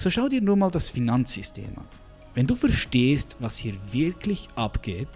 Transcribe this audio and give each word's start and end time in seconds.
So 0.00 0.08
schau 0.08 0.28
dir 0.30 0.40
nur 0.40 0.56
mal 0.56 0.70
das 0.70 0.88
Finanzsystem 0.88 1.76
an. 1.76 1.84
Wenn 2.34 2.46
du 2.46 2.56
verstehst, 2.56 3.36
was 3.38 3.58
hier 3.58 3.74
wirklich 3.92 4.48
abgeht, 4.56 5.10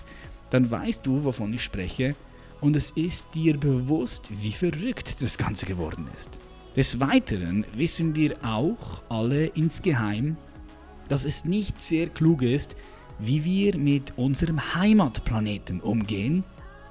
dann 0.50 0.70
weißt 0.70 1.06
du, 1.06 1.24
wovon 1.24 1.54
ich 1.54 1.64
spreche 1.64 2.14
und 2.60 2.76
es 2.76 2.90
ist 2.90 3.34
dir 3.34 3.56
bewusst, 3.56 4.28
wie 4.30 4.52
verrückt 4.52 5.22
das 5.22 5.38
Ganze 5.38 5.64
geworden 5.64 6.06
ist. 6.14 6.38
Des 6.76 7.00
Weiteren 7.00 7.64
wissen 7.74 8.14
wir 8.14 8.36
auch 8.44 9.02
alle 9.08 9.46
insgeheim, 9.46 10.36
dass 11.08 11.24
es 11.24 11.46
nicht 11.46 11.80
sehr 11.80 12.08
klug 12.10 12.42
ist, 12.42 12.76
wie 13.18 13.42
wir 13.42 13.78
mit 13.78 14.18
unserem 14.18 14.74
Heimatplaneten 14.74 15.80
umgehen. 15.80 16.44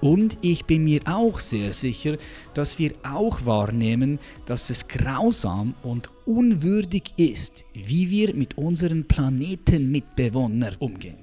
Und 0.04 0.38
ich 0.41 0.65
bin 0.65 0.83
mir 0.83 0.99
auch 1.05 1.39
sehr 1.39 1.71
sicher, 1.71 2.17
dass 2.54 2.77
wir 2.77 2.93
auch 3.04 3.45
wahrnehmen, 3.45 4.19
dass 4.45 4.69
es 4.69 4.89
grausam 4.89 5.75
und 5.81 6.09
unwürdig 6.25 7.13
ist, 7.15 7.63
wie 7.73 8.09
wir 8.09 8.36
mit 8.36 8.57
unseren 8.57 9.07
Planetenmitbewohnern 9.07 10.75
umgehen. 10.79 11.19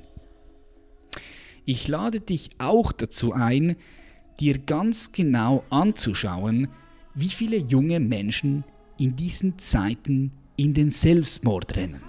Ich 1.67 1.89
lade 1.89 2.21
dich 2.21 2.49
auch 2.57 2.91
dazu 2.93 3.35
ein, 3.35 3.77
dir 4.41 4.57
ganz 4.57 5.13
genau 5.13 5.63
anzuschauen, 5.69 6.69
wie 7.15 7.29
viele 7.29 7.59
junge 7.59 8.01
Menschen 8.01 8.65
in 8.97 9.15
diesen 9.15 9.59
Zeiten 9.59 10.33
in 10.57 10.73
den 10.73 10.89
Selbstmord 10.89 11.77
rennen. 11.77 12.03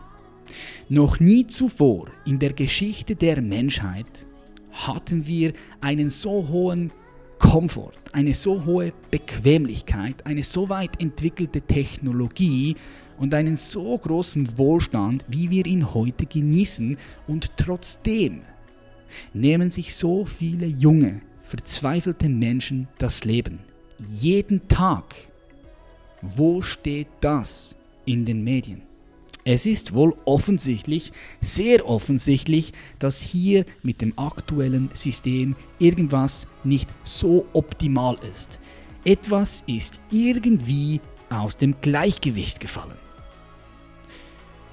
Noch 0.88 1.20
nie 1.20 1.46
zuvor 1.48 2.08
in 2.26 2.40
der 2.40 2.54
Geschichte 2.54 3.18
der 3.18 3.42
Menschheit 3.42 4.26
hatten 4.72 5.28
wir 5.28 5.54
einen 5.82 6.10
so 6.10 6.48
hohen 6.48 6.92
Komfort, 7.40 7.94
eine 8.12 8.34
so 8.34 8.66
hohe 8.66 8.94
Bequemlichkeit, 9.10 10.26
eine 10.26 10.44
so 10.44 10.70
weit 10.70 11.02
entwickelte 11.02 11.62
Technologie 11.62 12.76
und 13.18 13.34
einen 13.34 13.56
so 13.56 13.98
großen 13.98 14.58
Wohlstand, 14.58 15.26
wie 15.28 15.50
wir 15.50 15.66
ihn 15.66 15.94
heute 15.94 16.26
genießen 16.26 16.98
und 17.28 17.52
trotzdem 17.58 18.42
nehmen 19.34 19.70
sich 19.70 19.96
so 19.96 20.26
viele 20.26 20.66
junge, 20.66 21.22
verzweifelte 21.42 22.30
Menschen 22.30 22.88
das 22.98 23.26
Leben. 23.26 23.60
Jeden 23.98 24.68
Tag. 24.68 25.16
Wo 26.22 26.62
steht 26.62 27.08
das 27.20 27.76
in 28.06 28.26
den 28.26 28.44
Medien? 28.44 28.91
Es 29.44 29.66
ist 29.66 29.94
wohl 29.94 30.16
offensichtlich, 30.26 31.12
sehr 31.40 31.88
offensichtlich, 31.88 32.74
dass 33.00 33.20
hier 33.20 33.66
mit 33.82 34.02
dem 34.02 34.18
aktuellen 34.18 34.90
System 34.94 35.56
irgendwas 35.80 36.48
nicht 36.64 36.90
so 37.04 37.48
optimal 37.54 38.18
ist. 38.32 38.60
Etwas 39.04 39.64
ist 39.66 40.00
irgendwie 40.12 41.02
aus 41.30 41.58
dem 41.58 41.76
Gleichgewicht 41.82 42.60
gefallen. 42.60 42.98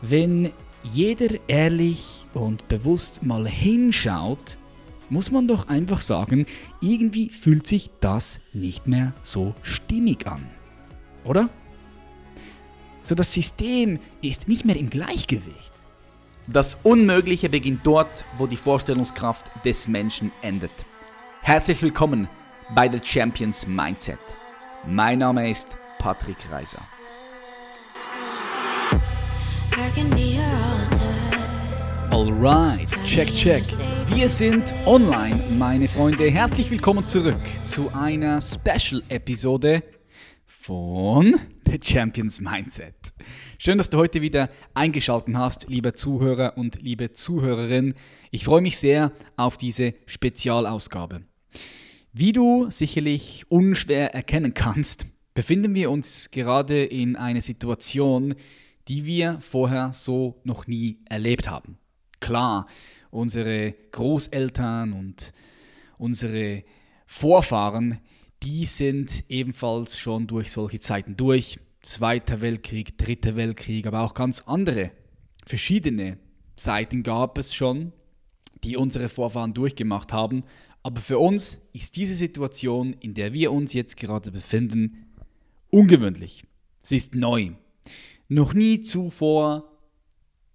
Wenn 0.02 0.52
jeder 0.82 1.28
ehrlich 1.48 2.26
und 2.34 2.68
bewusst 2.68 3.22
mal 3.22 3.48
hinschaut, 3.48 4.58
muss 5.10 5.30
man 5.30 5.48
doch 5.48 5.68
einfach 5.68 6.02
sagen, 6.02 6.46
irgendwie 6.80 7.30
fühlt 7.30 7.66
sich 7.66 7.90
das 8.00 8.40
nicht 8.52 8.86
mehr 8.86 9.14
so 9.22 9.54
stimmig 9.62 10.26
an. 10.26 10.44
Oder? 11.24 11.48
So 13.08 13.14
das 13.14 13.32
System 13.32 14.00
ist 14.20 14.48
nicht 14.48 14.66
mehr 14.66 14.76
im 14.76 14.90
Gleichgewicht. 14.90 15.72
Das 16.46 16.76
Unmögliche 16.82 17.48
beginnt 17.48 17.80
dort, 17.86 18.26
wo 18.36 18.46
die 18.46 18.58
Vorstellungskraft 18.58 19.50
des 19.64 19.88
Menschen 19.88 20.30
endet. 20.42 20.70
Herzlich 21.40 21.80
willkommen 21.80 22.28
bei 22.74 22.86
The 22.86 23.00
Champions 23.02 23.66
Mindset. 23.66 24.18
Mein 24.86 25.20
Name 25.20 25.48
ist 25.48 25.68
Patrick 25.98 26.36
Reiser. 26.50 26.82
Alright, 32.10 32.90
check, 33.06 33.34
check. 33.34 33.64
Wir 34.08 34.28
sind 34.28 34.74
online, 34.84 35.42
meine 35.58 35.88
Freunde. 35.88 36.28
Herzlich 36.28 36.70
willkommen 36.70 37.06
zurück 37.06 37.40
zu 37.64 37.90
einer 37.90 38.42
Special-Episode 38.42 39.82
von 40.68 41.40
The 41.64 41.80
Champions 41.82 42.42
Mindset. 42.42 42.94
Schön, 43.56 43.78
dass 43.78 43.88
du 43.88 43.96
heute 43.96 44.20
wieder 44.20 44.50
eingeschaltet 44.74 45.34
hast, 45.34 45.66
lieber 45.70 45.94
Zuhörer 45.94 46.58
und 46.58 46.82
liebe 46.82 47.10
Zuhörerin. 47.10 47.94
Ich 48.30 48.44
freue 48.44 48.60
mich 48.60 48.76
sehr 48.76 49.12
auf 49.38 49.56
diese 49.56 49.94
Spezialausgabe. 50.04 51.22
Wie 52.12 52.34
du 52.34 52.68
sicherlich 52.68 53.46
unschwer 53.48 54.14
erkennen 54.14 54.52
kannst, 54.52 55.06
befinden 55.32 55.74
wir 55.74 55.90
uns 55.90 56.30
gerade 56.30 56.84
in 56.84 57.16
einer 57.16 57.40
Situation, 57.40 58.34
die 58.88 59.06
wir 59.06 59.40
vorher 59.40 59.94
so 59.94 60.38
noch 60.44 60.66
nie 60.66 60.98
erlebt 61.06 61.48
haben. 61.48 61.78
Klar, 62.20 62.66
unsere 63.10 63.74
Großeltern 63.92 64.92
und 64.92 65.32
unsere 65.96 66.62
Vorfahren, 67.06 68.00
die 68.42 68.66
sind 68.66 69.24
ebenfalls 69.28 69.98
schon 69.98 70.26
durch 70.26 70.50
solche 70.50 70.80
Zeiten 70.80 71.16
durch. 71.16 71.58
Zweiter 71.82 72.40
Weltkrieg, 72.40 72.98
Dritter 72.98 73.36
Weltkrieg, 73.36 73.86
aber 73.86 74.02
auch 74.02 74.14
ganz 74.14 74.42
andere, 74.46 74.90
verschiedene 75.46 76.18
Zeiten 76.56 77.02
gab 77.02 77.38
es 77.38 77.54
schon, 77.54 77.92
die 78.64 78.76
unsere 78.76 79.08
Vorfahren 79.08 79.54
durchgemacht 79.54 80.12
haben. 80.12 80.44
Aber 80.82 81.00
für 81.00 81.18
uns 81.18 81.60
ist 81.72 81.96
diese 81.96 82.14
Situation, 82.14 82.94
in 82.94 83.14
der 83.14 83.32
wir 83.32 83.52
uns 83.52 83.72
jetzt 83.72 83.96
gerade 83.96 84.30
befinden, 84.30 85.06
ungewöhnlich. 85.70 86.44
Sie 86.82 86.96
ist 86.96 87.14
neu. 87.14 87.52
Noch 88.28 88.54
nie 88.54 88.80
zuvor 88.82 89.78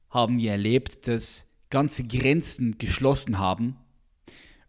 haben 0.10 0.38
wir 0.38 0.52
erlebt, 0.52 1.08
dass 1.08 1.48
ganze 1.70 2.04
Grenzen 2.04 2.78
geschlossen 2.78 3.40
haben 3.40 3.78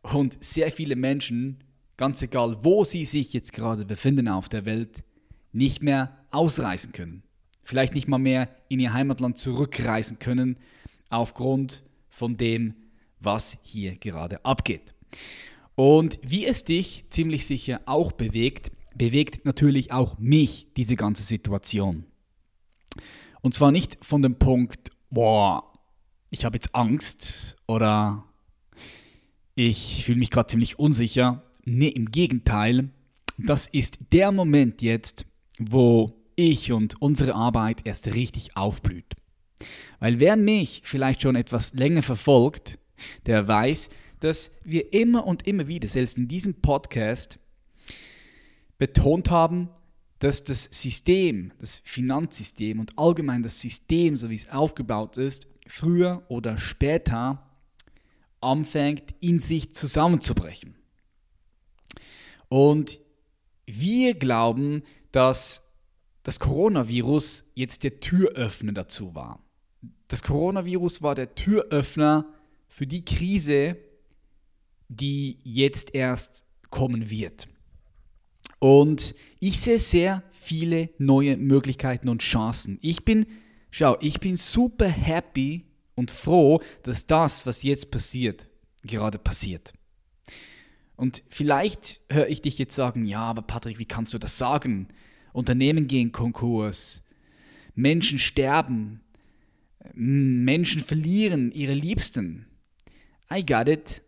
und 0.03 0.43
sehr 0.43 0.73
viele 0.73 0.97
Menschen, 0.97 1.63
ganz 1.97 2.23
egal 2.23 2.59
wo 2.63 2.85
sie 2.85 3.05
sich 3.05 3.33
jetzt 3.33 3.53
gerade 3.53 3.85
befinden 3.85 4.29
auf 4.29 4.49
der 4.49 4.67
Welt, 4.67 5.05
nicht 5.53 5.83
mehr 5.83 6.19
ausreisen 6.31 6.93
können. 6.93 7.23
Vielleicht 7.63 7.95
nicht 7.95 8.09
mal 8.09 8.19
mehr 8.19 8.49
in 8.69 8.81
ihr 8.81 8.93
Heimatland 8.93 9.39
zurückreisen 9.39 10.19
können 10.19 10.59
aufgrund 11.09 11.85
von 12.09 12.37
dem, 12.37 12.75
was 13.21 13.59
hier 13.63 13.97
gerade 13.97 14.45
abgeht. 14.45 14.95
Und 15.75 16.19
wie 16.23 16.45
es 16.45 16.65
dich 16.65 17.07
ziemlich 17.11 17.47
sicher 17.47 17.81
auch 17.87 18.13
bewegt, 18.13 18.71
bewegt 18.95 19.45
natürlich 19.45 19.93
auch 19.93 20.19
mich 20.19 20.73
diese 20.77 20.97
ganze 20.97 21.23
Situation. 21.23 22.05
Und 23.41 23.55
zwar 23.55 23.73
nicht 23.73 24.05
von 24.05 24.23
dem 24.23 24.39
Punkt, 24.39 24.91
boah, 25.11 25.73
ich 26.31 26.45
habe 26.45 26.57
jetzt 26.57 26.75
Angst 26.75 27.57
oder 27.67 28.25
ich 29.55 30.05
fühle 30.05 30.19
mich 30.19 30.31
gerade 30.31 30.49
ziemlich 30.49 30.79
unsicher. 30.79 31.43
Nee, 31.65 31.89
im 31.89 32.11
Gegenteil, 32.11 32.91
das 33.39 33.67
ist 33.67 33.99
der 34.13 34.33
Moment 34.33 34.83
jetzt, 34.83 35.27
wo 35.59 36.15
ich 36.37 36.73
und 36.73 37.01
unsere 37.01 37.35
Arbeit 37.35 37.87
erst 37.87 38.15
richtig 38.15 38.57
aufblüht. 38.57 39.15
Weil 40.01 40.21
wer 40.21 40.37
mich 40.37 40.83
vielleicht 40.85 41.23
schon 41.23 41.37
etwas 41.37 41.75
länger 41.75 42.03
verfolgt, 42.03 42.79
der 43.27 43.47
weiß, 43.49 43.89
dass 44.21 44.53
wir 44.65 44.93
immer 44.93 45.27
und 45.27 45.47
immer 45.47 45.69
wieder, 45.69 45.89
selbst 45.89 46.19
in 46.19 46.29
diesem 46.29 46.55
Podcast, 46.55 47.39
betont 48.79 49.31
haben, 49.31 49.69
dass 50.19 50.45
das 50.45 50.65
System, 50.65 51.53
das 51.59 51.81
Finanzsystem 51.85 52.81
und 52.81 52.99
allgemein 52.99 53.43
das 53.43 53.61
System, 53.61 54.17
so 54.17 54.31
wie 54.31 54.35
es 54.35 54.49
aufgebaut 54.49 55.19
ist, 55.19 55.47
früher 55.67 56.25
oder 56.29 56.59
später 56.59 57.51
anfängt, 58.41 59.15
in 59.21 59.39
sich 59.39 59.75
zusammenzubrechen. 59.75 60.75
Und 62.55 63.01
wir 63.67 64.15
glauben, 64.15 64.85
dass 65.11 65.65
das 66.23 66.39
Coronavirus 66.39 67.51
jetzt 67.55 67.83
der 67.83 67.99
Türöffner 67.99 68.71
dazu 68.71 69.13
war. 69.13 69.43
Das 70.07 70.23
Coronavirus 70.23 71.03
war 71.03 71.17
der 71.17 71.35
Türöffner 71.35 72.33
für 72.69 72.87
die 72.87 73.05
Krise, 73.05 73.77
die 74.89 75.41
jetzt 75.43 75.97
erst 75.97 76.45
kommen 76.71 77.11
wird. 77.11 77.49
Und 78.61 79.17
ich 79.41 79.59
sehe 79.59 79.81
sehr 79.81 80.23
viele 80.31 80.91
neue 80.99 81.37
Möglichkeiten 81.37 82.09
und 82.09 82.23
Chancen. 82.23 82.79
Ich 82.83 83.05
bin 83.05 83.27
Schau, 83.73 83.97
ich 84.01 84.21
bin 84.21 84.37
super 84.37 84.87
happy 84.87 85.65
und 85.97 86.13
froh, 86.13 86.61
dass 86.85 87.05
das, 87.05 87.45
was 87.47 87.65
jetzt 87.65 87.91
passiert, 87.91 88.49
gerade 88.85 89.19
passiert. 89.19 89.73
Und 90.97 91.25
vielleicht 91.29 92.01
höre 92.11 92.29
ich 92.29 92.43
dich 92.43 92.59
jetzt 92.59 92.75
sagen, 92.75 93.05
ja, 93.05 93.21
aber 93.21 93.43
Patrick, 93.43 93.79
wie 93.79 93.85
kannst 93.85 94.15
du 94.15 94.19
das 94.19 94.39
sagen? 94.39 94.89
Unternehmen 95.33 95.89
gehen 95.89 96.13
Konkurs, 96.13 97.03
Menschen 97.75 98.19
sterben, 98.19 99.01
Menschen 99.93 100.81
verlieren 100.81 101.51
ihre 101.53 101.75
Liebsten. 101.75 102.47
I 103.31 103.45
got 103.45 103.69
it. 103.69 104.03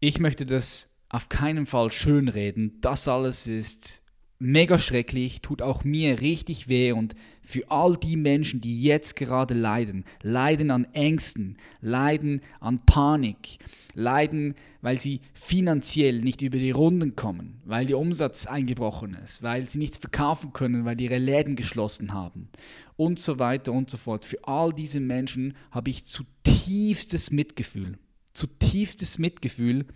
Ich 0.00 0.18
möchte 0.18 0.46
das 0.46 0.96
auf 1.10 1.28
keinen 1.28 1.66
Fall 1.66 1.90
schönreden. 1.90 2.80
Das 2.80 3.06
alles 3.06 3.46
ist 3.46 4.02
mega 4.38 4.78
schrecklich, 4.78 5.42
tut 5.42 5.60
auch 5.60 5.84
mir 5.84 6.20
richtig 6.20 6.68
weh 6.68 6.92
und 6.92 7.14
für 7.50 7.70
all 7.70 7.96
die 7.96 8.16
Menschen, 8.16 8.60
die 8.60 8.82
jetzt 8.82 9.16
gerade 9.16 9.54
leiden, 9.54 10.04
leiden 10.22 10.70
an 10.70 10.86
Ängsten, 10.92 11.56
leiden 11.80 12.40
an 12.60 12.84
Panik, 12.86 13.58
leiden, 13.94 14.54
weil 14.80 14.98
sie 14.98 15.20
finanziell 15.34 16.20
nicht 16.20 16.42
über 16.42 16.58
die 16.58 16.70
Runden 16.70 17.16
kommen, 17.16 17.60
weil 17.64 17.86
der 17.86 17.98
Umsatz 17.98 18.46
eingebrochen 18.46 19.14
ist, 19.14 19.42
weil 19.42 19.68
sie 19.68 19.78
nichts 19.78 19.98
verkaufen 19.98 20.52
können, 20.52 20.84
weil 20.84 21.00
ihre 21.00 21.18
Läden 21.18 21.56
geschlossen 21.56 22.12
haben 22.12 22.48
und 22.96 23.18
so 23.18 23.38
weiter 23.38 23.72
und 23.72 23.90
so 23.90 23.96
fort. 23.96 24.24
Für 24.24 24.44
all 24.44 24.72
diese 24.72 25.00
Menschen 25.00 25.54
habe 25.70 25.90
ich 25.90 26.06
zutiefstes 26.06 27.30
Mitgefühl, 27.30 27.98
zutiefstes 28.32 29.18
Mitgefühl, 29.18 29.86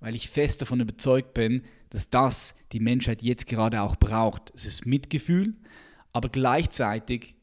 weil 0.00 0.14
ich 0.14 0.28
fest 0.28 0.60
davon 0.60 0.80
überzeugt 0.80 1.34
bin, 1.34 1.62
dass 1.90 2.10
das 2.10 2.54
die 2.72 2.80
Menschheit 2.80 3.22
jetzt 3.22 3.46
gerade 3.46 3.80
auch 3.80 3.96
braucht. 3.96 4.52
Es 4.54 4.66
ist 4.66 4.86
Mitgefühl, 4.86 5.54
aber 6.16 6.30
gleichzeitig 6.30 7.34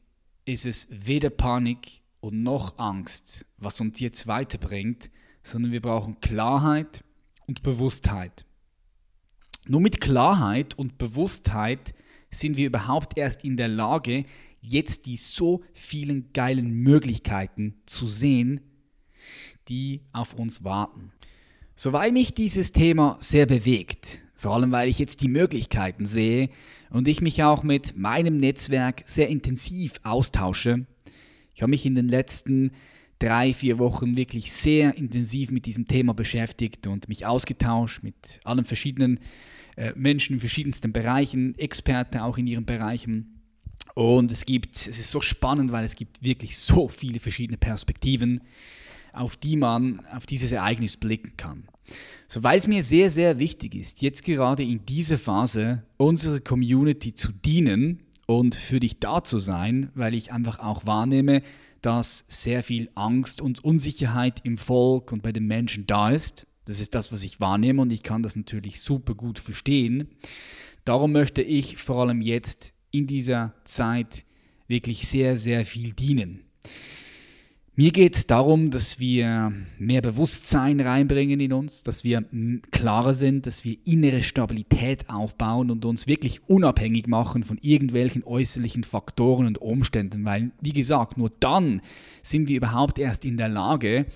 ist 0.46 0.66
es 0.66 0.88
weder 0.90 1.30
Panik 1.30 2.02
und 2.18 2.42
noch 2.42 2.76
Angst, 2.76 3.46
was 3.56 3.80
uns 3.80 4.00
jetzt 4.00 4.26
weiterbringt, 4.26 5.12
sondern 5.44 5.70
wir 5.70 5.80
brauchen 5.80 6.18
Klarheit 6.18 7.04
und 7.46 7.62
Bewusstheit. 7.62 8.44
Nur 9.68 9.80
mit 9.80 10.00
Klarheit 10.00 10.76
und 10.76 10.98
Bewusstheit 10.98 11.94
sind 12.32 12.56
wir 12.56 12.66
überhaupt 12.66 13.16
erst 13.16 13.44
in 13.44 13.56
der 13.56 13.68
Lage, 13.68 14.24
jetzt 14.60 15.06
die 15.06 15.18
so 15.18 15.62
vielen 15.72 16.32
geilen 16.32 16.68
Möglichkeiten 16.68 17.76
zu 17.86 18.08
sehen, 18.08 18.60
die 19.68 20.00
auf 20.12 20.34
uns 20.34 20.64
warten. 20.64 21.12
So 21.76 21.92
weil 21.92 22.10
mich 22.10 22.34
dieses 22.34 22.72
Thema 22.72 23.18
sehr 23.20 23.46
bewegt, 23.46 24.23
vor 24.44 24.56
allem 24.56 24.72
weil 24.72 24.90
ich 24.90 24.98
jetzt 24.98 25.22
die 25.22 25.28
Möglichkeiten 25.28 26.04
sehe 26.04 26.50
und 26.90 27.08
ich 27.08 27.22
mich 27.22 27.42
auch 27.42 27.62
mit 27.62 27.96
meinem 27.96 28.36
Netzwerk 28.36 29.02
sehr 29.06 29.28
intensiv 29.28 29.94
austausche. 30.02 30.84
Ich 31.54 31.62
habe 31.62 31.70
mich 31.70 31.86
in 31.86 31.94
den 31.94 32.10
letzten 32.10 32.72
drei, 33.18 33.54
vier 33.54 33.78
Wochen 33.78 34.18
wirklich 34.18 34.52
sehr 34.52 34.98
intensiv 34.98 35.50
mit 35.50 35.64
diesem 35.64 35.88
Thema 35.88 36.12
beschäftigt 36.12 36.86
und 36.86 37.08
mich 37.08 37.24
ausgetauscht 37.24 38.02
mit 38.02 38.40
allen 38.44 38.66
verschiedenen 38.66 39.18
äh, 39.76 39.92
Menschen 39.96 40.34
in 40.34 40.40
verschiedensten 40.40 40.92
Bereichen, 40.92 41.58
Experten 41.58 42.18
auch 42.18 42.36
in 42.36 42.46
ihren 42.46 42.66
Bereichen. 42.66 43.40
Und 43.94 44.30
es 44.30 44.44
gibt, 44.44 44.76
es 44.76 44.88
ist 44.88 45.10
so 45.10 45.22
spannend, 45.22 45.72
weil 45.72 45.86
es 45.86 45.96
gibt 45.96 46.22
wirklich 46.22 46.58
so 46.58 46.88
viele 46.88 47.18
verschiedene 47.18 47.56
Perspektiven, 47.56 48.42
auf 49.14 49.36
die 49.36 49.56
man 49.56 50.04
auf 50.06 50.26
dieses 50.26 50.52
Ereignis 50.52 50.96
blicken 50.96 51.36
kann. 51.36 51.64
So, 52.26 52.42
weil 52.42 52.58
es 52.58 52.66
mir 52.66 52.82
sehr, 52.82 53.10
sehr 53.10 53.38
wichtig 53.38 53.74
ist, 53.74 54.02
jetzt 54.02 54.24
gerade 54.24 54.62
in 54.62 54.84
dieser 54.86 55.18
Phase 55.18 55.82
unserer 55.96 56.40
Community 56.40 57.14
zu 57.14 57.32
dienen 57.32 58.02
und 58.26 58.54
für 58.54 58.80
dich 58.80 58.98
da 58.98 59.22
zu 59.22 59.38
sein, 59.38 59.90
weil 59.94 60.14
ich 60.14 60.32
einfach 60.32 60.58
auch 60.58 60.86
wahrnehme, 60.86 61.42
dass 61.82 62.24
sehr 62.28 62.62
viel 62.62 62.88
Angst 62.94 63.42
und 63.42 63.62
Unsicherheit 63.62 64.40
im 64.44 64.56
Volk 64.56 65.12
und 65.12 65.22
bei 65.22 65.32
den 65.32 65.46
Menschen 65.46 65.86
da 65.86 66.10
ist. 66.10 66.46
Das 66.64 66.80
ist 66.80 66.94
das, 66.94 67.12
was 67.12 67.24
ich 67.24 67.40
wahrnehme 67.40 67.82
und 67.82 67.92
ich 67.92 68.02
kann 68.02 68.22
das 68.22 68.36
natürlich 68.36 68.80
super 68.80 69.14
gut 69.14 69.38
verstehen. 69.38 70.08
Darum 70.86 71.12
möchte 71.12 71.42
ich 71.42 71.76
vor 71.76 72.00
allem 72.00 72.22
jetzt 72.22 72.72
in 72.90 73.06
dieser 73.06 73.54
Zeit 73.64 74.24
wirklich 74.66 75.06
sehr, 75.06 75.36
sehr 75.36 75.66
viel 75.66 75.92
dienen. 75.92 76.44
Mir 77.76 77.90
geht 77.90 78.14
es 78.14 78.28
darum, 78.28 78.70
dass 78.70 79.00
wir 79.00 79.52
mehr 79.80 80.00
Bewusstsein 80.00 80.78
reinbringen 80.78 81.40
in 81.40 81.52
uns, 81.52 81.82
dass 81.82 82.04
wir 82.04 82.24
klarer 82.70 83.14
sind, 83.14 83.46
dass 83.46 83.64
wir 83.64 83.78
innere 83.84 84.22
Stabilität 84.22 85.10
aufbauen 85.10 85.72
und 85.72 85.84
uns 85.84 86.06
wirklich 86.06 86.48
unabhängig 86.48 87.08
machen 87.08 87.42
von 87.42 87.58
irgendwelchen 87.58 88.22
äußerlichen 88.22 88.84
Faktoren 88.84 89.46
und 89.46 89.58
Umständen, 89.58 90.24
weil, 90.24 90.52
wie 90.60 90.72
gesagt, 90.72 91.18
nur 91.18 91.30
dann 91.40 91.82
sind 92.22 92.46
wir 92.46 92.58
überhaupt 92.58 93.00
erst 93.00 93.24
in 93.24 93.36
der 93.36 93.48
Lage, 93.48 94.06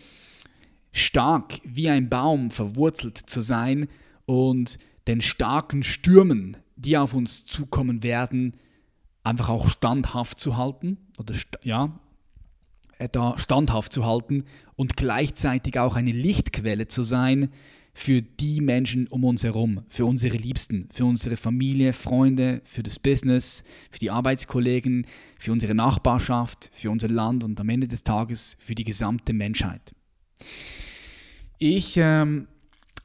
stark 0.92 1.54
wie 1.64 1.88
ein 1.88 2.08
Baum 2.08 2.52
verwurzelt 2.52 3.18
zu 3.18 3.40
sein 3.40 3.88
und 4.24 4.78
den 5.08 5.20
starken 5.20 5.82
Stürmen, 5.82 6.56
die 6.76 6.96
auf 6.96 7.12
uns 7.12 7.44
zukommen 7.44 8.04
werden, 8.04 8.54
einfach 9.24 9.48
auch 9.48 9.68
standhaft 9.68 10.38
zu 10.38 10.56
halten 10.56 10.96
oder 11.18 11.34
ja, 11.64 11.98
da 13.12 13.38
standhaft 13.38 13.92
zu 13.92 14.04
halten 14.04 14.44
und 14.76 14.96
gleichzeitig 14.96 15.78
auch 15.78 15.94
eine 15.94 16.12
Lichtquelle 16.12 16.88
zu 16.88 17.04
sein 17.04 17.50
für 17.94 18.22
die 18.22 18.60
Menschen 18.60 19.08
um 19.08 19.24
uns 19.24 19.42
herum, 19.42 19.82
für 19.88 20.06
unsere 20.06 20.36
Liebsten, 20.36 20.88
für 20.92 21.04
unsere 21.04 21.36
Familie, 21.36 21.92
Freunde, 21.92 22.62
für 22.64 22.82
das 22.84 22.98
Business, 22.98 23.64
für 23.90 23.98
die 23.98 24.10
Arbeitskollegen, 24.10 25.04
für 25.36 25.50
unsere 25.50 25.74
Nachbarschaft, 25.74 26.70
für 26.72 26.90
unser 26.90 27.08
Land 27.08 27.42
und 27.42 27.58
am 27.58 27.68
Ende 27.68 27.88
des 27.88 28.04
Tages 28.04 28.56
für 28.60 28.76
die 28.76 28.84
gesamte 28.84 29.32
Menschheit. 29.32 29.92
Ich 31.58 31.96
ähm, 31.96 32.46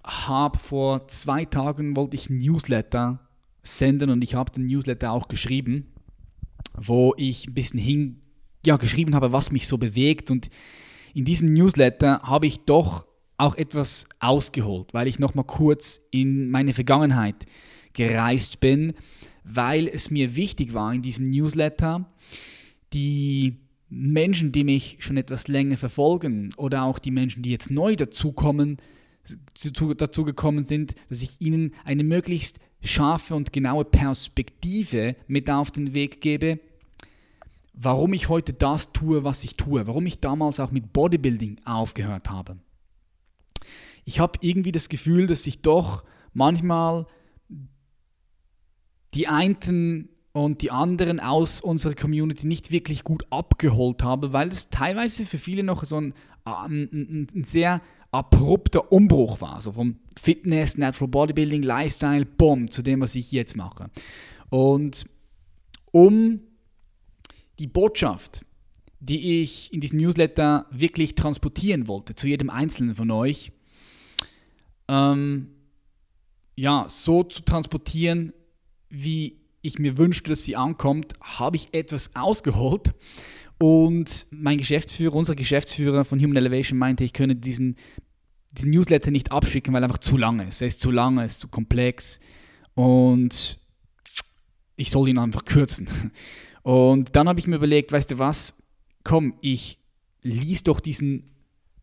habe 0.03 0.59
vor 0.59 1.07
zwei 1.07 1.45
Tagen 1.45 1.95
wollte 1.95 2.15
ich 2.15 2.29
Newsletter 2.29 3.19
senden 3.63 4.11
und 4.11 4.23
ich 4.23 4.35
habe 4.35 4.51
den 4.51 4.67
Newsletter 4.67 5.11
auch 5.11 5.27
geschrieben, 5.27 5.87
wo 6.75 7.15
ich 7.17 7.47
ein 7.47 7.53
bisschen 7.53 7.79
hin 7.79 8.21
ja, 8.65 8.77
geschrieben 8.77 9.15
habe, 9.15 9.31
was 9.31 9.51
mich 9.51 9.67
so 9.67 9.77
bewegt. 9.77 10.31
Und 10.31 10.49
in 11.13 11.25
diesem 11.25 11.53
Newsletter 11.53 12.21
habe 12.23 12.47
ich 12.47 12.61
doch 12.61 13.05
auch 13.37 13.55
etwas 13.55 14.07
ausgeholt, 14.19 14.93
weil 14.93 15.07
ich 15.07 15.19
nochmal 15.19 15.45
kurz 15.45 16.01
in 16.11 16.49
meine 16.49 16.73
Vergangenheit 16.73 17.45
gereist 17.93 18.59
bin, 18.59 18.93
weil 19.43 19.87
es 19.87 20.09
mir 20.09 20.35
wichtig 20.35 20.73
war 20.73 20.93
in 20.93 21.01
diesem 21.01 21.29
Newsletter, 21.29 22.09
die 22.93 23.57
Menschen, 23.89 24.51
die 24.51 24.63
mich 24.63 24.97
schon 24.99 25.17
etwas 25.17 25.47
länger 25.47 25.77
verfolgen 25.77 26.53
oder 26.57 26.83
auch 26.83 26.99
die 26.99 27.11
Menschen, 27.11 27.43
die 27.43 27.51
jetzt 27.51 27.69
neu 27.69 27.95
dazukommen, 27.95 28.77
dazu 29.97 30.23
gekommen 30.23 30.65
sind, 30.65 30.95
dass 31.09 31.21
ich 31.21 31.39
ihnen 31.41 31.73
eine 31.85 32.03
möglichst 32.03 32.59
scharfe 32.81 33.35
und 33.35 33.53
genaue 33.53 33.85
Perspektive 33.85 35.15
mit 35.27 35.49
auf 35.49 35.71
den 35.71 35.93
Weg 35.93 36.21
gebe, 36.21 36.59
warum 37.73 38.13
ich 38.13 38.29
heute 38.29 38.53
das 38.53 38.93
tue, 38.93 39.23
was 39.23 39.43
ich 39.43 39.57
tue, 39.57 39.87
warum 39.87 40.05
ich 40.05 40.19
damals 40.19 40.59
auch 40.59 40.71
mit 40.71 40.93
Bodybuilding 40.93 41.61
aufgehört 41.65 42.29
habe. 42.29 42.57
Ich 44.05 44.19
habe 44.19 44.39
irgendwie 44.41 44.71
das 44.71 44.89
Gefühl, 44.89 45.27
dass 45.27 45.47
ich 45.47 45.61
doch 45.61 46.03
manchmal 46.33 47.07
die 49.13 49.27
einen 49.27 50.09
und 50.33 50.61
die 50.61 50.71
anderen 50.71 51.19
aus 51.19 51.61
unserer 51.61 51.93
Community 51.93 52.47
nicht 52.47 52.71
wirklich 52.71 53.03
gut 53.03 53.25
abgeholt 53.29 54.03
habe, 54.03 54.33
weil 54.33 54.47
es 54.47 54.69
teilweise 54.69 55.25
für 55.25 55.37
viele 55.37 55.63
noch 55.63 55.83
so 55.83 55.99
ein, 55.99 56.13
ein, 56.43 57.27
ein 57.33 57.43
sehr 57.43 57.81
abrupter 58.11 58.91
Umbruch 58.91 59.41
war, 59.41 59.61
so 59.61 59.71
vom 59.71 59.97
Fitness, 60.19 60.77
Natural 60.77 61.07
Bodybuilding, 61.07 61.63
Lifestyle, 61.63 62.25
Boom, 62.25 62.69
zu 62.69 62.81
dem, 62.81 63.01
was 63.01 63.15
ich 63.15 63.31
jetzt 63.31 63.55
mache. 63.55 63.89
Und 64.49 65.05
um 65.91 66.41
die 67.59 67.67
Botschaft, 67.67 68.45
die 68.99 69.41
ich 69.41 69.71
in 69.73 69.81
diesem 69.81 69.99
Newsletter 69.99 70.65
wirklich 70.71 71.15
transportieren 71.15 71.87
wollte, 71.87 72.15
zu 72.15 72.27
jedem 72.27 72.49
Einzelnen 72.49 72.95
von 72.95 73.11
euch, 73.11 73.51
ähm, 74.87 75.47
ja, 76.55 76.85
so 76.87 77.23
zu 77.23 77.41
transportieren, 77.43 78.33
wie 78.89 79.39
ich 79.61 79.79
mir 79.79 79.97
wünschte, 79.97 80.29
dass 80.29 80.43
sie 80.43 80.55
ankommt, 80.55 81.13
habe 81.21 81.55
ich 81.55 81.73
etwas 81.73 82.15
ausgeholt. 82.15 82.93
Und 83.57 84.27
mein 84.29 84.57
Geschäftsführer, 84.57 85.15
unser 85.15 85.35
Geschäftsführer 85.35 86.05
von 86.05 86.19
Human 86.19 86.35
Elevation 86.35 86.77
meinte, 86.77 87.03
ich 87.03 87.13
könne 87.13 87.35
diesen, 87.35 87.77
diesen 88.51 88.71
Newsletter 88.71 89.09
nicht 89.09 89.31
abschicken, 89.31 89.73
weil 89.73 89.83
er 89.83 89.85
einfach 89.85 89.99
zu 89.99 90.17
lang 90.17 90.39
ist. 90.41 90.61
Er 90.61 90.67
ist 90.67 90.79
zu 90.79 90.91
lang, 90.91 91.17
er 91.17 91.25
ist 91.25 91.39
zu 91.39 91.47
komplex 91.47 92.19
und 92.75 93.59
ich 94.75 94.91
soll 94.91 95.07
ihn 95.07 95.17
einfach 95.17 95.45
kürzen. 95.45 95.89
Und 96.63 97.15
dann 97.15 97.27
habe 97.27 97.39
ich 97.39 97.47
mir 97.47 97.57
überlegt, 97.57 97.91
weißt 97.91 98.11
du 98.11 98.19
was, 98.19 98.55
komm, 99.03 99.35
ich 99.41 99.77
lies 100.21 100.63
doch 100.63 100.79
diesen 100.79 101.29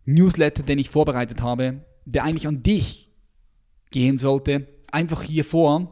Newsletter, 0.07 0.63
den 0.63 0.79
ich 0.79 0.91
vorbereitet 0.91 1.43
habe, 1.43 1.85
der 2.07 2.25
eigentlich 2.25 2.49
an 2.49 2.63
dich 2.63 3.11
gehen 3.91 4.19
sollte, 4.19 4.67
einfach 4.91 5.23
hier 5.23 5.45
vor 5.45 5.91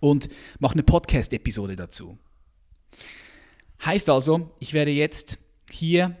und 0.00 0.28
mache 0.60 0.74
eine 0.74 0.82
Podcast-Episode 0.84 1.76
dazu. 1.76 2.18
Heißt 3.84 4.08
also, 4.08 4.50
ich 4.60 4.72
werde 4.72 4.92
jetzt 4.92 5.38
hier 5.70 6.16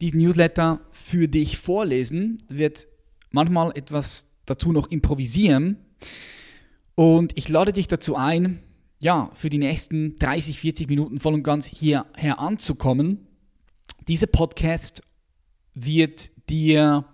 diesen 0.00 0.20
Newsletter 0.20 0.80
für 0.92 1.28
dich 1.28 1.58
vorlesen, 1.58 2.42
wird 2.48 2.88
manchmal 3.30 3.76
etwas 3.76 4.26
dazu 4.46 4.72
noch 4.72 4.90
improvisieren 4.90 5.76
und 6.94 7.36
ich 7.36 7.48
lade 7.48 7.72
dich 7.72 7.88
dazu 7.88 8.16
ein, 8.16 8.62
ja, 9.00 9.30
für 9.34 9.48
die 9.48 9.58
nächsten 9.58 10.18
30, 10.18 10.58
40 10.58 10.88
Minuten 10.88 11.20
voll 11.20 11.34
und 11.34 11.42
ganz 11.42 11.66
hierher 11.66 12.38
anzukommen. 12.38 13.26
Dieser 14.08 14.26
Podcast 14.26 15.02
wird 15.74 16.30
dir 16.48 17.06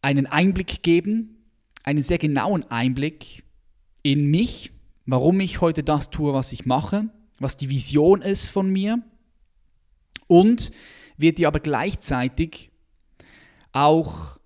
einen 0.00 0.26
Einblick 0.26 0.82
geben, 0.82 1.44
einen 1.82 2.02
sehr 2.02 2.18
genauen 2.18 2.64
Einblick 2.70 3.44
in 4.02 4.26
mich, 4.26 4.72
warum 5.06 5.40
ich 5.40 5.60
heute 5.60 5.82
das 5.82 6.10
tue, 6.10 6.32
was 6.32 6.52
ich 6.52 6.64
mache, 6.64 7.08
was 7.38 7.56
die 7.56 7.68
Vision 7.68 8.22
ist 8.22 8.50
von 8.50 8.70
mir 8.70 9.02
und 10.28 10.70
wird 11.16 11.38
dir 11.38 11.48
aber 11.48 11.60
gleichzeitig 11.60 12.70
auch 13.72 14.38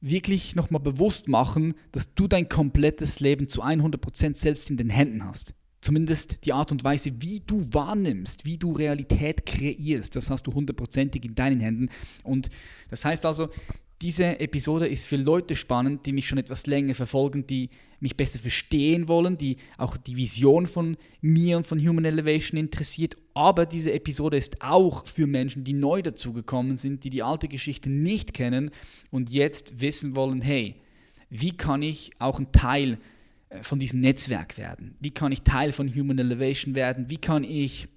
wirklich 0.00 0.54
nochmal 0.54 0.80
bewusst 0.80 1.28
machen, 1.28 1.74
dass 1.92 2.14
du 2.14 2.28
dein 2.28 2.48
komplettes 2.48 3.20
Leben 3.20 3.48
zu 3.48 3.62
100% 3.62 4.34
selbst 4.34 4.70
in 4.70 4.76
den 4.76 4.90
Händen 4.90 5.24
hast. 5.24 5.54
Zumindest 5.80 6.44
die 6.44 6.52
Art 6.52 6.72
und 6.72 6.82
Weise, 6.82 7.12
wie 7.20 7.40
du 7.40 7.72
wahrnimmst, 7.72 8.44
wie 8.44 8.58
du 8.58 8.72
Realität 8.72 9.46
kreierst, 9.46 10.16
das 10.16 10.28
hast 10.28 10.46
du 10.46 10.54
hundertprozentig 10.54 11.24
in 11.24 11.34
deinen 11.34 11.60
Händen. 11.60 11.88
Und 12.24 12.50
das 12.90 13.04
heißt 13.04 13.24
also, 13.24 13.48
diese 14.00 14.38
Episode 14.38 14.86
ist 14.86 15.06
für 15.06 15.16
Leute 15.16 15.56
spannend, 15.56 16.06
die 16.06 16.12
mich 16.12 16.28
schon 16.28 16.38
etwas 16.38 16.66
länger 16.66 16.94
verfolgen, 16.94 17.46
die 17.46 17.70
mich 17.98 18.16
besser 18.16 18.38
verstehen 18.38 19.08
wollen, 19.08 19.36
die 19.36 19.56
auch 19.76 19.96
die 19.96 20.16
Vision 20.16 20.68
von 20.68 20.96
mir 21.20 21.56
und 21.56 21.66
von 21.66 21.84
Human 21.84 22.04
Elevation 22.04 22.60
interessiert. 22.60 23.16
Aber 23.34 23.66
diese 23.66 23.92
Episode 23.92 24.36
ist 24.36 24.62
auch 24.62 25.04
für 25.04 25.26
Menschen, 25.26 25.64
die 25.64 25.72
neu 25.72 26.02
dazugekommen 26.02 26.76
sind, 26.76 27.02
die 27.02 27.10
die 27.10 27.24
alte 27.24 27.48
Geschichte 27.48 27.90
nicht 27.90 28.34
kennen 28.34 28.70
und 29.10 29.30
jetzt 29.30 29.80
wissen 29.80 30.14
wollen, 30.14 30.42
hey, 30.42 30.76
wie 31.28 31.56
kann 31.56 31.82
ich 31.82 32.12
auch 32.20 32.38
ein 32.38 32.52
Teil 32.52 32.98
äh, 33.48 33.62
von 33.62 33.80
diesem 33.80 34.00
Netzwerk 34.00 34.58
werden? 34.58 34.94
Wie 35.00 35.10
kann 35.10 35.32
ich 35.32 35.42
Teil 35.42 35.72
von 35.72 35.92
Human 35.92 36.18
Elevation 36.18 36.76
werden? 36.76 37.10
Wie 37.10 37.18
kann 37.18 37.42
ich 37.42 37.88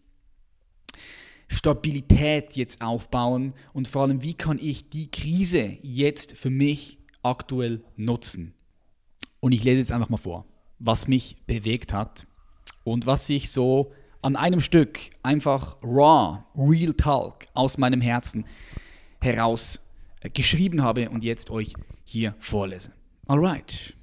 Stabilität 1.52 2.56
jetzt 2.56 2.82
aufbauen 2.82 3.54
und 3.74 3.88
vor 3.88 4.04
allem, 4.04 4.24
wie 4.24 4.34
kann 4.34 4.58
ich 4.58 4.90
die 4.90 5.12
Krise 5.12 5.78
jetzt 5.82 6.38
für 6.38 6.50
mich 6.50 6.98
aktuell 7.24 7.84
nutzen? 7.98 8.54
Und 9.42 9.52
ich 9.52 9.64
lese 9.64 9.80
jetzt 9.80 9.92
einfach 9.92 10.10
mal 10.10 10.18
vor, 10.18 10.46
was 10.80 11.10
mich 11.10 11.36
bewegt 11.48 11.94
hat 11.94 12.26
und 12.86 13.06
was 13.06 13.30
ich 13.30 13.52
so 13.52 13.92
an 14.22 14.38
einem 14.38 14.62
Stück 14.62 15.00
einfach 15.24 15.76
raw, 15.84 16.44
real 16.56 16.94
talk 16.94 17.46
aus 17.54 17.78
meinem 17.78 18.00
Herzen 18.00 18.46
heraus 19.20 19.82
äh, 20.22 20.30
geschrieben 20.30 20.82
habe 20.82 21.10
und 21.10 21.24
jetzt 21.24 21.50
euch 21.50 21.74
hier 22.06 22.34
vorlese. 22.40 22.94
Alright. 23.28 23.94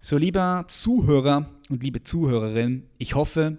So, 0.00 0.16
lieber 0.18 0.64
Zuhörer 0.66 1.50
und 1.70 1.82
liebe 1.82 2.02
Zuhörerin, 2.02 2.88
ich 2.98 3.14
hoffe, 3.14 3.58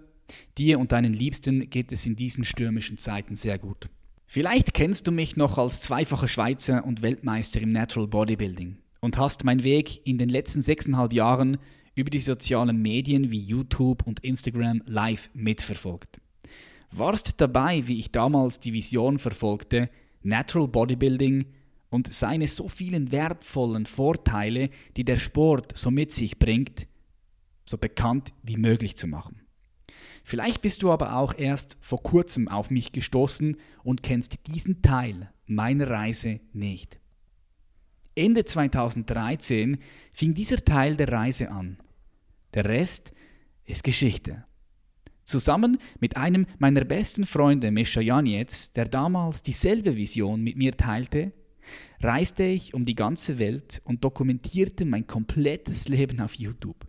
Dir 0.57 0.79
und 0.79 0.91
deinen 0.91 1.13
Liebsten 1.13 1.69
geht 1.69 1.91
es 1.91 2.05
in 2.05 2.15
diesen 2.15 2.43
stürmischen 2.43 2.97
Zeiten 2.97 3.35
sehr 3.35 3.59
gut. 3.59 3.89
Vielleicht 4.25 4.73
kennst 4.73 5.07
du 5.07 5.11
mich 5.11 5.35
noch 5.35 5.57
als 5.57 5.81
zweifacher 5.81 6.27
Schweizer 6.27 6.83
und 6.83 7.01
Weltmeister 7.01 7.61
im 7.61 7.71
Natural 7.71 8.07
Bodybuilding 8.07 8.77
und 9.01 9.17
hast 9.17 9.43
meinen 9.43 9.63
Weg 9.63 10.05
in 10.07 10.17
den 10.17 10.29
letzten 10.29 10.61
sechseinhalb 10.61 11.13
Jahren 11.13 11.57
über 11.93 12.09
die 12.09 12.19
sozialen 12.19 12.81
Medien 12.81 13.31
wie 13.31 13.39
YouTube 13.39 14.05
und 14.05 14.19
Instagram 14.21 14.81
live 14.85 15.29
mitverfolgt. 15.33 16.19
Warst 16.91 17.39
dabei, 17.39 17.87
wie 17.87 17.99
ich 17.99 18.11
damals 18.11 18.59
die 18.59 18.73
Vision 18.73 19.19
verfolgte, 19.19 19.89
Natural 20.23 20.67
Bodybuilding 20.67 21.45
und 21.89 22.13
seine 22.13 22.47
so 22.47 22.67
vielen 22.67 23.11
wertvollen 23.11 23.85
Vorteile, 23.85 24.69
die 24.97 25.05
der 25.05 25.17
Sport 25.17 25.77
so 25.77 25.91
mit 25.91 26.11
sich 26.11 26.39
bringt, 26.39 26.87
so 27.65 27.77
bekannt 27.77 28.33
wie 28.43 28.57
möglich 28.57 28.97
zu 28.97 29.07
machen. 29.07 29.44
Vielleicht 30.27 30.63
bist 30.63 30.81
du 30.81 30.91
aber 30.91 31.17
auch 31.17 31.37
erst 31.37 31.77
vor 31.81 32.01
kurzem 32.01 32.47
auf 32.47 32.71
mich 32.71 32.91
gestoßen 32.91 33.57
und 33.83 34.01
kennst 34.01 34.47
diesen 34.47 34.81
Teil 34.81 35.29
meiner 35.45 35.87
Reise 35.87 36.39
nicht. 36.51 36.99
Ende 38.15 38.43
2013 38.43 39.77
fing 40.13 40.33
dieser 40.33 40.65
Teil 40.65 40.97
der 40.97 41.09
Reise 41.09 41.51
an. 41.51 41.77
Der 42.55 42.65
Rest 42.65 43.13
ist 43.67 43.83
Geschichte. 43.83 44.43
Zusammen 45.25 45.77
mit 45.99 46.17
einem 46.17 46.47
meiner 46.57 46.85
besten 46.85 47.27
Freunde, 47.27 47.69
Mischa 47.69 48.01
Janetz, 48.01 48.71
der 48.71 48.85
damals 48.85 49.43
dieselbe 49.43 49.95
Vision 49.95 50.41
mit 50.41 50.57
mir 50.57 50.75
teilte, 50.75 51.33
reiste 52.01 52.45
ich 52.45 52.73
um 52.73 52.83
die 52.83 52.95
ganze 52.95 53.37
Welt 53.37 53.79
und 53.85 54.03
dokumentierte 54.03 54.85
mein 54.85 55.05
komplettes 55.05 55.87
Leben 55.87 56.19
auf 56.19 56.33
YouTube. 56.33 56.87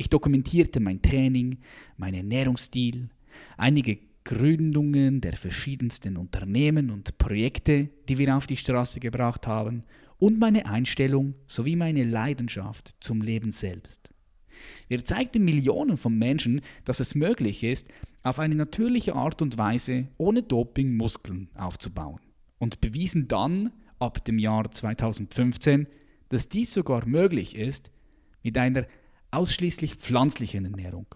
Ich 0.00 0.08
dokumentierte 0.08 0.78
mein 0.78 1.02
Training, 1.02 1.58
meinen 1.96 2.14
Ernährungsstil, 2.14 3.10
einige 3.56 3.98
Gründungen 4.22 5.20
der 5.20 5.36
verschiedensten 5.36 6.16
Unternehmen 6.16 6.90
und 6.90 7.18
Projekte, 7.18 7.90
die 8.08 8.16
wir 8.16 8.36
auf 8.36 8.46
die 8.46 8.56
Straße 8.56 9.00
gebracht 9.00 9.48
haben, 9.48 9.82
und 10.18 10.38
meine 10.38 10.66
Einstellung 10.66 11.34
sowie 11.48 11.74
meine 11.74 12.04
Leidenschaft 12.04 12.96
zum 13.00 13.22
Leben 13.22 13.50
selbst. 13.50 14.10
Wir 14.86 15.04
zeigten 15.04 15.44
Millionen 15.44 15.96
von 15.96 16.16
Menschen, 16.16 16.60
dass 16.84 17.00
es 17.00 17.16
möglich 17.16 17.64
ist, 17.64 17.88
auf 18.22 18.38
eine 18.38 18.54
natürliche 18.54 19.16
Art 19.16 19.42
und 19.42 19.58
Weise 19.58 20.06
ohne 20.16 20.44
Doping 20.44 20.96
Muskeln 20.96 21.48
aufzubauen 21.54 22.20
und 22.58 22.80
bewiesen 22.80 23.26
dann, 23.26 23.72
ab 23.98 24.24
dem 24.24 24.38
Jahr 24.38 24.70
2015, 24.70 25.88
dass 26.28 26.48
dies 26.48 26.72
sogar 26.72 27.04
möglich 27.04 27.56
ist, 27.56 27.90
mit 28.44 28.56
einer 28.56 28.86
ausschließlich 29.30 29.94
pflanzliche 29.96 30.58
Ernährung. 30.58 31.06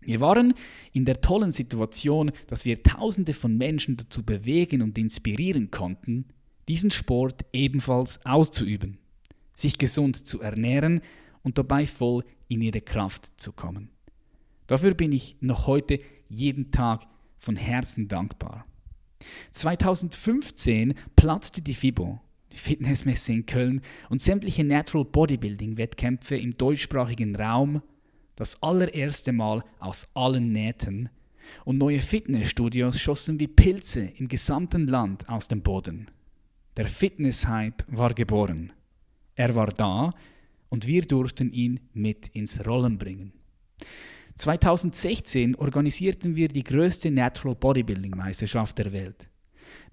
Wir 0.00 0.20
waren 0.20 0.54
in 0.92 1.04
der 1.04 1.20
tollen 1.20 1.50
Situation, 1.50 2.32
dass 2.46 2.64
wir 2.64 2.82
Tausende 2.82 3.34
von 3.34 3.56
Menschen 3.56 3.96
dazu 3.96 4.24
bewegen 4.24 4.80
und 4.80 4.96
inspirieren 4.96 5.70
konnten, 5.70 6.26
diesen 6.68 6.90
Sport 6.90 7.44
ebenfalls 7.52 8.24
auszuüben, 8.24 8.98
sich 9.54 9.78
gesund 9.78 10.16
zu 10.16 10.40
ernähren 10.40 11.00
und 11.42 11.58
dabei 11.58 11.86
voll 11.86 12.24
in 12.48 12.62
ihre 12.62 12.80
Kraft 12.80 13.40
zu 13.40 13.52
kommen. 13.52 13.90
Dafür 14.66 14.94
bin 14.94 15.12
ich 15.12 15.36
noch 15.40 15.66
heute 15.66 16.00
jeden 16.28 16.70
Tag 16.70 17.06
von 17.38 17.56
Herzen 17.56 18.08
dankbar. 18.08 18.66
2015 19.52 20.94
platzte 21.16 21.62
die 21.62 21.74
FIBO 21.74 22.20
Fitnessmesse 22.58 23.32
in 23.32 23.46
Köln 23.46 23.80
und 24.10 24.20
sämtliche 24.20 24.64
Natural 24.64 25.04
Bodybuilding-Wettkämpfe 25.04 26.36
im 26.36 26.56
deutschsprachigen 26.56 27.34
Raum 27.36 27.82
das 28.36 28.62
allererste 28.62 29.32
Mal 29.32 29.64
aus 29.80 30.06
allen 30.14 30.52
Nähten 30.52 31.08
und 31.64 31.78
neue 31.78 32.00
Fitnessstudios 32.00 33.00
schossen 33.00 33.40
wie 33.40 33.48
Pilze 33.48 34.12
im 34.16 34.28
gesamten 34.28 34.86
Land 34.86 35.28
aus 35.28 35.48
dem 35.48 35.62
Boden. 35.62 36.08
Der 36.76 36.86
Fitness-Hype 36.86 37.84
war 37.88 38.14
geboren. 38.14 38.72
Er 39.34 39.54
war 39.54 39.68
da 39.68 40.14
und 40.68 40.86
wir 40.86 41.02
durften 41.02 41.52
ihn 41.52 41.80
mit 41.94 42.28
ins 42.28 42.64
Rollen 42.66 42.98
bringen. 42.98 43.32
2016 44.34 45.56
organisierten 45.56 46.36
wir 46.36 46.46
die 46.46 46.62
größte 46.62 47.10
Natural 47.10 47.56
Bodybuilding 47.56 48.16
Meisterschaft 48.16 48.78
der 48.78 48.92
Welt. 48.92 49.28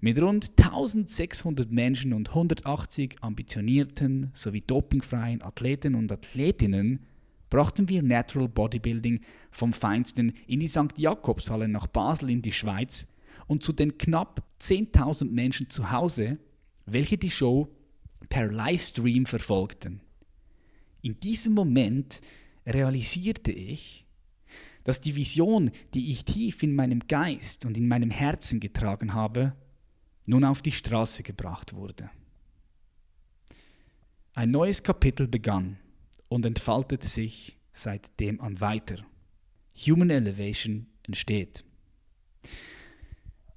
Mit 0.00 0.20
rund 0.20 0.50
1600 0.58 1.70
Menschen 1.70 2.12
und 2.12 2.28
180 2.30 3.16
ambitionierten 3.22 4.30
sowie 4.34 4.60
dopingfreien 4.60 5.42
Athleten 5.42 5.94
und 5.94 6.12
Athletinnen 6.12 7.06
brachten 7.48 7.88
wir 7.88 8.02
Natural 8.02 8.48
Bodybuilding 8.48 9.20
vom 9.50 9.72
Feinsten 9.72 10.34
in 10.46 10.60
die 10.60 10.68
St. 10.68 10.98
Jakobshalle 10.98 11.68
nach 11.68 11.86
Basel 11.86 12.30
in 12.30 12.42
die 12.42 12.52
Schweiz 12.52 13.06
und 13.46 13.62
zu 13.62 13.72
den 13.72 13.96
knapp 13.96 14.42
10.000 14.60 15.30
Menschen 15.30 15.70
zu 15.70 15.90
Hause, 15.90 16.38
welche 16.84 17.16
die 17.16 17.30
Show 17.30 17.68
per 18.28 18.50
Livestream 18.50 19.24
verfolgten. 19.24 20.00
In 21.00 21.18
diesem 21.20 21.54
Moment 21.54 22.20
realisierte 22.66 23.52
ich, 23.52 24.06
dass 24.84 25.00
die 25.00 25.16
Vision, 25.16 25.70
die 25.94 26.10
ich 26.10 26.24
tief 26.24 26.62
in 26.62 26.74
meinem 26.74 27.00
Geist 27.00 27.64
und 27.64 27.76
in 27.78 27.88
meinem 27.88 28.10
Herzen 28.10 28.60
getragen 28.60 29.14
habe, 29.14 29.54
nun 30.26 30.44
auf 30.44 30.62
die 30.62 30.72
Straße 30.72 31.22
gebracht 31.22 31.74
wurde. 31.74 32.10
Ein 34.34 34.50
neues 34.50 34.82
Kapitel 34.82 35.28
begann 35.28 35.78
und 36.28 36.44
entfaltete 36.44 37.08
sich 37.08 37.56
seitdem 37.72 38.40
an 38.40 38.60
weiter. 38.60 38.96
Human 39.86 40.10
Elevation 40.10 40.86
entsteht. 41.04 41.64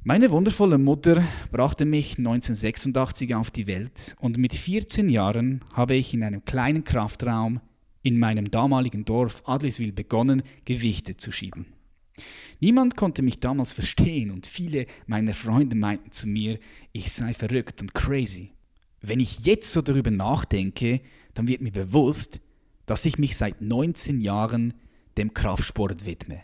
Meine 0.04 0.32
wundervolle 0.32 0.78
Mutter 0.78 1.24
brachte 1.52 1.86
mich 1.86 2.18
1986 2.18 3.36
auf 3.36 3.52
die 3.52 3.68
Welt 3.68 4.16
und 4.20 4.38
mit 4.38 4.54
14 4.54 5.10
Jahren 5.10 5.66
habe 5.74 5.96
ich 5.96 6.14
in 6.14 6.24
einem 6.24 6.46
kleinen 6.46 6.86
Kraftraum 6.86 7.60
in 8.02 8.18
meinem 8.18 8.50
damaligen 8.50 9.04
Dorf 9.04 9.44
Adliswil 9.46 9.92
begonnen, 9.92 10.42
Gewichte 10.64 11.18
zu 11.18 11.32
schieben. 11.32 11.66
Niemand 12.60 12.96
konnte 12.96 13.22
mich 13.22 13.40
damals 13.40 13.74
verstehen 13.74 14.32
und 14.32 14.48
viele 14.48 14.86
meiner 15.08 15.34
Freunde 15.34 15.76
meinten 15.76 16.12
zu 16.12 16.28
mir, 16.28 16.60
ich 16.92 17.12
sei 17.12 17.34
verrückt 17.34 17.82
und 17.82 17.94
crazy. 17.94 18.52
Wenn 19.02 19.20
ich 19.20 19.40
jetzt 19.40 19.72
so 19.72 19.82
darüber 19.82 20.12
nachdenke, 20.12 21.02
dann 21.34 21.48
wird 21.48 21.62
mir 21.62 21.72
bewusst, 21.72 22.42
dass 22.86 23.06
ich 23.06 23.18
mich 23.18 23.38
seit 23.38 23.62
19 23.62 24.20
Jahren 24.20 24.74
dem 25.18 25.34
Kraftsport 25.34 26.06
widme. 26.06 26.42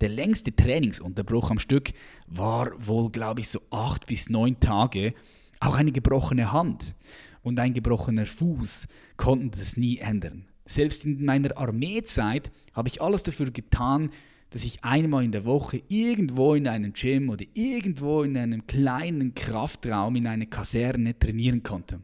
Der 0.00 0.08
längste 0.08 0.54
Trainingsunterbruch 0.54 1.50
am 1.50 1.58
Stück 1.58 1.90
war 2.26 2.70
wohl, 2.86 3.10
glaube 3.10 3.40
ich, 3.40 3.48
so 3.48 3.60
acht 3.70 4.06
bis 4.06 4.28
neun 4.28 4.60
Tage. 4.60 5.14
Auch 5.60 5.74
eine 5.74 5.90
gebrochene 5.90 6.52
Hand 6.52 6.94
und 7.42 7.58
ein 7.58 7.74
gebrochener 7.74 8.26
Fuß 8.26 8.86
konnten 9.16 9.50
das 9.50 9.76
nie 9.76 9.98
ändern. 9.98 10.46
Selbst 10.66 11.04
in 11.04 11.24
meiner 11.24 11.56
Armeezeit 11.56 12.50
habe 12.74 12.88
ich 12.88 13.02
alles 13.02 13.22
dafür 13.22 13.50
getan, 13.50 14.10
dass 14.50 14.64
ich 14.64 14.84
einmal 14.84 15.24
in 15.24 15.32
der 15.32 15.44
Woche 15.44 15.82
irgendwo 15.88 16.54
in 16.54 16.66
einem 16.66 16.92
Gym 16.92 17.28
oder 17.28 17.44
irgendwo 17.54 18.22
in 18.22 18.36
einem 18.36 18.66
kleinen 18.66 19.34
Kraftraum 19.34 20.16
in 20.16 20.26
einer 20.26 20.46
Kaserne 20.46 21.18
trainieren 21.18 21.62
konnte. 21.62 22.00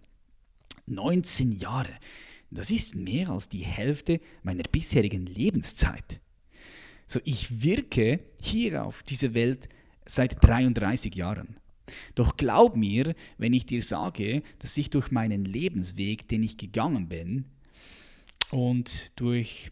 19 0.86 1.52
Jahre, 1.52 1.94
das 2.50 2.70
ist 2.70 2.94
mehr 2.94 3.30
als 3.30 3.48
die 3.48 3.64
Hälfte 3.64 4.20
meiner 4.42 4.64
bisherigen 4.64 5.26
Lebenszeit. 5.26 6.20
So, 7.06 7.20
ich 7.24 7.62
wirke 7.62 8.20
hier 8.40 8.84
auf 8.84 9.02
dieser 9.02 9.34
Welt 9.34 9.68
seit 10.06 10.42
33 10.44 11.14
Jahren. 11.14 11.56
Doch 12.14 12.36
glaub 12.36 12.76
mir, 12.76 13.14
wenn 13.36 13.52
ich 13.52 13.66
dir 13.66 13.82
sage, 13.82 14.42
dass 14.58 14.76
ich 14.76 14.90
durch 14.90 15.10
meinen 15.10 15.44
Lebensweg, 15.44 16.28
den 16.28 16.42
ich 16.42 16.56
gegangen 16.56 17.08
bin 17.08 17.44
und 18.50 19.18
durch 19.20 19.70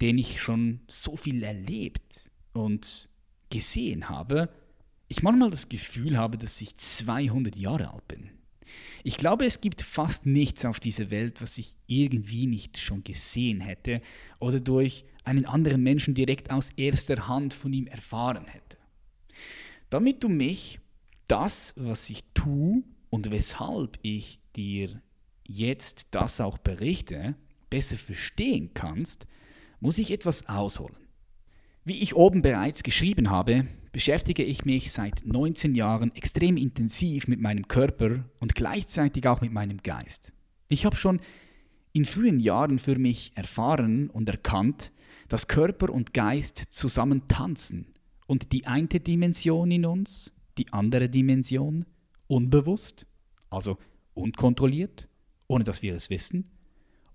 den 0.00 0.18
ich 0.18 0.40
schon 0.40 0.80
so 0.88 1.16
viel 1.16 1.42
erlebt 1.42 2.30
und 2.52 3.08
gesehen 3.50 4.08
habe, 4.08 4.50
ich 5.08 5.22
manchmal 5.22 5.50
das 5.50 5.68
Gefühl 5.68 6.16
habe, 6.16 6.36
dass 6.36 6.60
ich 6.60 6.76
200 6.76 7.56
Jahre 7.56 7.92
alt 7.92 8.08
bin. 8.08 8.30
Ich 9.04 9.16
glaube, 9.16 9.46
es 9.46 9.60
gibt 9.60 9.82
fast 9.82 10.26
nichts 10.26 10.64
auf 10.64 10.80
dieser 10.80 11.10
Welt, 11.10 11.40
was 11.40 11.58
ich 11.58 11.76
irgendwie 11.86 12.46
nicht 12.46 12.78
schon 12.78 13.04
gesehen 13.04 13.60
hätte 13.60 14.00
oder 14.40 14.58
durch 14.58 15.04
einen 15.22 15.46
anderen 15.46 15.82
Menschen 15.82 16.14
direkt 16.14 16.50
aus 16.50 16.70
erster 16.76 17.28
Hand 17.28 17.54
von 17.54 17.72
ihm 17.72 17.86
erfahren 17.86 18.46
hätte. 18.46 18.78
Damit 19.90 20.24
du 20.24 20.28
mich, 20.28 20.80
das, 21.28 21.72
was 21.76 22.10
ich 22.10 22.24
tue 22.34 22.82
und 23.10 23.30
weshalb 23.30 23.98
ich 24.02 24.40
dir 24.56 25.00
jetzt 25.46 26.08
das 26.10 26.40
auch 26.40 26.58
berichte, 26.58 27.36
besser 27.70 27.96
verstehen 27.96 28.70
kannst, 28.74 29.26
muss 29.80 29.98
ich 29.98 30.10
etwas 30.10 30.48
ausholen. 30.48 30.96
Wie 31.84 32.02
ich 32.02 32.16
oben 32.16 32.42
bereits 32.42 32.82
geschrieben 32.82 33.30
habe, 33.30 33.66
beschäftige 33.92 34.42
ich 34.42 34.64
mich 34.64 34.92
seit 34.92 35.24
19 35.24 35.74
Jahren 35.74 36.14
extrem 36.14 36.56
intensiv 36.56 37.28
mit 37.28 37.40
meinem 37.40 37.68
Körper 37.68 38.24
und 38.40 38.54
gleichzeitig 38.54 39.26
auch 39.26 39.40
mit 39.40 39.52
meinem 39.52 39.78
Geist. 39.82 40.32
Ich 40.68 40.84
habe 40.84 40.96
schon 40.96 41.20
in 41.92 42.04
frühen 42.04 42.40
Jahren 42.40 42.78
für 42.78 42.98
mich 42.98 43.32
erfahren 43.36 44.10
und 44.10 44.28
erkannt, 44.28 44.92
dass 45.28 45.48
Körper 45.48 45.90
und 45.90 46.12
Geist 46.12 46.58
zusammen 46.58 47.26
tanzen 47.28 47.94
und 48.26 48.52
die 48.52 48.66
eine 48.66 48.88
Dimension 48.88 49.70
in 49.70 49.86
uns, 49.86 50.34
die 50.58 50.72
andere 50.72 51.08
Dimension, 51.08 51.86
unbewusst, 52.26 53.06
also 53.48 53.78
unkontrolliert, 54.14 55.08
ohne 55.46 55.64
dass 55.64 55.82
wir 55.82 55.94
es 55.94 56.10
wissen, 56.10 56.50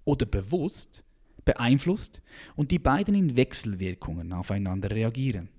oder 0.03 0.25
bewusst, 0.25 1.03
beeinflusst 1.45 2.21
und 2.55 2.71
die 2.71 2.79
beiden 2.79 3.15
in 3.15 3.37
Wechselwirkungen 3.37 4.33
aufeinander 4.33 4.91
reagieren. 4.91 5.49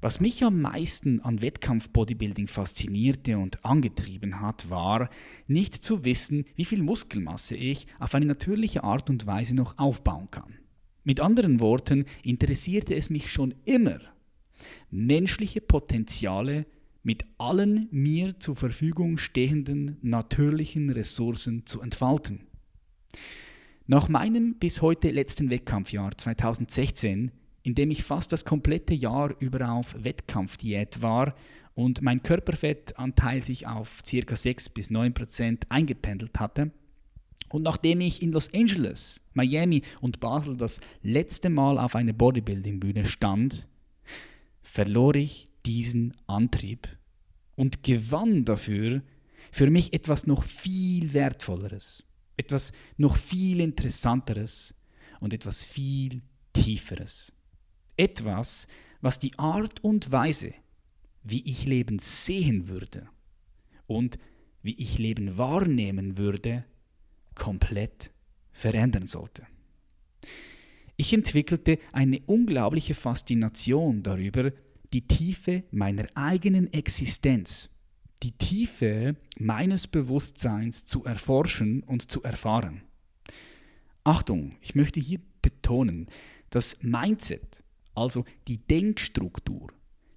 Was 0.00 0.20
mich 0.20 0.44
am 0.44 0.60
meisten 0.60 1.20
an 1.20 1.42
Wettkampf-Bodybuilding 1.42 2.46
faszinierte 2.46 3.36
und 3.36 3.64
angetrieben 3.64 4.40
hat, 4.40 4.70
war, 4.70 5.10
nicht 5.48 5.74
zu 5.74 6.04
wissen, 6.04 6.44
wie 6.54 6.64
viel 6.64 6.82
Muskelmasse 6.84 7.56
ich 7.56 7.88
auf 7.98 8.14
eine 8.14 8.26
natürliche 8.26 8.84
Art 8.84 9.10
und 9.10 9.26
Weise 9.26 9.56
noch 9.56 9.76
aufbauen 9.78 10.30
kann. 10.30 10.58
Mit 11.02 11.18
anderen 11.18 11.58
Worten 11.58 12.04
interessierte 12.22 12.94
es 12.94 13.10
mich 13.10 13.32
schon 13.32 13.54
immer, 13.64 13.98
menschliche 14.90 15.60
Potenziale 15.60 16.66
mit 17.02 17.24
allen 17.38 17.88
mir 17.90 18.38
zur 18.38 18.54
Verfügung 18.54 19.18
stehenden 19.18 19.96
natürlichen 20.02 20.90
Ressourcen 20.90 21.66
zu 21.66 21.80
entfalten. 21.80 22.46
Nach 23.90 24.10
meinem 24.10 24.54
bis 24.56 24.82
heute 24.82 25.10
letzten 25.10 25.48
Wettkampfjahr 25.48 26.10
2016, 26.14 27.30
in 27.62 27.74
dem 27.74 27.90
ich 27.90 28.04
fast 28.04 28.30
das 28.32 28.44
komplette 28.44 28.92
Jahr 28.92 29.34
über 29.40 29.66
auf 29.72 29.96
Wettkampfdiät 29.98 31.00
war 31.00 31.34
und 31.74 32.02
mein 32.02 32.22
Körperfettanteil 32.22 33.40
sich 33.40 33.66
auf 33.66 34.02
ca. 34.02 34.36
6 34.36 34.68
bis 34.68 34.90
9 34.90 35.14
Prozent 35.14 35.64
eingependelt 35.70 36.38
hatte, 36.38 36.70
und 37.48 37.62
nachdem 37.62 38.02
ich 38.02 38.20
in 38.20 38.32
Los 38.32 38.52
Angeles, 38.52 39.22
Miami 39.32 39.80
und 40.02 40.20
Basel 40.20 40.58
das 40.58 40.80
letzte 41.02 41.48
Mal 41.48 41.78
auf 41.78 41.96
einer 41.96 42.12
Bodybuilding-Bühne 42.12 43.06
stand, 43.06 43.68
verlor 44.60 45.14
ich 45.14 45.46
diesen 45.64 46.12
Antrieb 46.26 46.88
und 47.56 47.82
gewann 47.84 48.44
dafür 48.44 49.00
für 49.50 49.70
mich 49.70 49.94
etwas 49.94 50.26
noch 50.26 50.44
viel 50.44 51.14
Wertvolleres, 51.14 52.04
etwas 52.38 52.72
noch 52.96 53.16
viel 53.16 53.60
Interessanteres 53.60 54.74
und 55.20 55.34
etwas 55.34 55.66
viel 55.66 56.22
Tieferes. 56.54 57.32
Etwas, 57.96 58.66
was 59.00 59.18
die 59.18 59.38
Art 59.38 59.84
und 59.84 60.10
Weise, 60.10 60.54
wie 61.22 61.42
ich 61.42 61.66
Leben 61.66 61.98
sehen 61.98 62.68
würde 62.68 63.08
und 63.86 64.18
wie 64.62 64.74
ich 64.74 64.98
Leben 64.98 65.36
wahrnehmen 65.36 66.16
würde, 66.16 66.64
komplett 67.34 68.12
verändern 68.52 69.06
sollte. 69.06 69.46
Ich 70.96 71.12
entwickelte 71.12 71.78
eine 71.92 72.20
unglaubliche 72.26 72.94
Faszination 72.94 74.02
darüber, 74.02 74.52
die 74.92 75.06
Tiefe 75.06 75.64
meiner 75.70 76.06
eigenen 76.14 76.72
Existenz, 76.72 77.70
die 78.22 78.32
Tiefe 78.32 79.16
meines 79.38 79.86
Bewusstseins 79.86 80.84
zu 80.84 81.04
erforschen 81.04 81.82
und 81.82 82.10
zu 82.10 82.22
erfahren. 82.22 82.82
Achtung, 84.04 84.56
ich 84.60 84.74
möchte 84.74 85.00
hier 85.00 85.20
betonen, 85.42 86.06
das 86.50 86.78
Mindset, 86.82 87.62
also 87.94 88.24
die 88.46 88.58
Denkstruktur, 88.58 89.72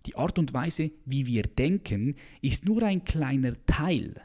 die 0.06 0.16
Art 0.16 0.40
und 0.40 0.54
Weise, 0.54 0.92
wie 1.06 1.26
wir 1.26 1.44
denken, 1.44 2.16
ist 2.42 2.66
nur 2.66 2.84
ein 2.84 3.04
kleiner 3.04 3.54
Teil, 3.66 4.22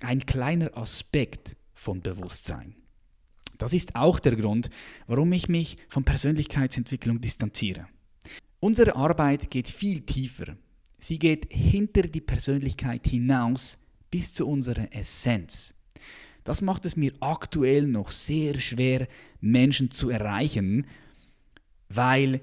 ein 0.00 0.20
kleiner 0.20 0.76
Aspekt 0.76 1.56
von 1.74 2.00
Bewusstsein. 2.00 2.74
Das 3.58 3.72
ist 3.72 3.96
auch 3.96 4.18
der 4.18 4.36
Grund, 4.36 4.68
warum 5.06 5.32
ich 5.32 5.48
mich 5.48 5.76
von 5.88 6.04
Persönlichkeitsentwicklung 6.04 7.20
distanziere. 7.20 7.86
Unsere 8.60 8.96
Arbeit 8.96 9.50
geht 9.50 9.68
viel 9.68 10.00
tiefer. 10.00 10.56
Sie 10.98 11.18
geht 11.18 11.48
hinter 11.50 12.02
die 12.02 12.20
Persönlichkeit 12.20 13.06
hinaus 13.06 13.78
bis 14.10 14.34
zu 14.34 14.46
unserer 14.46 14.92
Essenz. 14.94 15.74
Das 16.44 16.62
macht 16.62 16.86
es 16.86 16.96
mir 16.96 17.12
aktuell 17.20 17.86
noch 17.86 18.10
sehr 18.10 18.58
schwer, 18.60 19.08
Menschen 19.40 19.90
zu 19.90 20.10
erreichen, 20.10 20.86
weil 21.88 22.40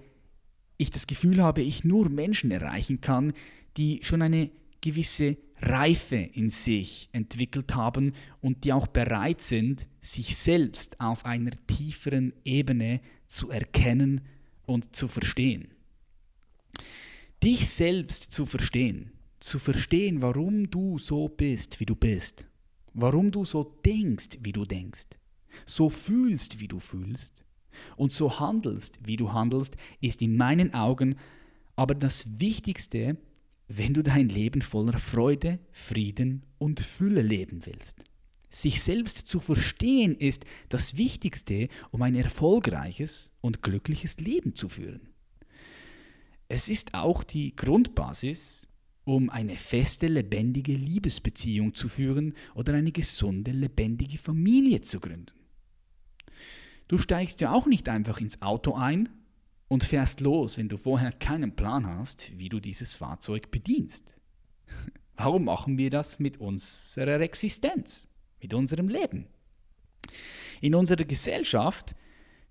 ich 0.77 0.91
das 0.91 1.07
Gefühl 1.07 1.41
habe, 1.41 1.61
ich 1.61 1.83
nur 1.83 2.09
Menschen 2.09 2.51
erreichen 2.51 3.01
kann, 3.01 3.33
die 3.77 4.01
schon 4.03 4.21
eine 4.21 4.51
gewisse 4.81 5.37
Reife 5.61 6.17
in 6.17 6.49
sich 6.49 7.07
entwickelt 7.13 7.73
haben 7.73 8.13
und 8.41 8.65
die 8.65 8.73
auch 8.73 8.87
bereit 8.87 9.41
sind, 9.41 9.87
sich 10.01 10.35
selbst 10.35 10.99
auf 10.99 11.25
einer 11.25 11.51
tieferen 11.67 12.33
Ebene 12.43 12.99
zu 13.27 13.49
erkennen 13.49 14.21
und 14.65 14.93
zu 14.95 15.07
verstehen. 15.07 15.72
Dich 17.43 17.69
selbst 17.69 18.31
zu 18.31 18.45
verstehen, 18.45 19.11
zu 19.41 19.59
verstehen, 19.59 20.21
warum 20.21 20.69
du 20.69 20.97
so 20.97 21.27
bist, 21.27 21.81
wie 21.81 21.85
du 21.85 21.93
bist, 21.93 22.47
warum 22.93 23.31
du 23.31 23.43
so 23.43 23.65
denkst, 23.85 24.37
wie 24.43 24.53
du 24.53 24.63
denkst, 24.63 25.09
so 25.65 25.89
fühlst, 25.89 26.61
wie 26.61 26.69
du 26.69 26.79
fühlst 26.79 27.43
und 27.97 28.13
so 28.13 28.39
handelst, 28.39 28.99
wie 29.03 29.17
du 29.17 29.33
handelst, 29.33 29.75
ist 29.99 30.21
in 30.21 30.37
meinen 30.37 30.73
Augen 30.73 31.17
aber 31.75 31.95
das 31.95 32.39
Wichtigste, 32.39 33.17
wenn 33.67 33.93
du 33.93 34.03
dein 34.03 34.29
Leben 34.29 34.61
voller 34.61 34.97
Freude, 34.97 35.59
Frieden 35.73 36.45
und 36.59 36.79
Fülle 36.79 37.23
leben 37.23 37.65
willst. 37.65 38.05
Sich 38.49 38.81
selbst 38.81 39.17
zu 39.27 39.41
verstehen 39.41 40.15
ist 40.15 40.45
das 40.69 40.95
Wichtigste, 40.95 41.67
um 41.91 42.03
ein 42.03 42.15
erfolgreiches 42.15 43.33
und 43.41 43.61
glückliches 43.61 44.17
Leben 44.21 44.55
zu 44.55 44.69
führen. 44.69 45.12
Es 46.53 46.69
ist 46.69 46.93
auch 46.93 47.23
die 47.23 47.55
Grundbasis, 47.55 48.67
um 49.05 49.31
eine 49.31 49.57
feste, 49.57 50.05
lebendige 50.05 50.73
Liebesbeziehung 50.73 51.73
zu 51.73 51.89
führen 51.89 52.35
oder 52.53 52.75
eine 52.75 52.91
gesunde, 52.91 53.49
lebendige 53.49 54.19
Familie 54.19 54.81
zu 54.81 54.99
gründen. 54.99 55.33
Du 56.87 56.99
steigst 56.99 57.41
ja 57.41 57.53
auch 57.53 57.65
nicht 57.65 57.89
einfach 57.89 58.21
ins 58.21 58.43
Auto 58.43 58.75
ein 58.75 59.09
und 59.67 59.83
fährst 59.83 60.21
los, 60.21 60.59
wenn 60.59 60.69
du 60.69 60.77
vorher 60.77 61.11
keinen 61.11 61.55
Plan 61.55 61.87
hast, 61.87 62.37
wie 62.37 62.49
du 62.49 62.59
dieses 62.59 62.93
Fahrzeug 62.93 63.49
bedienst. 63.49 64.19
Warum 65.15 65.45
machen 65.45 65.79
wir 65.79 65.89
das 65.89 66.19
mit 66.19 66.37
unserer 66.37 67.19
Existenz, 67.21 68.07
mit 68.39 68.53
unserem 68.53 68.89
Leben? 68.89 69.25
In 70.61 70.75
unserer 70.75 71.05
Gesellschaft 71.05 71.95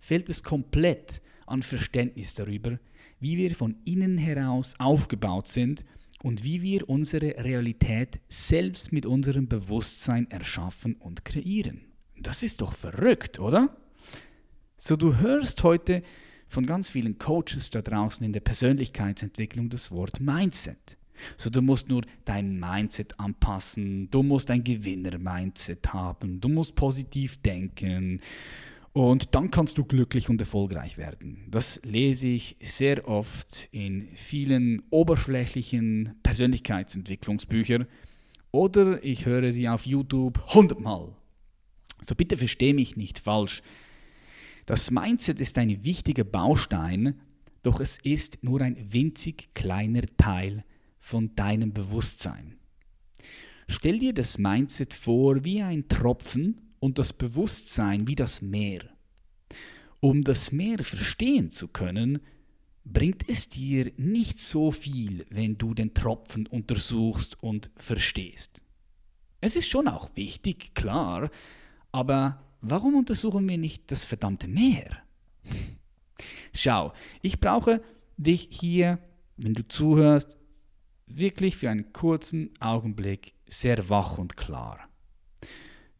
fehlt 0.00 0.28
es 0.28 0.42
komplett 0.42 1.22
an 1.46 1.62
Verständnis 1.62 2.34
darüber, 2.34 2.80
wie 3.22 3.36
wir 3.36 3.54
von 3.54 3.76
innen 3.84 4.18
heraus 4.18 4.74
aufgebaut 4.78 5.46
sind 5.46 5.84
und 6.22 6.42
wie 6.42 6.60
wir 6.60 6.88
unsere 6.88 7.44
Realität 7.44 8.20
selbst 8.28 8.92
mit 8.92 9.06
unserem 9.06 9.48
Bewusstsein 9.48 10.28
erschaffen 10.30 10.96
und 10.96 11.24
kreieren. 11.24 11.82
Das 12.20 12.42
ist 12.42 12.60
doch 12.60 12.74
verrückt, 12.74 13.38
oder? 13.38 13.76
So 14.76 14.96
du 14.96 15.16
hörst 15.18 15.62
heute 15.62 16.02
von 16.48 16.66
ganz 16.66 16.90
vielen 16.90 17.16
Coaches 17.18 17.70
da 17.70 17.80
draußen 17.80 18.26
in 18.26 18.32
der 18.32 18.40
Persönlichkeitsentwicklung 18.40 19.68
das 19.68 19.92
Wort 19.92 20.20
Mindset. 20.20 20.98
So, 21.36 21.50
du 21.50 21.62
musst 21.62 21.88
nur 21.88 22.02
dein 22.24 22.58
Mindset 22.58 23.18
anpassen, 23.20 24.10
du 24.10 24.24
musst 24.24 24.50
ein 24.50 24.64
Gewinner-Mindset 24.64 25.92
haben, 25.92 26.40
du 26.40 26.48
musst 26.48 26.74
positiv 26.74 27.38
denken 27.38 28.20
und 28.92 29.34
dann 29.34 29.50
kannst 29.50 29.78
du 29.78 29.84
glücklich 29.84 30.28
und 30.28 30.40
erfolgreich 30.40 30.98
werden. 30.98 31.46
Das 31.50 31.80
lese 31.84 32.28
ich 32.28 32.56
sehr 32.60 33.08
oft 33.08 33.68
in 33.72 34.08
vielen 34.14 34.82
oberflächlichen 34.90 36.14
Persönlichkeitsentwicklungsbüchern 36.22 37.86
oder 38.50 39.02
ich 39.02 39.24
höre 39.24 39.50
sie 39.52 39.68
auf 39.68 39.86
YouTube 39.86 40.54
hundertmal. 40.54 41.14
So 42.02 42.14
bitte 42.14 42.36
verstehe 42.36 42.74
mich 42.74 42.96
nicht 42.96 43.18
falsch. 43.18 43.62
Das 44.66 44.90
Mindset 44.90 45.40
ist 45.40 45.56
ein 45.58 45.84
wichtiger 45.84 46.24
Baustein, 46.24 47.20
doch 47.62 47.80
es 47.80 47.98
ist 47.98 48.42
nur 48.42 48.60
ein 48.60 48.76
winzig 48.92 49.54
kleiner 49.54 50.02
Teil 50.18 50.64
von 51.00 51.34
deinem 51.34 51.72
Bewusstsein. 51.72 52.56
Stell 53.68 53.98
dir 53.98 54.12
das 54.12 54.36
Mindset 54.36 54.92
vor 54.92 55.44
wie 55.44 55.62
ein 55.62 55.88
Tropfen 55.88 56.71
und 56.82 56.98
das 56.98 57.12
Bewusstsein 57.12 58.08
wie 58.08 58.16
das 58.16 58.42
Meer. 58.42 58.80
Um 60.00 60.24
das 60.24 60.50
Meer 60.50 60.82
verstehen 60.82 61.48
zu 61.48 61.68
können, 61.68 62.18
bringt 62.84 63.28
es 63.28 63.48
dir 63.48 63.92
nicht 63.96 64.40
so 64.40 64.72
viel, 64.72 65.24
wenn 65.30 65.56
du 65.56 65.74
den 65.74 65.94
Tropfen 65.94 66.48
untersuchst 66.48 67.40
und 67.40 67.70
verstehst. 67.76 68.62
Es 69.40 69.54
ist 69.54 69.68
schon 69.68 69.86
auch 69.86 70.16
wichtig, 70.16 70.74
klar, 70.74 71.30
aber 71.92 72.42
warum 72.62 72.96
untersuchen 72.96 73.48
wir 73.48 73.58
nicht 73.58 73.92
das 73.92 74.04
verdammte 74.04 74.48
Meer? 74.48 75.04
Schau, 76.52 76.94
ich 77.22 77.38
brauche 77.38 77.80
dich 78.16 78.48
hier, 78.50 78.98
wenn 79.36 79.54
du 79.54 79.68
zuhörst, 79.68 80.36
wirklich 81.06 81.56
für 81.56 81.70
einen 81.70 81.92
kurzen 81.92 82.50
Augenblick 82.58 83.34
sehr 83.46 83.88
wach 83.88 84.18
und 84.18 84.36
klar. 84.36 84.88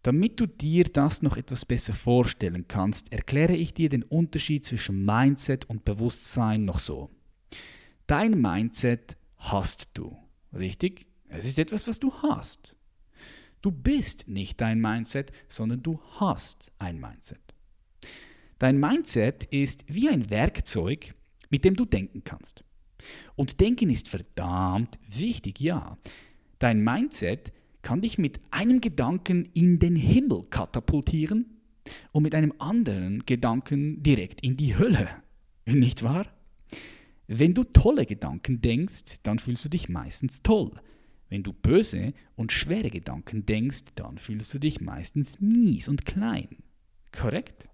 Damit 0.03 0.41
du 0.41 0.47
dir 0.47 0.85
das 0.85 1.23
noch 1.23 1.37
etwas 1.37 1.65
besser 1.65 1.95
vorstellen 1.95 2.67
kannst, 2.67 3.13
erkläre 3.13 3.55
ich 3.55 3.73
dir 3.73 3.89
den 3.89 4.03
Unterschied 4.03 4.65
zwischen 4.65 5.05
Mindset 5.05 5.65
und 5.71 5.85
Bewusstsein 5.85 6.65
noch 6.65 6.81
so. 6.81 7.11
Dein 8.09 8.41
Mindset 8.41 9.17
hast 9.37 9.91
du, 9.95 10.17
richtig? 10.53 11.07
Es 11.29 11.45
ist 11.45 11.59
etwas, 11.59 11.87
was 11.87 12.01
du 12.01 12.13
hast. 12.15 12.77
Du 13.63 13.71
bist 13.71 14.27
nicht 14.27 14.61
dein 14.61 14.81
Mindset, 14.81 15.31
sondern 15.47 15.85
du 15.85 16.01
hast 16.19 16.73
ein 16.81 17.01
Mindset. 17.01 17.41
Dein 18.59 18.79
Mindset 18.79 19.45
ist 19.47 19.85
wie 19.87 20.09
ein 20.09 20.31
Werkzeug, 20.31 21.15
mit 21.49 21.65
dem 21.65 21.77
du 21.77 21.85
denken 21.85 22.25
kannst. 22.25 22.65
Und 23.37 23.61
Denken 23.61 23.89
ist 23.91 24.09
verdammt 24.09 24.99
wichtig, 25.09 25.61
ja. 25.61 25.97
Dein 26.59 26.83
Mindset 26.83 27.53
kann 27.83 28.01
dich 28.01 28.19
mit 28.19 28.41
einem 28.51 28.81
Gedanken 28.81 29.49
in 29.55 29.79
den 29.79 29.97
Himmel 29.97 30.45
katapultieren 30.49 31.61
und 32.13 32.23
mit 32.23 32.35
einem 32.35 32.55
anderen 32.59 33.27
Gedanken 33.27 34.03
direkt 34.03 34.41
in 34.43 34.57
die 34.57 34.79
Hölle. 34.79 35.09
Nicht 35.67 36.03
wahr? 36.03 36.27
Wenn 37.27 37.55
du 37.55 37.65
tolle 37.65 38.07
Gedanken 38.07 38.61
denkst, 38.61 39.23
dann 39.23 39.39
fühlst 39.39 39.65
du 39.65 39.69
dich 39.69 39.89
meistens 39.89 40.43
toll. 40.43 40.73
Wenn 41.29 41.43
du 41.43 41.53
böse 41.53 42.13
und 42.37 42.53
schwere 42.53 42.91
Gedanken 42.91 43.47
denkst, 43.47 43.95
dann 43.95 44.19
fühlst 44.19 44.53
du 44.53 44.59
dich 44.59 44.81
meistens 44.81 45.41
mies 45.41 45.89
und 45.89 46.05
klein. 46.05 46.49
Korrekt? 47.11 47.71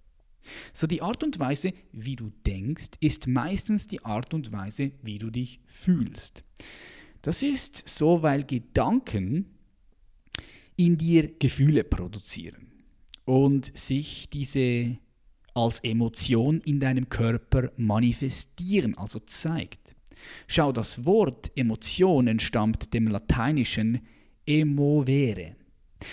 So 0.72 0.86
die 0.86 1.02
Art 1.02 1.24
und 1.24 1.38
Weise, 1.38 1.72
wie 1.92 2.16
du 2.16 2.30
denkst, 2.46 2.90
ist 3.00 3.26
meistens 3.26 3.86
die 3.86 4.04
Art 4.04 4.32
und 4.32 4.52
Weise, 4.52 4.92
wie 5.02 5.18
du 5.18 5.30
dich 5.30 5.60
fühlst. 5.66 6.44
Das 7.22 7.42
ist 7.42 7.88
so, 7.88 8.22
weil 8.22 8.44
Gedanken 8.44 9.57
in 10.78 10.96
dir 10.96 11.28
Gefühle 11.38 11.84
produzieren 11.84 12.68
und 13.24 13.76
sich 13.76 14.30
diese 14.30 14.96
als 15.52 15.80
Emotion 15.80 16.60
in 16.60 16.78
deinem 16.78 17.08
Körper 17.08 17.72
manifestieren, 17.76 18.96
also 18.96 19.18
zeigt. 19.18 19.96
Schau, 20.46 20.70
das 20.72 21.04
Wort 21.04 21.50
Emotion 21.56 22.28
entstammt 22.28 22.94
dem 22.94 23.08
lateinischen 23.08 24.00
emovere. 24.46 25.56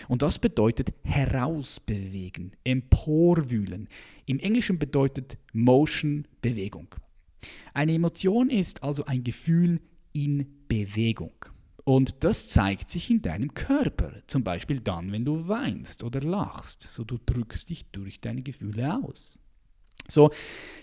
Und 0.07 0.23
das 0.23 0.39
bedeutet 0.39 0.93
herausbewegen, 1.03 2.55
emporwühlen. 2.63 3.87
Im 4.25 4.39
Englischen 4.39 4.79
bedeutet 4.79 5.37
Motion 5.53 6.27
Bewegung. 6.41 6.87
Eine 7.75 7.93
Emotion 7.93 8.49
ist 8.49 8.81
also 8.81 9.05
ein 9.05 9.23
Gefühl 9.23 9.79
in 10.11 10.47
Bewegung. 10.67 11.33
Und 11.85 12.23
das 12.23 12.49
zeigt 12.49 12.89
sich 12.89 13.11
in 13.11 13.21
deinem 13.21 13.53
Körper, 13.53 14.11
zum 14.25 14.43
Beispiel 14.43 14.79
dann, 14.79 15.11
wenn 15.11 15.23
du 15.23 15.47
weinst 15.47 16.03
oder 16.03 16.19
lachst. 16.19 16.81
So 16.81 17.03
du 17.03 17.19
drückst 17.23 17.69
dich 17.69 17.85
durch 17.91 18.19
deine 18.19 18.41
Gefühle 18.41 19.01
aus. 19.03 19.37
So, 20.07 20.31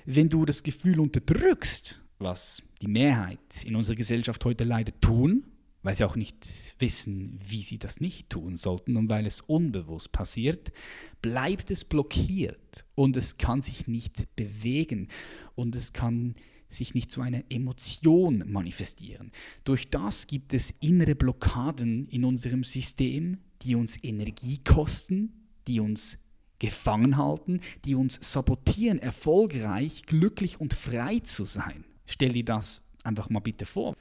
wenn 0.07 0.29
du 0.29 0.45
das 0.45 0.63
Gefühl 0.63 1.01
unterdrückst, 1.01 2.03
was 2.19 2.63
die 2.81 2.89
Mehrheit 2.89 3.65
in 3.65 3.75
unserer 3.75 3.97
Gesellschaft 3.97 4.45
heute 4.45 4.63
leider 4.63 4.99
tun, 5.01 5.45
weil 5.83 5.97
sie 5.97 6.05
auch 6.05 6.15
nicht 6.15 6.77
wissen, 6.79 7.41
wie 7.45 7.63
sie 7.63 7.79
das 7.79 8.01
nicht 8.01 8.31
tun 8.31 8.57
sollten 8.57 8.97
und 8.97 9.11
weil 9.11 9.27
es 9.27 9.41
unbewusst 9.41 10.13
passiert, 10.13 10.73
bleibt 11.21 11.73
es 11.73 11.85
blockiert 11.85 12.85
und 12.95 13.17
es 13.17 13.39
kann 13.39 13.61
sich 13.61 13.89
nicht 13.89 14.35
bewegen 14.37 15.09
und 15.57 15.75
es 15.75 15.93
kann 15.93 16.35
sich 16.75 16.95
nicht 16.95 17.11
zu 17.11 17.21
einer 17.21 17.43
Emotion 17.49 18.45
manifestieren. 18.47 19.31
Durch 19.65 19.91
das 19.91 20.27
gibt 20.27 20.55
es 20.55 20.75
innere 20.81 21.15
Blockaden 21.15 22.07
in 22.07 22.25
unserem 22.25 22.65
System, 22.65 23.39
die 23.63 23.75
uns 23.75 24.03
Energie 24.03 24.59
kosten, 24.65 25.33
die 25.67 25.81
uns 25.81 26.19
gefangen 26.59 27.17
halten, 27.17 27.61
die 27.85 27.95
uns 27.95 28.19
sabotieren, 28.21 28.99
erfolgreich, 28.99 30.03
glücklich 30.07 30.61
und 30.61 30.75
frei 30.75 31.19
zu 31.21 31.45
sein. 31.45 31.85
Stell 32.07 32.33
dir 32.33 32.45
das 32.45 32.83
einfach 33.03 33.31
mal 33.31 33.41
bitte 33.41 33.67
vor. 33.67 33.97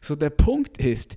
So 0.00 0.16
der 0.16 0.30
Punkt 0.30 0.78
ist, 0.78 1.16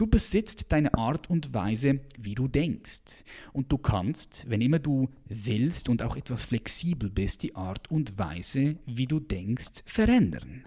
du 0.00 0.06
besitzt 0.06 0.72
deine 0.72 0.94
Art 0.94 1.28
und 1.28 1.52
Weise, 1.52 2.00
wie 2.18 2.34
du 2.34 2.48
denkst. 2.48 3.24
Und 3.52 3.70
du 3.70 3.76
kannst, 3.76 4.48
wenn 4.48 4.62
immer 4.62 4.78
du 4.78 5.10
willst 5.26 5.90
und 5.90 6.02
auch 6.02 6.16
etwas 6.16 6.42
flexibel 6.42 7.10
bist, 7.10 7.42
die 7.42 7.54
Art 7.54 7.90
und 7.90 8.18
Weise, 8.18 8.78
wie 8.86 9.06
du 9.06 9.20
denkst, 9.20 9.82
verändern. 9.84 10.64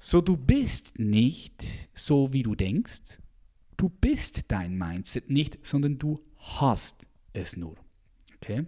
So 0.00 0.20
du 0.20 0.36
bist 0.36 0.98
nicht 0.98 1.64
so, 1.94 2.32
wie 2.32 2.42
du 2.42 2.56
denkst. 2.56 3.20
Du 3.76 3.88
bist 3.88 4.46
dein 4.48 4.76
Mindset 4.76 5.30
nicht, 5.30 5.64
sondern 5.64 5.98
du 5.98 6.20
hast 6.36 7.06
es 7.32 7.56
nur. 7.56 7.76
Okay? 8.36 8.66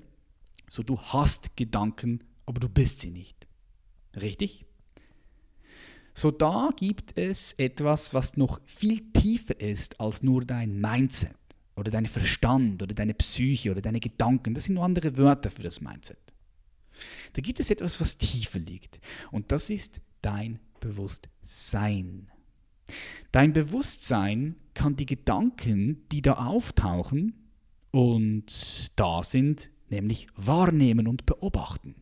So 0.68 0.84
du 0.84 1.00
hast 1.00 1.56
Gedanken, 1.56 2.22
aber 2.46 2.60
du 2.60 2.68
bist 2.68 3.00
sie 3.00 3.10
nicht. 3.10 3.48
Richtig? 4.14 4.66
So 6.14 6.30
da 6.30 6.70
gibt 6.76 7.16
es 7.16 7.54
etwas, 7.54 8.12
was 8.12 8.36
noch 8.36 8.60
viel 8.66 9.00
tiefer 9.12 9.58
ist 9.60 9.98
als 10.00 10.22
nur 10.22 10.44
dein 10.44 10.80
Mindset 10.80 11.36
oder 11.74 11.90
dein 11.90 12.06
Verstand 12.06 12.82
oder 12.82 12.94
deine 12.94 13.14
Psyche 13.14 13.70
oder 13.70 13.80
deine 13.80 14.00
Gedanken. 14.00 14.54
Das 14.54 14.64
sind 14.64 14.74
nur 14.74 14.84
andere 14.84 15.16
Wörter 15.16 15.50
für 15.50 15.62
das 15.62 15.80
Mindset. 15.80 16.18
Da 17.32 17.40
gibt 17.40 17.60
es 17.60 17.70
etwas, 17.70 18.00
was 18.00 18.18
tiefer 18.18 18.58
liegt 18.58 19.00
und 19.30 19.52
das 19.52 19.70
ist 19.70 20.00
dein 20.20 20.60
Bewusstsein. 20.80 22.30
Dein 23.30 23.52
Bewusstsein 23.52 24.56
kann 24.74 24.96
die 24.96 25.06
Gedanken, 25.06 26.06
die 26.10 26.20
da 26.20 26.34
auftauchen 26.34 27.34
und 27.90 28.92
da 28.96 29.22
sind, 29.22 29.70
nämlich 29.88 30.26
wahrnehmen 30.36 31.06
und 31.06 31.24
beobachten. 31.24 32.01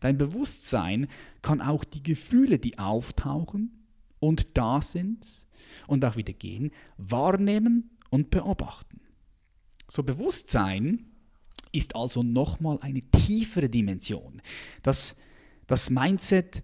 Dein 0.00 0.18
Bewusstsein 0.18 1.08
kann 1.42 1.60
auch 1.60 1.84
die 1.84 2.02
Gefühle, 2.02 2.58
die 2.58 2.78
auftauchen 2.78 3.84
und 4.20 4.56
da 4.56 4.80
sind 4.80 5.46
und 5.86 6.04
auch 6.04 6.16
wieder 6.16 6.32
gehen, 6.32 6.70
wahrnehmen 6.96 7.90
und 8.10 8.30
beobachten. 8.30 9.00
So 9.88 10.02
Bewusstsein 10.02 11.06
ist 11.72 11.94
also 11.94 12.22
nochmal 12.22 12.78
eine 12.80 13.02
tiefere 13.02 13.68
Dimension. 13.68 14.40
Das, 14.82 15.16
das 15.66 15.90
Mindset 15.90 16.62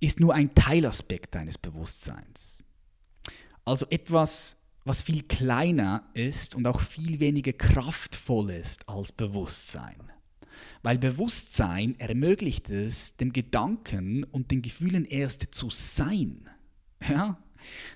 ist 0.00 0.20
nur 0.20 0.34
ein 0.34 0.54
Teilaspekt 0.54 1.34
deines 1.34 1.58
Bewusstseins. 1.58 2.62
Also 3.64 3.86
etwas, 3.90 4.56
was 4.84 5.02
viel 5.02 5.22
kleiner 5.24 6.08
ist 6.14 6.54
und 6.54 6.66
auch 6.66 6.80
viel 6.80 7.18
weniger 7.20 7.52
kraftvoll 7.52 8.50
ist 8.50 8.88
als 8.88 9.12
Bewusstsein. 9.12 10.12
Weil 10.82 10.98
Bewusstsein 10.98 11.98
ermöglicht 11.98 12.70
es, 12.70 13.16
dem 13.16 13.32
Gedanken 13.32 14.24
und 14.24 14.50
den 14.50 14.62
Gefühlen 14.62 15.04
erst 15.04 15.54
zu 15.54 15.70
sein. 15.70 16.48
Ja? 17.08 17.38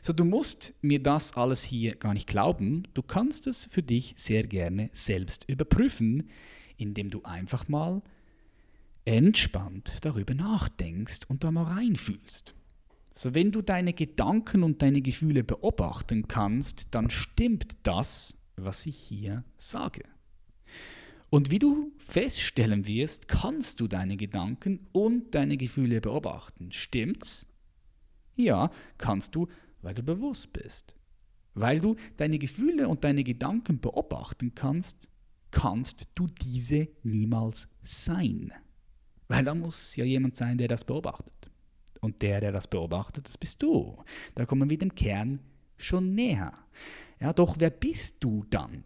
So, 0.01 0.13
du 0.13 0.25
musst 0.25 0.75
mir 0.83 1.03
das 1.03 1.37
alles 1.37 1.63
hier 1.63 1.95
gar 1.97 2.15
nicht 2.15 2.27
glauben. 2.27 2.85
Du 2.95 3.03
kannst 3.03 3.47
es 3.47 3.67
für 3.67 3.83
dich 3.83 4.15
sehr 4.17 4.43
gerne 4.45 4.91
selbst 4.93 5.49
überprüfen, 5.49 6.29
indem 6.77 7.11
du 7.11 7.23
einfach 7.23 7.69
mal 7.69 8.03
entspannt 9.05 9.99
darüber 10.03 10.35
nachdenkst 10.35 11.21
und 11.29 11.45
da 11.45 11.51
mal 11.51 11.65
reinfühlst. 11.65 12.55
So, 13.13 13.35
wenn 13.35 13.51
du 13.53 13.61
deine 13.61 13.93
Gedanken 13.93 14.63
und 14.63 14.83
deine 14.83 15.03
Gefühle 15.03 15.43
beobachten 15.45 16.29
kannst, 16.29 16.95
dann 16.95 17.11
stimmt 17.11 17.79
das, 17.83 18.37
was 18.57 18.87
ich 18.87 18.97
hier 18.97 19.45
sage. 19.57 20.05
Und 21.31 21.53
wie 21.53 21.61
du 21.61 21.93
feststellen 21.99 22.87
wirst, 22.89 23.29
kannst 23.29 23.81
du 23.81 23.87
deine 23.87 24.17
Gedanken 24.17 24.89
und 24.93 25.35
deine 25.35 25.57
Gefühle 25.57 26.01
beobachten. 26.01 26.73
Stimmt's? 26.73 27.47
Ja, 28.35 28.71
kannst 28.99 29.37
du, 29.37 29.47
weil 29.81 29.95
du 29.95 30.03
bewusst 30.03 30.53
bist. 30.53 30.97
Weil 31.55 31.81
du 31.81 31.95
deine 32.17 32.39
Gefühle 32.39 32.89
und 32.89 33.05
deine 33.05 33.23
Gedanken 33.23 33.81
beobachten 33.81 34.55
kannst, 34.55 35.09
kannst 35.53 36.09
du 36.17 36.27
diese 36.27 36.89
niemals 37.03 37.69
sein. 37.83 38.53
Weil 39.29 39.45
da 39.45 39.55
muss 39.55 39.95
ja 39.95 40.05
jemand 40.05 40.37
sein, 40.37 40.59
der 40.59 40.69
das 40.69 40.85
beobachtet. 40.85 41.51
Und 42.01 42.23
der, 42.23 42.41
der 42.41 42.51
das 42.51 42.67
beobachtet, 42.67 43.27
das 43.27 43.39
bist 43.39 43.63
du. 43.63 44.03
Da 44.35 44.47
kommen 44.47 44.69
wir 44.69 44.79
dem 44.79 44.95
Kern 44.95 45.41
schon 45.77 46.15
näher. 46.15 46.53
Ja, 47.21 47.33
doch 47.33 47.57
wer 47.59 47.71
bist 47.71 48.17
du 48.21 48.45
dann? 48.51 48.83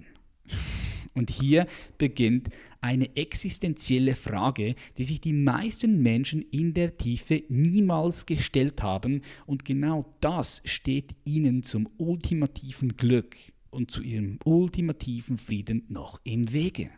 Und 1.14 1.30
hier 1.30 1.66
beginnt 1.96 2.50
eine 2.80 3.16
existenzielle 3.16 4.14
Frage, 4.14 4.74
die 4.98 5.04
sich 5.04 5.20
die 5.20 5.32
meisten 5.32 6.02
Menschen 6.02 6.42
in 6.42 6.74
der 6.74 6.98
Tiefe 6.98 7.44
niemals 7.48 8.26
gestellt 8.26 8.82
haben. 8.82 9.22
Und 9.46 9.64
genau 9.64 10.12
das 10.20 10.60
steht 10.64 11.14
ihnen 11.24 11.62
zum 11.62 11.88
ultimativen 11.96 12.96
Glück 12.96 13.36
und 13.70 13.90
zu 13.90 14.02
ihrem 14.02 14.38
ultimativen 14.44 15.38
Frieden 15.38 15.84
noch 15.88 16.20
im 16.24 16.52
Wege. 16.52 16.90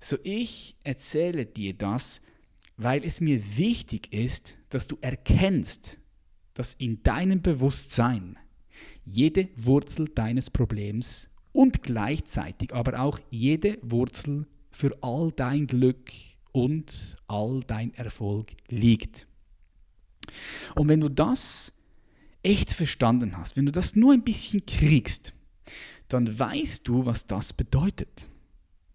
So 0.00 0.16
ich 0.22 0.76
erzähle 0.84 1.46
dir 1.46 1.74
das, 1.74 2.22
weil 2.76 3.04
es 3.04 3.20
mir 3.20 3.42
wichtig 3.56 4.12
ist, 4.12 4.58
dass 4.68 4.86
du 4.86 4.96
erkennst, 5.00 5.98
dass 6.54 6.74
in 6.74 7.02
deinem 7.02 7.42
Bewusstsein 7.42 8.38
jede 9.04 9.48
Wurzel 9.56 10.08
deines 10.08 10.50
Problems 10.50 11.30
und 11.52 11.82
gleichzeitig 11.82 12.74
aber 12.74 13.00
auch 13.00 13.18
jede 13.30 13.78
Wurzel 13.82 14.46
für 14.70 14.96
all 15.02 15.32
dein 15.32 15.66
Glück 15.66 16.10
und 16.52 17.16
all 17.26 17.60
dein 17.66 17.94
Erfolg 17.94 18.52
liegt. 18.68 19.26
Und 20.74 20.88
wenn 20.88 21.00
du 21.00 21.08
das 21.08 21.72
echt 22.42 22.72
verstanden 22.72 23.36
hast, 23.36 23.56
wenn 23.56 23.66
du 23.66 23.72
das 23.72 23.96
nur 23.96 24.12
ein 24.12 24.22
bisschen 24.22 24.64
kriegst, 24.66 25.34
dann 26.08 26.38
weißt 26.38 26.86
du, 26.86 27.04
was 27.06 27.26
das 27.26 27.52
bedeutet. 27.52 28.28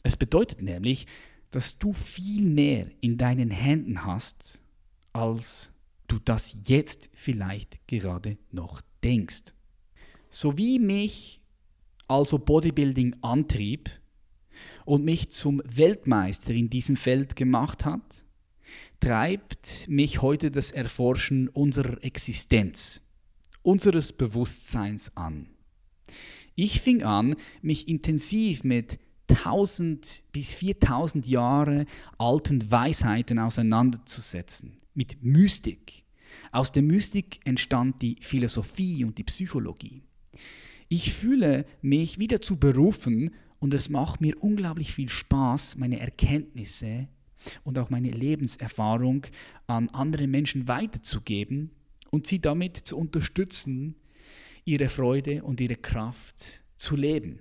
Es 0.04 0.18
bedeutet 0.18 0.62
nämlich, 0.62 1.08
dass 1.52 1.78
du 1.78 1.94
viel 1.94 2.50
mehr 2.50 2.88
in 3.00 3.18
deinen 3.18 3.52
Händen 3.52 4.06
hast, 4.06 4.62
als 5.13 5.72
du 6.08 6.20
das 6.20 6.58
jetzt 6.66 7.10
vielleicht 7.13 7.88
gerade 7.88 8.38
noch 8.52 8.82
denkst. 9.04 9.54
So 10.30 10.58
wie 10.58 10.80
mich 10.80 11.43
also 12.08 12.39
Bodybuilding 12.39 13.16
antrieb 13.22 13.89
und 14.86 15.06
mich 15.06 15.30
zum 15.30 15.62
Weltmeister 15.66 16.54
in 16.54 16.70
diesem 16.70 16.96
Feld 16.96 17.36
gemacht 17.36 17.86
hat, 17.86 18.24
treibt 19.00 19.88
mich 19.89 20.22
heute 20.22 20.52
das 20.52 20.72
Erforschen 20.72 21.50
unserer 21.50 22.04
Existenz, 22.04 23.02
unseres 23.62 24.13
Bewusstseins 24.13 25.16
an. 25.16 25.50
Ich 26.56 26.82
fing 26.82 27.04
an, 27.04 27.36
mich 27.62 27.88
intensiv 27.88 28.63
mit 28.63 29.00
1000 29.30 30.26
bis 30.32 30.54
4000 30.54 31.28
Jahre 31.28 31.86
alten 32.18 32.70
Weisheiten 32.70 33.39
auseinanderzusetzen, 33.39 34.78
mit 34.94 35.24
Mystik. 35.24 36.04
Aus 36.52 36.72
der 36.72 36.84
Mystik 36.84 37.39
entstand 37.46 38.02
die 38.02 38.18
Philosophie 38.22 39.04
und 39.04 39.18
die 39.18 39.24
Psychologie. 39.24 40.04
Ich 40.89 41.13
fühle 41.13 41.65
mich 41.82 42.19
wieder 42.19 42.41
zu 42.41 42.58
berufen 42.58 43.32
und 43.60 43.74
es 43.74 43.89
macht 43.89 44.22
mir 44.22 44.41
unglaublich 44.41 44.93
viel 44.93 45.10
Spaß, 45.10 45.78
meine 45.78 46.00
Erkenntnisse 46.00 47.08
und 47.63 47.80
auch 47.80 47.89
meine 47.89 48.12
Lebenserfahrung 48.12 49.26
an 49.67 49.89
andere 49.89 50.28
Menschen 50.28 50.67
weiterzugeben 50.67 51.72
und 52.12 52.28
sie 52.28 52.39
damit 52.39 52.78
zu 52.78 52.98
unterstützen, 52.98 53.96
ihre 54.65 54.88
Freude 54.88 55.43
und 55.43 55.60
ihre 55.62 55.76
Kraft 55.76 56.63
zu 56.76 56.96
leben. 56.96 57.39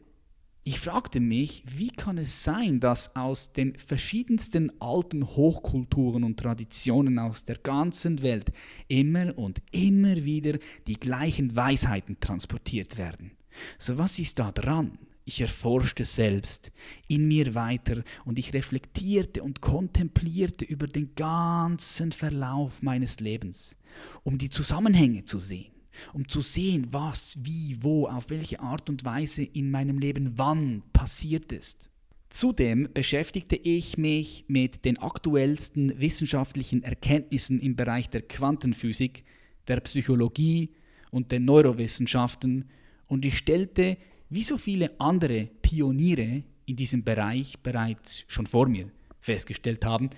Ich 0.65 0.79
fragte 0.79 1.19
mich, 1.19 1.65
wie 1.77 1.89
kann 1.89 2.19
es 2.19 2.45
sein, 2.45 2.79
dass 2.79 3.17
aus 3.17 3.53
den 3.53 3.75
verschiedensten 3.75 4.71
alten 4.81 5.27
Hochkulturen 5.27 6.23
und 6.23 6.39
Traditionen 6.39 7.19
aus 7.19 7.43
der 7.43 7.59
ganzen 7.59 8.23
Welt 8.23 8.53
immer 8.87 9.37
und 9.37 9.61
immer 9.73 10.23
wieder 10.25 10.61
die 10.87 11.01
gleichen 11.01 11.57
Weisheiten 11.57 12.21
transportiert 12.21 12.97
werden? 12.97 13.33
So 13.77 13.99
was 13.99 14.21
ist 14.21 14.39
da 14.39 14.53
dran? 14.53 14.99
Ich 15.25 15.41
erforschte 15.41 16.05
selbst 16.05 16.71
in 17.09 17.27
mir 17.27 17.57
weiter 17.57 18.05
und 18.25 18.39
ich 18.39 18.55
reflektierte 18.55 19.43
und 19.43 19.63
kontemplierte 19.63 20.65
über 20.65 20.87
den 20.87 21.13
ganzen 21.17 22.13
Verlauf 22.13 22.83
meines 22.83 23.19
Lebens, 23.19 23.77
um 24.23 24.39
die 24.39 24.51
Zusammenhänge 24.51 25.25
zu 25.25 25.41
sehen 25.41 25.72
um 26.13 26.29
zu 26.29 26.41
sehen, 26.41 26.89
was, 26.91 27.39
wie, 27.43 27.79
wo, 27.81 28.07
auf 28.07 28.31
welche 28.31 28.61
Art 28.61 28.89
und 28.89 29.05
Weise 29.05 29.43
in 29.43 29.71
meinem 29.71 29.99
Leben 29.99 30.33
wann 30.37 30.83
passiert 30.93 31.53
ist. 31.53 31.89
Zudem 32.29 32.89
beschäftigte 32.95 33.57
ich 33.57 33.99
mich 33.99 34.47
mit 34.49 34.85
den 34.85 34.99
aktuellsten 34.99 36.01
wissenschaftlichen 36.01 36.83
Erkenntnissen 36.83 37.61
im 37.61 37.77
Bereich 37.77 38.09
der 38.09 38.23
Quantenphysik, 38.23 39.25
der 39.69 39.81
Psychologie 39.81 40.71
und 41.11 41.31
den 41.31 41.45
Neurowissenschaften 41.45 42.71
und 43.07 43.27
ich 43.27 43.37
stellte, 43.37 43.99
wie 44.31 44.43
so 44.43 44.57
viele 44.57 44.99
andere 44.99 45.51
Pioniere 45.61 46.43
in 46.65 46.77
diesem 46.77 47.05
Bereich 47.05 47.59
bereits 47.59 48.25
schon 48.29 48.47
vor 48.47 48.67
mir 48.67 48.91
festgestellt 49.21 49.85
haben, 49.85 50.09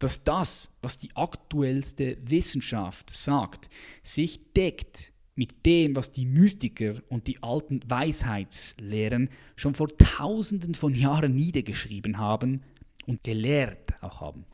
dass 0.00 0.24
das, 0.24 0.74
was 0.82 0.98
die 0.98 1.14
aktuellste 1.14 2.16
Wissenschaft 2.22 3.14
sagt, 3.14 3.68
sich 4.02 4.52
deckt 4.54 5.12
mit 5.36 5.64
dem, 5.64 5.94
was 5.94 6.10
die 6.10 6.26
Mystiker 6.26 6.94
und 7.08 7.26
die 7.26 7.42
alten 7.42 7.80
Weisheitslehren 7.88 9.28
schon 9.56 9.74
vor 9.74 9.88
tausenden 9.96 10.74
von 10.74 10.94
Jahren 10.94 11.34
niedergeschrieben 11.34 12.18
haben 12.18 12.62
und 13.06 13.22
gelehrt 13.22 14.02
auch 14.02 14.20
haben. 14.20 14.46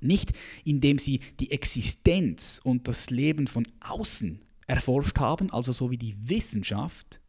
Nicht 0.00 0.32
indem 0.64 0.98
sie 0.98 1.20
die 1.38 1.52
Existenz 1.52 2.60
und 2.62 2.88
das 2.88 3.10
Leben 3.10 3.46
von 3.46 3.66
außen 3.80 4.42
erforscht 4.66 5.18
haben, 5.18 5.50
also 5.50 5.72
so 5.72 5.90
wie 5.90 5.98
die 5.98 6.16
Wissenschaft, 6.28 7.20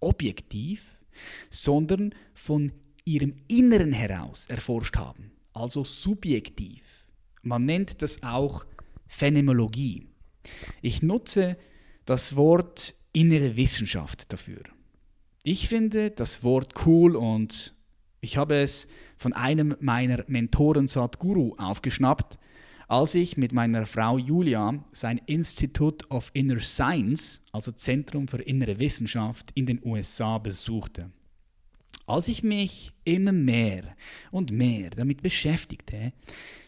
objektiv, 0.00 1.00
sondern 1.48 2.14
von 2.34 2.72
ihrem 3.04 3.36
Inneren 3.48 3.92
heraus 3.92 4.46
erforscht 4.48 4.96
haben 4.96 5.32
also 5.52 5.84
subjektiv. 5.84 7.06
Man 7.42 7.64
nennt 7.64 8.02
das 8.02 8.22
auch 8.22 8.64
Phänomenologie. 9.06 10.08
Ich 10.82 11.02
nutze 11.02 11.56
das 12.04 12.36
Wort 12.36 12.94
innere 13.12 13.56
Wissenschaft 13.56 14.32
dafür. 14.32 14.62
Ich 15.42 15.68
finde 15.68 16.10
das 16.10 16.44
Wort 16.44 16.86
cool 16.86 17.16
und 17.16 17.74
ich 18.20 18.36
habe 18.36 18.56
es 18.56 18.86
von 19.16 19.32
einem 19.32 19.76
meiner 19.80 20.24
Mentoren 20.28 20.86
Sadhguru 20.86 21.54
aufgeschnappt, 21.56 22.38
als 22.88 23.14
ich 23.14 23.36
mit 23.36 23.52
meiner 23.52 23.86
Frau 23.86 24.18
Julia 24.18 24.84
sein 24.92 25.20
Institute 25.26 26.06
of 26.08 26.30
Inner 26.34 26.60
Science, 26.60 27.42
also 27.52 27.72
Zentrum 27.72 28.28
für 28.28 28.42
innere 28.42 28.78
Wissenschaft, 28.80 29.50
in 29.54 29.66
den 29.66 29.80
USA 29.84 30.38
besuchte. 30.38 31.10
Als 32.10 32.26
ich 32.26 32.42
mich 32.42 32.90
immer 33.04 33.30
mehr 33.30 33.84
und 34.32 34.50
mehr 34.50 34.90
damit 34.90 35.22
beschäftigte, 35.22 36.12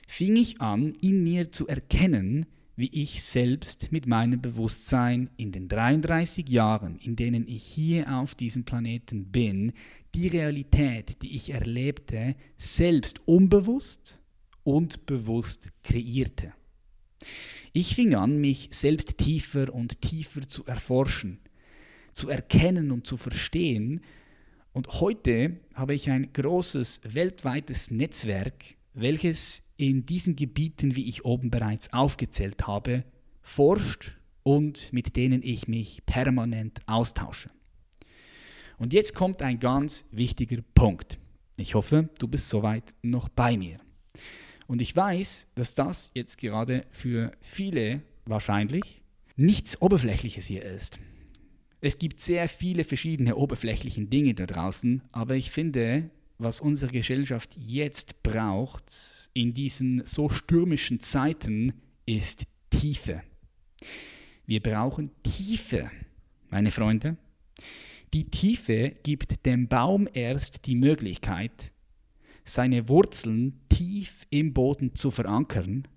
fing 0.06 0.36
ich 0.36 0.60
an, 0.60 0.94
in 1.00 1.24
mir 1.24 1.50
zu 1.50 1.66
erkennen, 1.66 2.46
wie 2.76 2.88
ich 2.92 3.24
selbst 3.24 3.90
mit 3.90 4.06
meinem 4.06 4.40
Bewusstsein 4.40 5.30
in 5.36 5.50
den 5.50 5.66
33 5.66 6.48
Jahren, 6.48 6.96
in 6.98 7.16
denen 7.16 7.48
ich 7.48 7.64
hier 7.64 8.20
auf 8.20 8.36
diesem 8.36 8.62
Planeten 8.62 9.32
bin, 9.32 9.72
die 10.14 10.28
Realität, 10.28 11.20
die 11.22 11.34
ich 11.34 11.50
erlebte, 11.50 12.36
selbst 12.56 13.26
unbewusst 13.26 14.22
und 14.62 15.06
bewusst 15.06 15.70
kreierte. 15.82 16.52
Ich 17.72 17.96
fing 17.96 18.14
an, 18.14 18.40
mich 18.40 18.68
selbst 18.70 19.18
tiefer 19.18 19.74
und 19.74 20.02
tiefer 20.02 20.42
zu 20.46 20.64
erforschen, 20.66 21.40
zu 22.12 22.28
erkennen 22.28 22.92
und 22.92 23.08
zu 23.08 23.16
verstehen, 23.16 24.02
und 24.72 25.00
heute 25.00 25.60
habe 25.74 25.94
ich 25.94 26.10
ein 26.10 26.32
großes 26.32 27.02
weltweites 27.04 27.90
Netzwerk, 27.90 28.76
welches 28.94 29.62
in 29.76 30.06
diesen 30.06 30.36
Gebieten, 30.36 30.96
wie 30.96 31.08
ich 31.08 31.24
oben 31.24 31.50
bereits 31.50 31.92
aufgezählt 31.92 32.66
habe, 32.66 33.04
forscht 33.42 34.16
und 34.42 34.92
mit 34.92 35.16
denen 35.16 35.42
ich 35.42 35.68
mich 35.68 36.04
permanent 36.06 36.80
austausche. 36.86 37.50
Und 38.78 38.92
jetzt 38.92 39.14
kommt 39.14 39.42
ein 39.42 39.60
ganz 39.60 40.04
wichtiger 40.10 40.62
Punkt. 40.74 41.18
Ich 41.56 41.74
hoffe, 41.74 42.08
du 42.18 42.26
bist 42.26 42.48
soweit 42.48 42.94
noch 43.02 43.28
bei 43.28 43.56
mir. 43.56 43.78
Und 44.66 44.80
ich 44.80 44.96
weiß, 44.96 45.48
dass 45.54 45.74
das 45.74 46.10
jetzt 46.14 46.38
gerade 46.38 46.82
für 46.90 47.32
viele 47.40 48.02
wahrscheinlich 48.24 49.02
nichts 49.36 49.80
Oberflächliches 49.80 50.46
hier 50.46 50.62
ist. 50.62 50.98
Es 51.84 51.98
gibt 51.98 52.20
sehr 52.20 52.48
viele 52.48 52.84
verschiedene 52.84 53.34
oberflächliche 53.34 54.04
Dinge 54.06 54.34
da 54.34 54.46
draußen, 54.46 55.02
aber 55.10 55.34
ich 55.34 55.50
finde, 55.50 56.10
was 56.38 56.60
unsere 56.60 56.92
Gesellschaft 56.92 57.56
jetzt 57.58 58.22
braucht 58.22 59.30
in 59.34 59.52
diesen 59.52 60.06
so 60.06 60.28
stürmischen 60.28 61.00
Zeiten, 61.00 61.72
ist 62.06 62.44
Tiefe. 62.70 63.24
Wir 64.46 64.62
brauchen 64.62 65.10
Tiefe, 65.24 65.90
meine 66.50 66.70
Freunde. 66.70 67.16
Die 68.14 68.30
Tiefe 68.30 68.94
gibt 69.02 69.44
dem 69.44 69.66
Baum 69.66 70.08
erst 70.12 70.66
die 70.66 70.76
Möglichkeit, 70.76 71.72
seine 72.44 72.88
Wurzeln 72.88 73.60
tief 73.68 74.24
im 74.30 74.52
Boden 74.52 74.94
zu 74.94 75.10
verankern, 75.10 75.88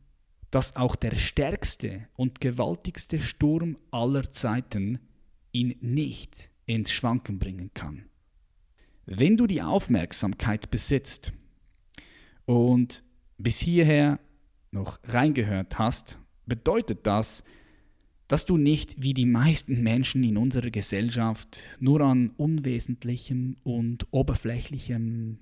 dass 0.50 0.76
auch 0.78 0.96
der 0.96 1.16
stärkste 1.16 2.08
und 2.16 2.42
gewaltigste 2.42 3.20
Sturm 3.20 3.78
aller 3.92 4.32
Zeiten 4.32 4.98
ihn 5.56 5.76
nicht 5.80 6.52
ins 6.66 6.92
Schwanken 6.92 7.40
bringen 7.40 7.72
kann. 7.74 8.06
Wenn 9.06 9.38
du 9.38 9.48
die 9.48 9.62
Aufmerksamkeit 9.62 10.70
besitzt 10.70 11.32
und 12.46 13.04
bis 13.38 13.60
hierher 13.60 14.20
noch 14.72 15.00
reingehört 15.06 15.80
hast, 15.80 16.20
bedeutet 16.46 17.08
das, 17.08 17.44
dass 18.28 18.46
du 18.46 18.58
nicht 18.58 19.02
wie 19.02 19.14
die 19.14 19.28
meisten 19.28 19.82
Menschen 19.84 20.24
in 20.24 20.38
unserer 20.38 20.72
Gesellschaft 20.72 21.78
nur 21.80 22.02
an 22.02 22.32
unwesentlichem 22.38 23.58
und 23.64 24.08
oberflächlichem 24.12 25.38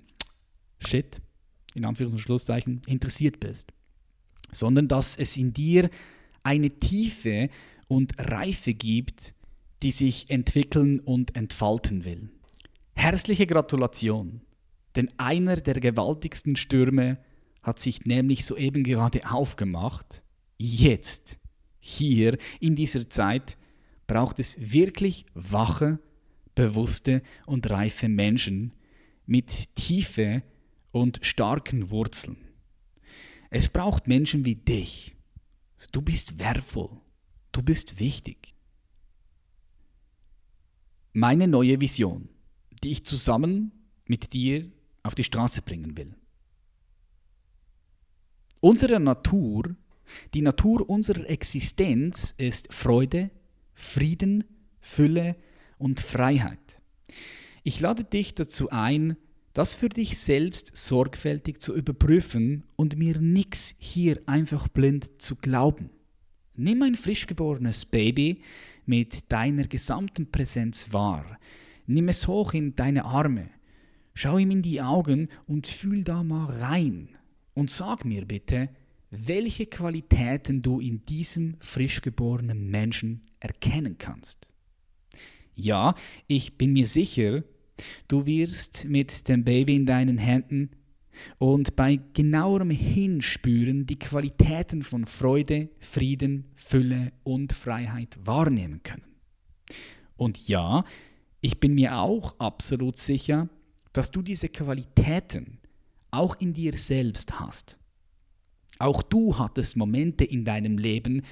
Shit, 0.78 1.20
in 1.74 1.86
Anführungs- 1.86 2.12
und 2.12 2.18
Schlusszeichen, 2.18 2.82
interessiert 2.86 3.40
bist, 3.40 3.72
sondern 4.52 4.86
dass 4.86 5.16
es 5.16 5.36
in 5.36 5.54
dir 5.54 5.88
eine 6.42 6.70
Tiefe 6.70 7.48
und 7.88 8.12
Reife 8.18 8.74
gibt, 8.74 9.34
die 9.84 9.90
sich 9.90 10.30
entwickeln 10.30 10.98
und 10.98 11.36
entfalten 11.36 12.06
will. 12.06 12.30
Herzliche 12.94 13.46
Gratulation, 13.46 14.40
denn 14.96 15.10
einer 15.18 15.56
der 15.56 15.78
gewaltigsten 15.78 16.56
Stürme 16.56 17.18
hat 17.62 17.78
sich 17.78 18.06
nämlich 18.06 18.46
soeben 18.46 18.82
gerade 18.82 19.30
aufgemacht. 19.30 20.24
Jetzt, 20.56 21.38
hier, 21.78 22.38
in 22.60 22.76
dieser 22.76 23.10
Zeit, 23.10 23.58
braucht 24.06 24.40
es 24.40 24.72
wirklich 24.72 25.26
wache, 25.34 25.98
bewusste 26.54 27.22
und 27.44 27.68
reife 27.68 28.08
Menschen 28.08 28.72
mit 29.26 29.76
Tiefe 29.76 30.42
und 30.92 31.20
starken 31.22 31.90
Wurzeln. 31.90 32.38
Es 33.50 33.68
braucht 33.68 34.06
Menschen 34.08 34.46
wie 34.46 34.56
dich. 34.56 35.14
Du 35.92 36.00
bist 36.00 36.38
wertvoll. 36.38 36.90
Du 37.52 37.62
bist 37.62 38.00
wichtig. 38.00 38.53
Meine 41.16 41.46
neue 41.46 41.80
Vision, 41.80 42.28
die 42.82 42.90
ich 42.90 43.04
zusammen 43.04 43.70
mit 44.04 44.32
dir 44.32 44.68
auf 45.04 45.14
die 45.14 45.22
Straße 45.22 45.62
bringen 45.62 45.96
will. 45.96 46.12
Unsere 48.58 48.98
Natur, 48.98 49.76
die 50.34 50.42
Natur 50.42 50.90
unserer 50.90 51.30
Existenz 51.30 52.34
ist 52.36 52.74
Freude, 52.74 53.30
Frieden, 53.74 54.42
Fülle 54.80 55.36
und 55.78 56.00
Freiheit. 56.00 56.80
Ich 57.62 57.78
lade 57.78 58.02
dich 58.02 58.34
dazu 58.34 58.70
ein, 58.70 59.16
das 59.52 59.76
für 59.76 59.90
dich 59.90 60.18
selbst 60.18 60.76
sorgfältig 60.76 61.60
zu 61.60 61.76
überprüfen 61.76 62.64
und 62.74 62.98
mir 62.98 63.20
nichts 63.20 63.76
hier 63.78 64.20
einfach 64.26 64.66
blind 64.66 65.22
zu 65.22 65.36
glauben. 65.36 65.90
Nimm 66.56 66.82
ein 66.82 66.96
frisch 66.96 67.28
geborenes 67.28 67.86
Baby 67.86 68.40
mit 68.86 69.30
deiner 69.32 69.64
gesamten 69.64 70.30
Präsenz 70.30 70.92
wahr. 70.92 71.38
Nimm 71.86 72.08
es 72.08 72.28
hoch 72.28 72.54
in 72.54 72.74
deine 72.76 73.04
Arme. 73.04 73.50
Schau 74.14 74.38
ihm 74.38 74.50
in 74.50 74.62
die 74.62 74.80
Augen 74.80 75.28
und 75.46 75.66
fühl 75.66 76.04
da 76.04 76.22
mal 76.22 76.46
rein. 76.46 77.08
Und 77.54 77.70
sag 77.70 78.04
mir 78.04 78.24
bitte, 78.26 78.70
welche 79.10 79.66
Qualitäten 79.66 80.62
du 80.62 80.80
in 80.80 81.04
diesem 81.06 81.56
frisch 81.60 82.00
geborenen 82.00 82.70
Menschen 82.70 83.22
erkennen 83.40 83.98
kannst. 83.98 84.48
Ja, 85.54 85.94
ich 86.26 86.58
bin 86.58 86.72
mir 86.72 86.86
sicher, 86.86 87.44
Du 88.08 88.26
wirst 88.26 88.86
mit 88.86 89.28
dem 89.28 89.44
Baby 89.44 89.76
in 89.76 89.86
deinen 89.86 90.18
Händen 90.18 90.70
und 91.38 91.76
bei 91.76 92.00
genauerem 92.12 92.70
Hinspüren 92.70 93.86
die 93.86 93.98
Qualitäten 93.98 94.82
von 94.82 95.06
Freude, 95.06 95.70
Frieden, 95.78 96.46
Fülle 96.54 97.12
und 97.22 97.52
Freiheit 97.52 98.16
wahrnehmen 98.24 98.82
können. 98.82 99.04
Und 100.16 100.48
ja, 100.48 100.84
ich 101.40 101.60
bin 101.60 101.74
mir 101.74 101.98
auch 101.98 102.38
absolut 102.38 102.96
sicher, 102.96 103.48
dass 103.92 104.10
du 104.10 104.22
diese 104.22 104.48
Qualitäten 104.48 105.58
auch 106.10 106.36
in 106.40 106.52
dir 106.52 106.76
selbst 106.76 107.38
hast. 107.40 107.78
Auch 108.78 109.02
du 109.02 109.38
hattest 109.38 109.76
Momente 109.76 110.24
in 110.24 110.44
deinem 110.44 110.78
Leben 110.78 111.22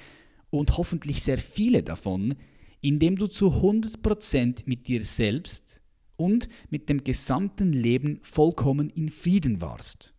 und 0.49 0.77
hoffentlich 0.77 1.23
sehr 1.23 1.39
viele 1.39 1.83
davon, 1.83 2.35
in 2.81 2.99
dem 2.99 3.15
du 3.15 3.27
zu 3.27 3.47
100% 3.47 4.63
mit 4.65 4.87
dir 4.87 5.03
selbst 5.03 5.81
und 6.23 6.47
mit 6.69 6.87
dem 6.87 7.03
gesamten 7.03 7.73
Leben 7.73 8.19
vollkommen 8.21 8.89
in 8.89 9.09
Frieden 9.09 9.59
warst, 9.59 10.13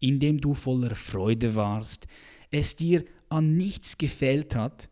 indem 0.00 0.40
du 0.40 0.52
voller 0.52 0.96
Freude 0.96 1.54
warst, 1.54 2.08
es 2.50 2.74
dir 2.74 3.04
an 3.28 3.56
nichts 3.56 3.98
gefehlt 3.98 4.56
hat, 4.56 4.88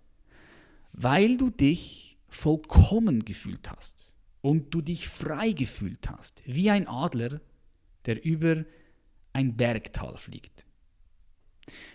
weil 0.92 1.36
du 1.36 1.50
dich 1.50 2.16
vollkommen 2.28 3.24
gefühlt 3.24 3.68
hast 3.68 4.12
und 4.40 4.72
du 4.72 4.82
dich 4.82 5.08
frei 5.08 5.50
gefühlt 5.50 6.08
hast, 6.08 6.44
wie 6.46 6.70
ein 6.70 6.86
Adler, 6.86 7.40
der 8.04 8.24
über 8.24 8.64
ein 9.32 9.56
Bergtal 9.56 10.16
fliegt. 10.16 10.64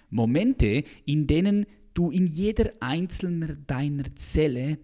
Momente, 0.10 0.84
in 1.06 1.26
denen 1.26 1.66
du 1.94 2.12
in 2.12 2.28
jeder 2.28 2.70
einzelnen 2.82 3.64
deiner 3.66 4.14
Zelle 4.18 4.78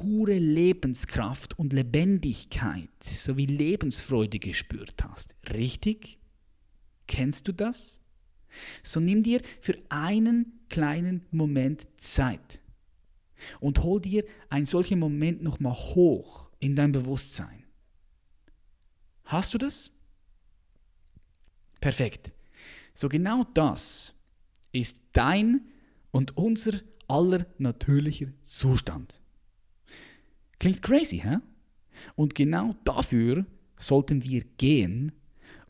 pure 0.00 0.38
Lebenskraft 0.38 1.58
und 1.58 1.74
Lebendigkeit 1.74 2.88
sowie 3.02 3.44
Lebensfreude 3.44 4.38
gespürt 4.38 5.04
hast. 5.04 5.36
Richtig? 5.52 6.18
Kennst 7.06 7.46
du 7.46 7.52
das? 7.52 8.00
So 8.82 8.98
nimm 8.98 9.22
dir 9.22 9.42
für 9.60 9.76
einen 9.90 10.60
kleinen 10.70 11.26
Moment 11.30 11.86
Zeit 11.98 12.62
und 13.60 13.82
hol 13.82 14.00
dir 14.00 14.24
einen 14.48 14.64
solchen 14.64 14.98
Moment 14.98 15.42
nochmal 15.42 15.74
hoch 15.74 16.50
in 16.60 16.74
dein 16.74 16.92
Bewusstsein. 16.92 17.64
Hast 19.24 19.52
du 19.52 19.58
das? 19.58 19.90
Perfekt. 21.78 22.32
So 22.94 23.10
genau 23.10 23.44
das 23.52 24.14
ist 24.72 25.02
dein 25.12 25.68
und 26.10 26.38
unser 26.38 26.80
aller 27.06 27.46
natürlicher 27.58 28.28
Zustand. 28.42 29.19
Klingt 30.60 30.82
crazy, 30.82 31.18
hä? 31.18 31.38
Und 32.14 32.34
genau 32.34 32.76
dafür 32.84 33.46
sollten 33.76 34.22
wir 34.22 34.44
gehen 34.58 35.12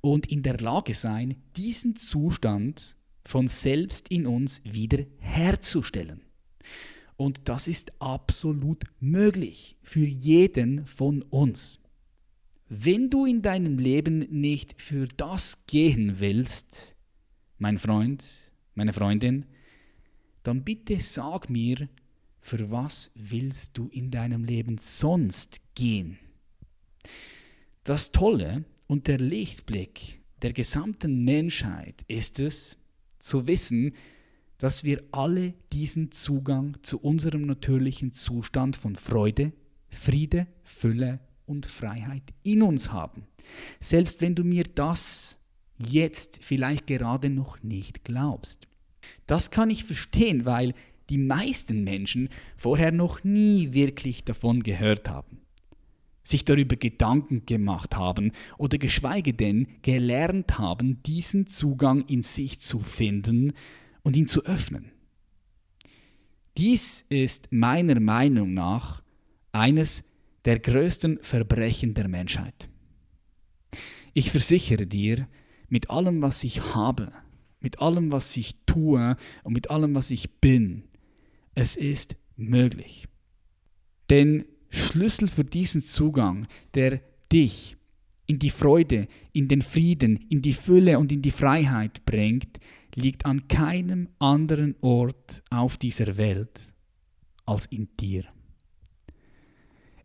und 0.01 0.27
in 0.27 0.43
der 0.43 0.59
Lage 0.59 0.95
sein, 0.95 1.37
diesen 1.57 1.97
Zustand 1.97 2.97
von 3.25 3.49
selbst 3.49 4.09
in 4.09 4.27
uns 4.27 4.63
wieder 4.65 5.05
herzustellen. 5.19 6.23
Und 7.17 7.49
das 7.49 7.69
ist 7.69 7.93
absolut 8.01 8.85
möglich 8.99 9.77
für 9.83 10.07
jeden 10.07 10.87
von 10.87 11.23
uns. 11.23 11.79
Wenn 12.69 13.11
du 13.11 13.27
in 13.27 13.43
deinem 13.43 13.79
Leben 13.79 14.21
nicht 14.31 14.81
für 14.81 15.07
das 15.17 15.67
gehen 15.67 16.19
willst, 16.19 16.97
mein 17.59 17.79
Freund, 17.79 18.25
meine 18.75 18.93
Freundin, 18.93 19.47
dann 20.43 20.65
bitte 20.65 20.97
sag 21.01 21.51
mir, 21.51 21.89
für 22.41 22.71
was 22.71 23.11
willst 23.15 23.77
du 23.77 23.89
in 23.89 24.11
deinem 24.11 24.45
Leben 24.45 24.79
sonst 24.79 25.61
gehen? 25.75 26.19
Das 27.85 28.13
Tolle 28.13 28.65
und 28.87 29.07
der 29.07 29.19
Lichtblick 29.19 30.21
der 30.43 30.53
gesamten 30.53 31.25
Menschheit 31.25 32.03
ist 32.09 32.41
es, 32.41 32.77
zu 33.19 33.47
wissen, 33.47 33.93
dass 34.59 34.85
wir 34.85 35.03
alle 35.13 35.55
diesen 35.73 36.11
Zugang 36.11 36.77
zu 36.83 36.99
unserem 36.99 37.43
natürlichen 37.43 38.13
Zustand 38.13 38.77
von 38.77 38.97
Freude, 38.97 39.53
Friede, 39.89 40.47
Fülle 40.63 41.21
und 41.47 41.67
Freiheit 41.67 42.23
in 42.43 42.63
uns 42.63 42.93
haben. 42.93 43.27
Selbst 43.81 44.21
wenn 44.21 44.35
du 44.35 44.45
mir 44.45 44.65
das 44.65 45.39
jetzt 45.79 46.41
vielleicht 46.43 46.87
gerade 46.87 47.31
noch 47.31 47.63
nicht 47.63 48.05
glaubst. 48.05 48.69
Das 49.27 49.51
kann 49.51 49.71
ich 49.71 49.85
verstehen, 49.85 50.45
weil 50.45 50.75
die 51.11 51.19
meisten 51.19 51.85
Menschen 51.85 52.29
vorher 52.57 52.93
noch 52.93 53.25
nie 53.25 53.73
wirklich 53.73 54.25
davon 54.25 54.63
gehört 54.63 55.11
haben. 55.11 55.39
sich 56.23 56.45
darüber 56.45 56.77
Gedanken 56.77 57.45
gemacht 57.47 57.97
haben 57.97 58.33
oder 58.59 58.79
geschweige 58.79 59.35
denn 59.35 59.67
gelernt 59.83 60.59
haben, 60.59 61.03
diesen 61.03 61.47
Zugang 61.47 62.05
in 62.07 62.23
sich 62.23 62.61
zu 62.61 62.79
finden 62.79 63.53
und 64.03 64.17
ihn 64.17 64.29
zu 64.29 64.45
öffnen. 64.45 64.93
Dies 66.57 67.05
ist 67.09 67.49
meiner 67.51 67.99
Meinung 68.01 68.55
nach 68.55 69.03
eines 69.51 70.05
der 70.45 70.59
größten 70.59 71.19
Verbrechen 71.23 71.95
der 71.95 72.09
Menschheit. 72.09 72.69
Ich 74.13 74.31
versichere 74.31 74.87
dir, 74.87 75.27
mit 75.69 75.91
allem, 75.91 76.21
was 76.21 76.43
ich 76.45 76.75
habe, 76.75 77.13
mit 77.61 77.81
allem, 77.81 78.11
was 78.11 78.37
ich 78.37 78.57
tue 78.67 79.17
und 79.45 79.53
mit 79.53 79.71
allem, 79.71 79.95
was 79.95 80.11
ich 80.11 80.31
bin, 80.41 80.85
es 81.61 81.77
ist 81.77 82.17
möglich. 82.37 83.07
Denn 84.09 84.47
Schlüssel 84.71 85.29
für 85.29 85.45
diesen 85.45 85.83
Zugang, 85.83 86.47
der 86.73 87.03
dich 87.31 87.77
in 88.27 88.39
die 88.39 88.49
Freude, 88.49 89.09
in 89.35 89.47
den 89.47 89.61
Frieden, 89.61 90.17
in 90.31 90.41
die 90.41 90.55
Fülle 90.55 90.99
und 90.99 91.13
in 91.13 91.21
die 91.21 91.31
Freiheit 91.31 92.07
bringt, 92.07 92.61
liegt 92.95 93.27
an 93.27 93.47
keinem 93.47 94.09
anderen 94.19 94.75
Ort 94.81 95.43
auf 95.51 95.77
dieser 95.77 96.17
Welt 96.17 96.73
als 97.45 97.67
in 97.67 97.89
dir. 97.99 98.25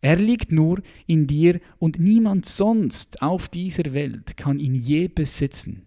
Er 0.01 0.17
liegt 0.17 0.51
nur 0.51 0.81
in 1.07 1.25
dir 1.25 1.61
und 1.79 1.99
niemand 1.99 2.45
sonst 2.45 3.21
auf 3.21 3.47
dieser 3.47 3.93
Welt 3.93 4.35
kann 4.35 4.59
ihn 4.59 4.75
je 4.75 5.07
besitzen. 5.07 5.83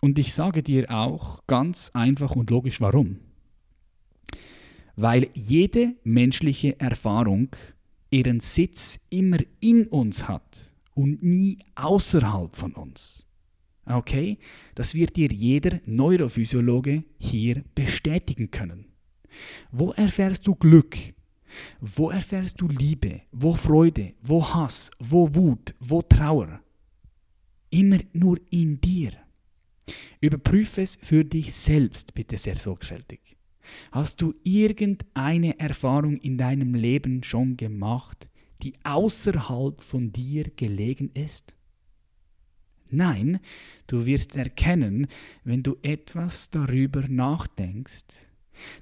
Und 0.00 0.16
ich 0.20 0.32
sage 0.32 0.62
dir 0.62 0.88
auch 0.92 1.44
ganz 1.48 1.90
einfach 1.92 2.36
und 2.36 2.50
logisch 2.50 2.80
warum. 2.80 3.25
Weil 4.96 5.28
jede 5.34 5.94
menschliche 6.04 6.80
Erfahrung 6.80 7.54
ihren 8.10 8.40
Sitz 8.40 8.98
immer 9.10 9.38
in 9.60 9.86
uns 9.88 10.26
hat 10.26 10.74
und 10.94 11.22
nie 11.22 11.58
außerhalb 11.74 12.56
von 12.56 12.72
uns. 12.72 13.26
Okay? 13.84 14.38
Das 14.74 14.94
wird 14.94 15.16
dir 15.16 15.30
jeder 15.30 15.80
Neurophysiologe 15.86 17.04
hier 17.18 17.62
bestätigen 17.74 18.50
können. 18.50 18.86
Wo 19.70 19.92
erfährst 19.92 20.46
du 20.46 20.54
Glück? 20.54 20.96
Wo 21.80 22.10
erfährst 22.10 22.60
du 22.60 22.68
Liebe? 22.68 23.22
Wo 23.32 23.54
Freude? 23.54 24.14
Wo 24.22 24.44
Hass? 24.44 24.90
Wo 24.98 25.34
Wut? 25.34 25.74
Wo 25.78 26.02
Trauer? 26.02 26.60
Immer 27.70 27.98
nur 28.12 28.38
in 28.50 28.80
dir. 28.80 29.12
Überprüfe 30.20 30.82
es 30.82 30.98
für 31.00 31.24
dich 31.24 31.54
selbst, 31.54 32.14
bitte 32.14 32.38
sehr 32.38 32.56
sorgfältig. 32.56 33.35
Hast 33.92 34.22
du 34.22 34.34
irgendeine 34.42 35.58
Erfahrung 35.58 36.18
in 36.18 36.38
deinem 36.38 36.74
Leben 36.74 37.22
schon 37.22 37.56
gemacht, 37.56 38.28
die 38.62 38.74
außerhalb 38.84 39.80
von 39.80 40.12
dir 40.12 40.50
gelegen 40.56 41.10
ist? 41.14 41.54
Nein, 42.88 43.40
du 43.86 44.06
wirst 44.06 44.36
erkennen, 44.36 45.08
wenn 45.44 45.62
du 45.62 45.76
etwas 45.82 46.50
darüber 46.50 47.06
nachdenkst, 47.08 48.30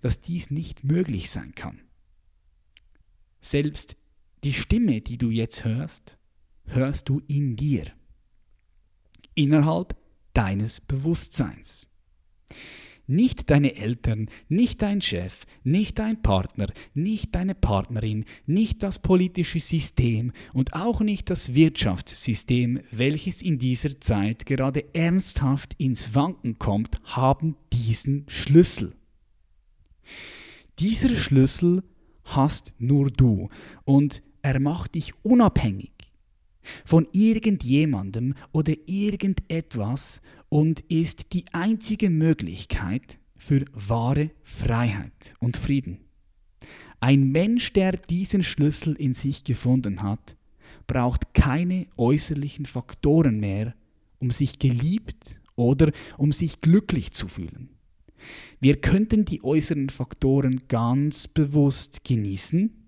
dass 0.02 0.20
dies 0.20 0.50
nicht 0.50 0.84
möglich 0.84 1.30
sein 1.30 1.54
kann. 1.54 1.80
Selbst 3.40 3.96
die 4.44 4.52
Stimme, 4.52 5.00
die 5.00 5.18
du 5.18 5.30
jetzt 5.30 5.64
hörst, 5.64 6.18
hörst 6.66 7.08
du 7.08 7.20
in 7.26 7.56
dir, 7.56 7.84
innerhalb 9.34 9.96
deines 10.34 10.80
Bewusstseins. 10.80 11.86
Nicht 13.06 13.50
deine 13.50 13.76
Eltern, 13.76 14.28
nicht 14.48 14.80
dein 14.80 15.02
Chef, 15.02 15.44
nicht 15.62 15.98
dein 15.98 16.22
Partner, 16.22 16.66
nicht 16.94 17.34
deine 17.34 17.54
Partnerin, 17.54 18.24
nicht 18.46 18.82
das 18.82 18.98
politische 18.98 19.60
System 19.60 20.32
und 20.52 20.74
auch 20.74 21.00
nicht 21.00 21.28
das 21.28 21.54
Wirtschaftssystem, 21.54 22.80
welches 22.90 23.42
in 23.42 23.58
dieser 23.58 24.00
Zeit 24.00 24.46
gerade 24.46 24.94
ernsthaft 24.94 25.74
ins 25.78 26.14
Wanken 26.14 26.58
kommt, 26.58 27.00
haben 27.04 27.56
diesen 27.72 28.24
Schlüssel. 28.28 28.94
Dieser 30.78 31.10
Schlüssel 31.10 31.82
hast 32.24 32.74
nur 32.78 33.10
du 33.10 33.48
und 33.84 34.22
er 34.42 34.60
macht 34.60 34.94
dich 34.94 35.12
unabhängig 35.22 35.93
von 36.84 37.06
irgendjemandem 37.12 38.34
oder 38.52 38.74
irgendetwas 38.86 40.20
und 40.48 40.80
ist 40.82 41.32
die 41.32 41.44
einzige 41.52 42.10
Möglichkeit 42.10 43.18
für 43.36 43.64
wahre 43.72 44.30
Freiheit 44.42 45.34
und 45.40 45.56
Frieden. 45.56 45.98
Ein 47.00 47.30
Mensch, 47.30 47.72
der 47.72 47.92
diesen 47.92 48.42
Schlüssel 48.42 48.94
in 48.94 49.12
sich 49.12 49.44
gefunden 49.44 50.02
hat, 50.02 50.36
braucht 50.86 51.34
keine 51.34 51.86
äußerlichen 51.96 52.66
Faktoren 52.66 53.40
mehr, 53.40 53.74
um 54.18 54.30
sich 54.30 54.58
geliebt 54.58 55.40
oder 55.56 55.92
um 56.16 56.32
sich 56.32 56.60
glücklich 56.60 57.12
zu 57.12 57.28
fühlen. 57.28 57.70
Wir 58.60 58.80
könnten 58.80 59.24
die 59.24 59.44
äußeren 59.44 59.90
Faktoren 59.90 60.62
ganz 60.68 61.28
bewusst 61.28 62.04
genießen 62.04 62.83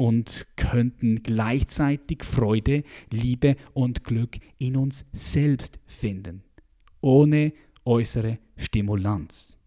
und 0.00 0.46
könnten 0.56 1.22
gleichzeitig 1.22 2.24
Freude, 2.24 2.84
Liebe 3.12 3.56
und 3.74 4.02
Glück 4.02 4.38
in 4.56 4.78
uns 4.78 5.04
selbst 5.12 5.78
finden, 5.84 6.42
ohne 7.02 7.52
äußere 7.84 8.38
Stimulanz. 8.56 9.58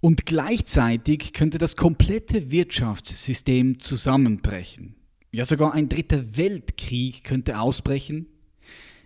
Und 0.00 0.24
gleichzeitig 0.24 1.34
könnte 1.34 1.58
das 1.58 1.76
komplette 1.76 2.50
Wirtschaftssystem 2.50 3.78
zusammenbrechen. 3.78 4.94
Ja, 5.32 5.44
sogar 5.44 5.74
ein 5.74 5.90
dritter 5.90 6.38
Weltkrieg 6.38 7.22
könnte 7.22 7.60
ausbrechen. 7.60 8.26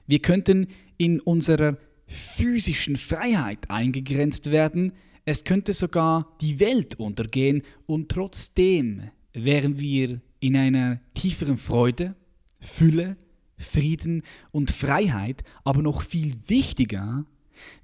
Wir 0.06 0.20
könnten 0.20 0.68
in 0.96 1.18
unserer 1.18 1.76
physischen 2.06 2.94
Freiheit 2.94 3.68
eingegrenzt 3.68 4.52
werden. 4.52 4.92
Es 5.24 5.42
könnte 5.42 5.72
sogar 5.72 6.36
die 6.40 6.60
Welt 6.60 7.00
untergehen 7.00 7.62
und 7.86 8.10
trotzdem 8.10 9.10
wären 9.32 9.80
wir 9.80 10.20
in 10.42 10.56
einer 10.56 11.00
tieferen 11.14 11.56
Freude, 11.56 12.16
Fülle, 12.60 13.16
Frieden 13.56 14.22
und 14.50 14.70
Freiheit, 14.70 15.44
aber 15.64 15.82
noch 15.82 16.02
viel 16.02 16.34
wichtiger, 16.46 17.24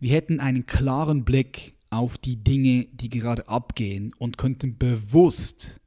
wir 0.00 0.10
hätten 0.10 0.40
einen 0.40 0.66
klaren 0.66 1.24
Blick 1.24 1.76
auf 1.90 2.18
die 2.18 2.36
Dinge, 2.36 2.86
die 2.92 3.08
gerade 3.08 3.48
abgehen 3.48 4.12
und 4.18 4.38
könnten 4.38 4.76
bewusst 4.76 5.80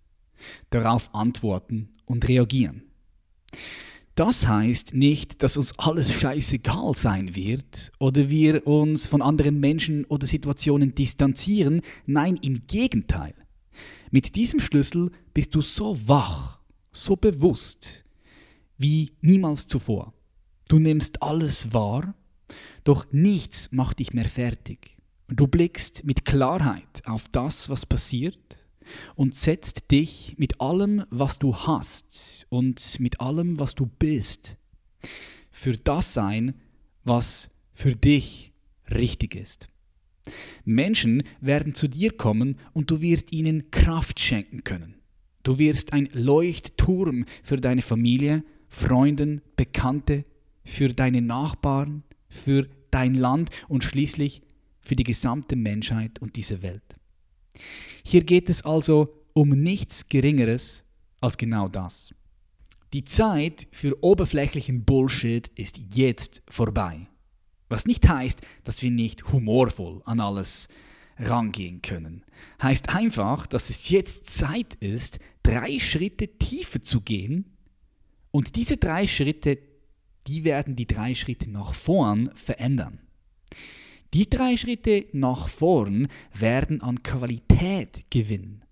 darauf 0.70 1.14
antworten 1.14 1.90
und 2.06 2.28
reagieren. 2.28 2.84
Das 4.16 4.48
heißt 4.48 4.94
nicht, 4.94 5.44
dass 5.44 5.58
uns 5.58 5.78
alles 5.78 6.14
scheißegal 6.14 6.96
sein 6.96 7.36
wird 7.36 7.92
oder 8.00 8.30
wir 8.30 8.66
uns 8.66 9.08
von 9.08 9.22
anderen 9.22 9.60
Menschen 9.60 10.06
oder 10.06 10.26
Situationen 10.26 10.96
distanzieren. 10.96 11.82
Nein, 12.06 12.38
im 12.42 12.66
Gegenteil. 12.68 13.34
Mit 14.10 14.36
diesem 14.36 14.60
Schlüssel 14.60 15.12
bist 15.34 15.56
du 15.56 15.62
so 15.62 16.08
wach 16.08 16.61
so 16.92 17.16
bewusst 17.16 18.04
wie 18.78 19.12
niemals 19.22 19.68
zuvor. 19.68 20.14
Du 20.68 20.80
nimmst 20.80 21.22
alles 21.22 21.74
wahr, 21.74 22.16
doch 22.84 23.12
nichts 23.12 23.72
macht 23.72 24.00
dich 24.00 24.14
mehr 24.14 24.28
fertig. 24.28 24.98
Du 25.28 25.48
blickst 25.48 26.04
mit 26.04 26.26
Klarheit 26.26 27.06
auf 27.06 27.30
das, 27.30 27.70
was 27.70 27.86
passiert 27.86 28.68
und 29.16 29.34
setzt 29.34 29.92
dich 29.92 30.36
mit 30.38 30.60
allem, 30.60 31.06
was 31.10 31.40
du 31.40 31.56
hast 31.56 32.46
und 32.50 33.00
mit 33.00 33.22
allem, 33.22 33.60
was 33.60 33.76
du 33.76 33.86
bist, 33.86 34.58
für 35.50 35.78
das 35.78 36.18
ein, 36.18 36.56
was 37.04 37.50
für 37.74 37.96
dich 37.96 38.52
richtig 38.90 39.36
ist. 39.36 39.68
Menschen 40.66 41.24
werden 41.40 41.74
zu 41.74 41.88
dir 41.88 42.12
kommen 42.12 42.60
und 42.74 42.92
du 42.92 43.02
wirst 43.02 43.32
ihnen 43.32 43.72
Kraft 43.72 44.20
schenken 44.20 44.64
können. 44.64 45.01
Du 45.44 45.58
wirst 45.58 45.94
ein 45.94 46.08
Leuchtturm 46.14 47.26
für 47.44 47.58
deine 47.58 47.82
Familie, 47.82 48.44
Freunden, 48.70 49.42
Bekannte, 49.56 50.26
für 50.64 50.90
deine 50.94 51.22
Nachbarn, 51.22 52.04
für 52.30 52.68
dein 52.92 53.14
Land 53.14 53.50
und 53.68 53.84
schließlich 53.84 54.42
für 54.82 54.96
die 54.96 55.04
gesamte 55.04 55.56
Menschheit 55.56 56.20
und 56.22 56.36
diese 56.36 56.62
Welt. 56.62 56.84
Hier 58.04 58.24
geht 58.24 58.50
es 58.50 58.64
also 58.64 59.14
um 59.34 59.50
nichts 59.50 60.08
Geringeres 60.08 60.86
als 61.20 61.38
genau 61.38 61.68
das. 61.68 62.14
Die 62.94 63.06
Zeit 63.06 63.68
für 63.72 64.04
oberflächlichen 64.04 64.84
Bullshit 64.84 65.48
ist 65.56 65.80
jetzt 65.94 66.44
vorbei. 66.50 67.08
Was 67.70 67.86
nicht 67.86 68.08
heißt, 68.08 68.42
dass 68.66 68.82
wir 68.82 68.92
nicht 68.92 69.32
humorvoll 69.32 70.02
an 70.04 70.20
alles 70.20 70.68
rangehen 71.22 71.82
können. 71.82 72.24
Heißt 72.62 72.90
einfach, 72.90 73.48
dass 73.48 73.70
es 73.70 73.90
jetzt 73.90 74.30
Zeit 74.30 74.76
ist, 74.76 75.20
drei 75.44 75.80
Schritte 75.80 76.28
tiefer 76.28 76.82
zu 76.82 77.02
gehen. 77.02 77.46
Und 78.32 78.56
diese 78.56 78.78
drei 78.78 79.08
Schritte, 79.08 79.60
die 80.28 80.44
werden 80.44 80.76
die 80.76 80.88
drei 80.88 81.16
Schritte 81.16 81.50
nach 81.50 81.74
vorn 81.74 82.30
verändern. 82.36 83.00
Die 84.14 84.30
drei 84.30 84.58
Schritte 84.58 85.06
nach 85.14 85.48
vorn 85.48 86.08
werden 86.34 86.82
an 86.82 87.02
Qualität 87.02 88.06
gewinnen. 88.10 88.64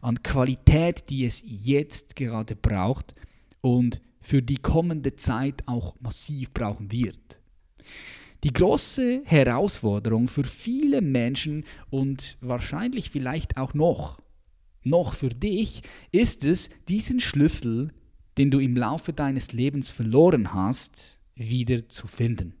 An 0.00 0.22
Qualität, 0.22 1.08
die 1.10 1.24
es 1.24 1.42
jetzt 1.46 2.16
gerade 2.16 2.56
braucht 2.56 3.14
und 3.60 4.00
für 4.20 4.42
die 4.42 4.56
kommende 4.56 5.16
Zeit 5.16 5.62
auch 5.66 5.94
massiv 6.00 6.52
brauchen 6.52 6.90
wird. 6.90 7.40
Die 8.42 8.52
große 8.52 9.22
Herausforderung 9.24 10.28
für 10.28 10.44
viele 10.44 11.02
Menschen 11.02 11.64
und 11.90 12.38
wahrscheinlich 12.40 13.10
vielleicht 13.10 13.58
auch 13.58 13.74
noch, 13.74 14.20
noch 14.82 15.12
für 15.12 15.28
dich, 15.28 15.82
ist 16.10 16.44
es, 16.44 16.70
diesen 16.88 17.20
Schlüssel, 17.20 17.92
den 18.38 18.50
du 18.50 18.58
im 18.58 18.76
Laufe 18.76 19.12
deines 19.12 19.52
Lebens 19.52 19.90
verloren 19.90 20.54
hast, 20.54 21.20
wieder 21.34 21.88
zu 21.88 22.06
finden. 22.06 22.54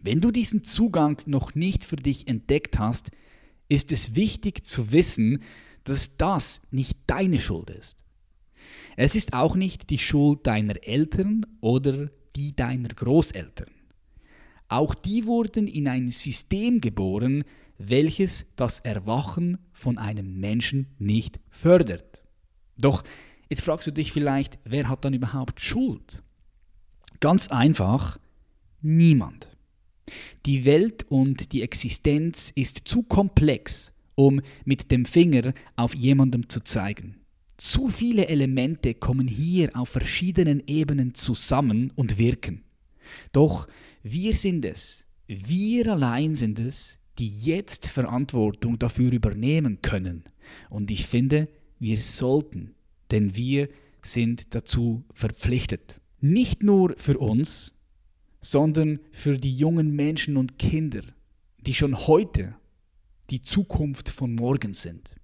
Wenn 0.00 0.22
du 0.22 0.30
diesen 0.30 0.64
Zugang 0.64 1.20
noch 1.26 1.54
nicht 1.54 1.84
für 1.84 1.96
dich 1.96 2.26
entdeckt 2.26 2.78
hast, 2.78 3.10
ist 3.68 3.92
es 3.92 4.16
wichtig 4.16 4.64
zu 4.64 4.92
wissen, 4.92 5.42
dass 5.84 6.16
das 6.16 6.62
nicht 6.70 6.98
deine 7.06 7.38
Schuld 7.38 7.68
ist. 7.68 8.04
Es 8.96 9.14
ist 9.14 9.34
auch 9.34 9.56
nicht 9.56 9.90
die 9.90 9.98
Schuld 9.98 10.46
deiner 10.46 10.82
Eltern 10.82 11.44
oder 11.60 12.10
die 12.34 12.56
deiner 12.56 12.88
Großeltern. 12.88 13.70
Auch 14.70 14.94
die 14.94 15.26
wurden 15.26 15.66
in 15.66 15.88
ein 15.88 16.12
System 16.12 16.80
geboren, 16.80 17.42
welches 17.76 18.46
das 18.54 18.78
Erwachen 18.78 19.58
von 19.72 19.98
einem 19.98 20.38
Menschen 20.38 20.86
nicht 21.00 21.40
fördert. 21.50 22.22
Doch 22.78 23.02
jetzt 23.48 23.62
fragst 23.62 23.88
du 23.88 23.90
dich 23.90 24.12
vielleicht, 24.12 24.60
wer 24.64 24.88
hat 24.88 25.04
dann 25.04 25.12
überhaupt 25.12 25.60
Schuld? 25.60 26.22
Ganz 27.18 27.48
einfach, 27.48 28.18
niemand. 28.80 29.48
Die 30.46 30.64
Welt 30.64 31.04
und 31.08 31.52
die 31.52 31.62
Existenz 31.62 32.52
ist 32.54 32.82
zu 32.84 33.02
komplex, 33.02 33.92
um 34.14 34.40
mit 34.64 34.92
dem 34.92 35.04
Finger 35.04 35.52
auf 35.74 35.96
jemandem 35.96 36.48
zu 36.48 36.60
zeigen. 36.60 37.16
Zu 37.56 37.88
viele 37.88 38.28
Elemente 38.28 38.94
kommen 38.94 39.26
hier 39.26 39.74
auf 39.74 39.88
verschiedenen 39.88 40.62
Ebenen 40.68 41.16
zusammen 41.16 41.92
und 41.96 42.18
wirken. 42.18 42.62
Doch 43.32 43.66
wir 44.02 44.36
sind 44.36 44.64
es, 44.64 45.06
wir 45.26 45.92
allein 45.92 46.34
sind 46.34 46.58
es, 46.58 46.98
die 47.18 47.28
jetzt 47.28 47.86
Verantwortung 47.86 48.78
dafür 48.78 49.12
übernehmen 49.12 49.82
können. 49.82 50.24
Und 50.70 50.90
ich 50.90 51.06
finde, 51.06 51.48
wir 51.78 52.00
sollten, 52.00 52.74
denn 53.10 53.36
wir 53.36 53.68
sind 54.02 54.54
dazu 54.54 55.04
verpflichtet. 55.12 56.00
Nicht 56.20 56.62
nur 56.62 56.94
für 56.96 57.18
uns, 57.18 57.74
sondern 58.40 59.00
für 59.12 59.36
die 59.36 59.54
jungen 59.54 59.94
Menschen 59.94 60.36
und 60.36 60.58
Kinder, 60.58 61.02
die 61.58 61.74
schon 61.74 62.06
heute 62.06 62.56
die 63.28 63.42
Zukunft 63.42 64.08
von 64.08 64.34
morgen 64.34 64.72
sind. 64.74 65.14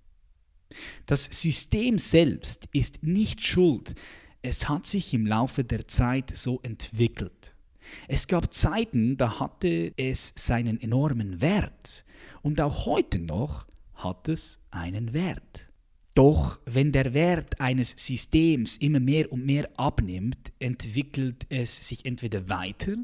Das 1.07 1.24
System 1.24 1.99
selbst 1.99 2.68
ist 2.72 3.03
nicht 3.03 3.43
schuld, 3.43 3.95
es 4.43 4.68
hat 4.68 4.87
sich 4.87 5.14
im 5.14 5.27
Laufe 5.27 5.64
der 5.64 5.89
Zeit 5.89 6.37
so 6.37 6.61
entwickelt. 6.62 7.56
Es 8.09 8.26
gab 8.26 8.53
Zeiten, 8.53 9.16
da 9.16 9.41
hatte 9.41 9.93
es 9.97 10.32
seinen 10.37 10.80
enormen 10.80 11.41
Wert 11.41 12.05
und 12.43 12.61
auch 12.61 12.87
heute 12.87 13.18
noch 13.18 13.66
hat 13.95 14.28
es 14.28 14.61
einen 14.70 15.12
Wert. 15.12 15.70
Doch 16.14 16.59
wenn 16.64 16.93
der 16.93 17.12
Wert 17.12 17.61
eines 17.61 17.91
Systems 17.91 18.78
immer 18.78 19.01
mehr 19.01 19.30
und 19.30 19.45
mehr 19.45 19.68
abnimmt, 19.76 20.53
entwickelt 20.59 21.47
es 21.51 21.89
sich 21.89 22.07
entweder 22.07 22.49
weiter 22.49 22.97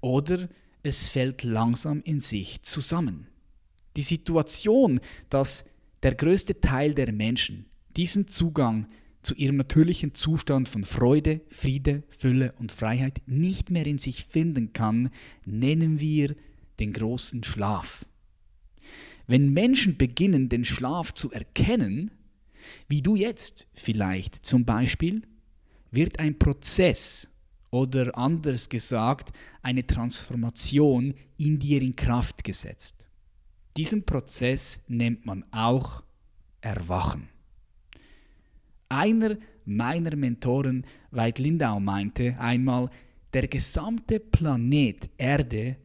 oder 0.00 0.48
es 0.82 1.08
fällt 1.08 1.42
langsam 1.42 2.00
in 2.02 2.20
sich 2.20 2.62
zusammen. 2.62 3.26
Die 3.96 4.02
Situation, 4.02 5.00
dass 5.28 5.64
der 6.02 6.14
größte 6.14 6.60
Teil 6.60 6.94
der 6.94 7.12
Menschen 7.12 7.66
diesen 7.96 8.28
Zugang 8.28 8.86
zu 9.26 9.34
ihrem 9.34 9.56
natürlichen 9.56 10.14
Zustand 10.14 10.68
von 10.68 10.84
Freude, 10.84 11.40
Friede, 11.48 12.04
Fülle 12.10 12.54
und 12.60 12.70
Freiheit 12.70 13.22
nicht 13.26 13.72
mehr 13.72 13.84
in 13.84 13.98
sich 13.98 14.24
finden 14.24 14.72
kann, 14.72 15.10
nennen 15.44 15.98
wir 15.98 16.36
den 16.78 16.92
großen 16.92 17.42
Schlaf. 17.42 18.06
Wenn 19.26 19.52
Menschen 19.52 19.98
beginnen, 19.98 20.48
den 20.48 20.64
Schlaf 20.64 21.12
zu 21.12 21.32
erkennen, 21.32 22.12
wie 22.88 23.02
du 23.02 23.16
jetzt 23.16 23.66
vielleicht 23.74 24.46
zum 24.46 24.64
Beispiel, 24.64 25.22
wird 25.90 26.20
ein 26.20 26.38
Prozess 26.38 27.28
oder 27.70 28.16
anders 28.16 28.68
gesagt 28.68 29.32
eine 29.60 29.84
Transformation 29.84 31.14
in 31.36 31.58
dir 31.58 31.82
in 31.82 31.96
Kraft 31.96 32.44
gesetzt. 32.44 33.08
Diesen 33.76 34.06
Prozess 34.06 34.80
nennt 34.86 35.26
man 35.26 35.44
auch 35.50 36.04
Erwachen. 36.60 37.28
Einer 38.88 39.36
meiner 39.64 40.14
Mentoren, 40.16 40.84
Veit 41.10 41.38
Lindau, 41.38 41.80
meinte 41.80 42.38
einmal, 42.38 42.88
der 43.32 43.48
gesamte 43.48 44.20
Planet 44.20 45.10
Erde 45.18 45.76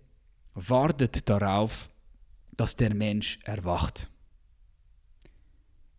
wartet 0.54 1.28
darauf, 1.28 1.89
dass 2.52 2.76
der 2.76 2.93
Mensch 2.93 3.39
erwacht. 3.43 4.10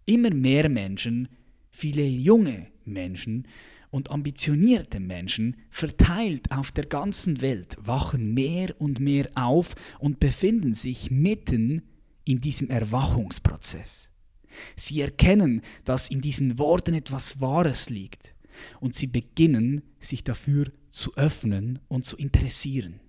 Immer 0.05 0.31
mehr 0.31 0.69
Menschen, 0.69 1.29
viele 1.71 2.05
junge 2.05 2.69
Menschen 2.85 3.49
und 3.91 4.11
ambitionierte 4.11 5.01
Menschen 5.01 5.57
verteilt 5.71 6.51
auf 6.51 6.73
der 6.73 6.87
ganzen 6.87 7.41
Welt 7.41 7.77
wachen 7.81 8.33
mehr 8.33 8.75
und 8.81 9.01
mehr 9.01 9.29
auf 9.35 9.75
und 9.99 10.21
befinden 10.21 10.75
sich 10.75 11.11
mitten 11.11 11.83
in 12.25 12.41
diesem 12.41 12.71
Erwachungsprozess. 12.71 14.12
Sie 14.77 15.01
erkennen, 15.01 15.63
dass 15.85 16.11
in 16.11 16.21
diesen 16.21 16.59
Worten 16.59 16.95
etwas 16.95 17.41
Wahres 17.41 17.91
liegt 17.91 18.35
und 18.81 18.95
sie 18.95 19.07
beginnen, 19.07 19.83
sich 19.99 20.25
dafür 20.25 20.71
zu 20.91 21.15
öffnen 21.17 21.79
und 21.89 22.05
zu 22.05 22.17
interessieren. 22.17 23.01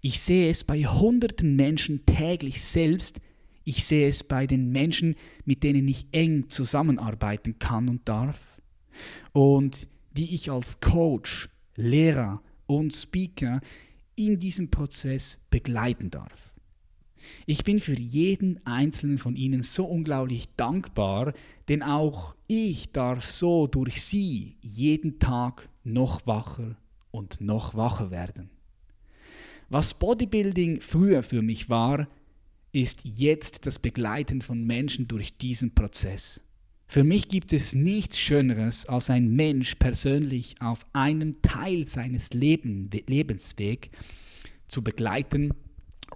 Ich 0.00 0.20
sehe 0.20 0.50
es 0.50 0.64
bei 0.64 0.84
hunderten 0.84 1.56
Menschen 1.56 2.04
täglich 2.06 2.62
selbst, 2.62 3.20
ich 3.64 3.84
sehe 3.84 4.08
es 4.08 4.22
bei 4.22 4.46
den 4.46 4.70
Menschen, 4.70 5.16
mit 5.44 5.62
denen 5.62 5.88
ich 5.88 6.06
eng 6.12 6.50
zusammenarbeiten 6.50 7.58
kann 7.58 7.88
und 7.88 8.08
darf 8.08 8.38
und 9.32 9.88
die 10.12 10.34
ich 10.34 10.50
als 10.50 10.80
Coach, 10.80 11.48
Lehrer 11.76 12.42
und 12.66 12.94
Speaker 12.94 13.60
in 14.14 14.38
diesem 14.38 14.70
Prozess 14.70 15.44
begleiten 15.50 16.10
darf. 16.10 16.53
Ich 17.46 17.64
bin 17.64 17.80
für 17.80 17.98
jeden 17.98 18.64
einzelnen 18.66 19.18
von 19.18 19.36
Ihnen 19.36 19.62
so 19.62 19.84
unglaublich 19.84 20.48
dankbar, 20.56 21.32
denn 21.68 21.82
auch 21.82 22.34
ich 22.46 22.92
darf 22.92 23.30
so 23.30 23.66
durch 23.66 24.02
Sie 24.02 24.56
jeden 24.60 25.18
Tag 25.18 25.68
noch 25.84 26.26
wacher 26.26 26.76
und 27.10 27.40
noch 27.40 27.74
wacher 27.74 28.10
werden. 28.10 28.50
Was 29.68 29.94
Bodybuilding 29.94 30.80
früher 30.80 31.22
für 31.22 31.42
mich 31.42 31.68
war, 31.68 32.08
ist 32.72 33.00
jetzt 33.04 33.66
das 33.66 33.78
Begleiten 33.78 34.42
von 34.42 34.64
Menschen 34.64 35.06
durch 35.06 35.36
diesen 35.36 35.74
Prozess. 35.74 36.44
Für 36.86 37.04
mich 37.04 37.28
gibt 37.28 37.52
es 37.52 37.74
nichts 37.74 38.18
Schöneres, 38.18 38.86
als 38.86 39.10
ein 39.10 39.34
Mensch 39.34 39.76
persönlich 39.76 40.56
auf 40.60 40.84
einem 40.92 41.40
Teil 41.40 41.88
seines 41.88 42.34
Leben, 42.34 42.90
Lebensweg 43.06 43.90
zu 44.66 44.82
begleiten 44.82 45.54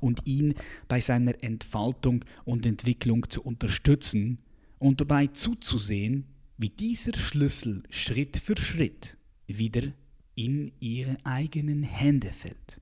und 0.01 0.26
ihn 0.26 0.55
bei 0.88 1.01
seiner 1.01 1.42
Entfaltung 1.42 2.24
und 2.44 2.66
Entwicklung 2.66 3.28
zu 3.28 3.42
unterstützen 3.42 4.38
und 4.78 5.01
dabei 5.01 5.28
zuzusehen, 5.28 6.26
wie 6.57 6.70
dieser 6.70 7.16
Schlüssel 7.16 7.82
Schritt 7.90 8.36
für 8.36 8.57
Schritt 8.57 9.16
wieder 9.46 9.92
in 10.34 10.72
ihre 10.80 11.16
eigenen 11.24 11.82
Hände 11.82 12.32
fällt. 12.32 12.80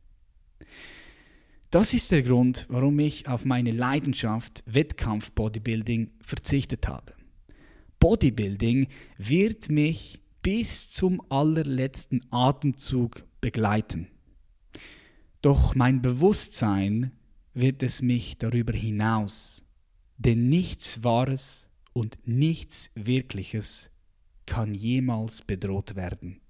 Das 1.71 1.93
ist 1.93 2.11
der 2.11 2.23
Grund, 2.23 2.67
warum 2.69 2.99
ich 2.99 3.29
auf 3.29 3.45
meine 3.45 3.73
Leidenschaft 3.73 4.63
Wettkampf-Bodybuilding 4.67 6.11
verzichtet 6.21 6.87
habe. 6.89 7.13
Bodybuilding 7.99 8.87
wird 9.19 9.69
mich 9.69 10.21
bis 10.43 10.91
zum 10.91 11.21
allerletzten 11.29 12.25
Atemzug 12.31 13.25
begleiten. 13.41 14.07
Doch 15.43 15.75
mein 15.75 16.03
Bewusstsein 16.03 17.13
wird 17.55 17.83
es 17.83 18.03
mich 18.03 18.39
darüber 18.39 18.73
hinaus, 18.73 19.65
denn 20.19 20.49
nichts 20.49 21.05
Wahres 21.05 21.69
und 21.93 22.19
nichts 22.25 22.91
Wirkliches 22.95 23.91
kann 24.45 24.75
jemals 24.75 25.43
bedroht 25.43 25.97
werden. 25.97 26.41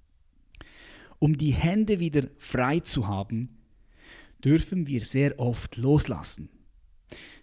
Um 1.19 1.39
die 1.39 1.53
Hände 1.53 2.01
wieder 2.01 2.29
frei 2.39 2.81
zu 2.81 3.07
haben, 3.07 3.57
dürfen 4.45 4.87
wir 4.87 5.05
sehr 5.05 5.39
oft 5.39 5.77
loslassen. 5.77 6.49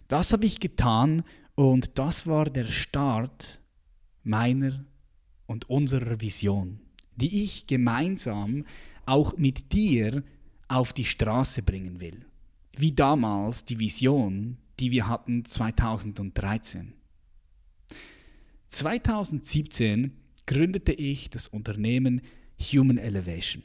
Das 0.08 0.32
habe 0.32 0.46
ich 0.46 0.60
getan 0.60 1.24
und 1.54 1.98
das 1.98 2.26
war 2.26 2.50
der 2.50 2.64
Start 2.64 3.60
meiner 4.22 4.84
und 5.46 5.68
unserer 5.68 6.20
Vision, 6.20 6.80
die 7.16 7.42
ich 7.44 7.66
gemeinsam 7.66 8.64
auch 9.06 9.36
mit 9.36 9.72
dir 9.72 10.22
auf 10.68 10.92
die 10.92 11.04
Straße 11.04 11.62
bringen 11.62 12.00
will. 12.00 12.24
Wie 12.76 12.92
damals 12.92 13.64
die 13.64 13.78
Vision, 13.78 14.56
die 14.80 14.90
wir 14.90 15.08
hatten 15.08 15.44
2013. 15.44 16.92
2017 18.68 20.12
gründete 20.46 20.92
ich 20.92 21.30
das 21.30 21.46
Unternehmen 21.46 22.20
Human 22.60 22.98
Elevation. 22.98 23.62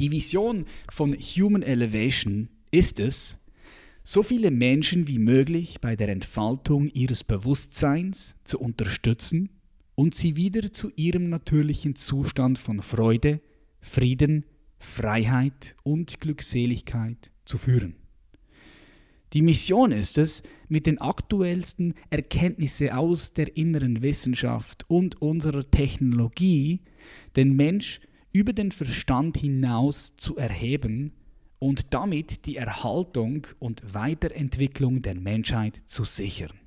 Die 0.00 0.10
Vision 0.10 0.66
von 0.90 1.14
Human 1.14 1.62
Elevation 1.62 2.48
ist 2.70 3.00
es, 3.00 3.38
so 4.02 4.22
viele 4.22 4.50
Menschen 4.50 5.08
wie 5.08 5.18
möglich 5.18 5.80
bei 5.80 5.96
der 5.96 6.08
Entfaltung 6.08 6.88
ihres 6.88 7.24
Bewusstseins 7.24 8.36
zu 8.44 8.60
unterstützen 8.60 9.50
und 9.96 10.14
sie 10.14 10.36
wieder 10.36 10.72
zu 10.72 10.92
ihrem 10.94 11.28
natürlichen 11.28 11.96
Zustand 11.96 12.58
von 12.58 12.82
Freude, 12.82 13.40
Frieden, 13.80 14.44
Freiheit 14.86 15.76
und 15.82 16.20
Glückseligkeit 16.20 17.30
zu 17.44 17.58
führen. 17.58 17.96
Die 19.32 19.42
Mission 19.42 19.92
ist 19.92 20.16
es, 20.16 20.42
mit 20.68 20.86
den 20.86 21.00
aktuellsten 21.00 21.94
Erkenntnissen 22.08 22.90
aus 22.90 23.34
der 23.34 23.56
inneren 23.56 24.02
Wissenschaft 24.02 24.88
und 24.88 25.20
unserer 25.20 25.68
Technologie 25.70 26.80
den 27.34 27.54
Mensch 27.56 28.00
über 28.32 28.52
den 28.52 28.70
Verstand 28.70 29.36
hinaus 29.36 30.16
zu 30.16 30.36
erheben 30.36 31.12
und 31.58 31.92
damit 31.92 32.46
die 32.46 32.56
Erhaltung 32.56 33.46
und 33.58 33.82
Weiterentwicklung 33.92 35.02
der 35.02 35.16
Menschheit 35.16 35.76
zu 35.76 36.04
sichern. 36.04 36.58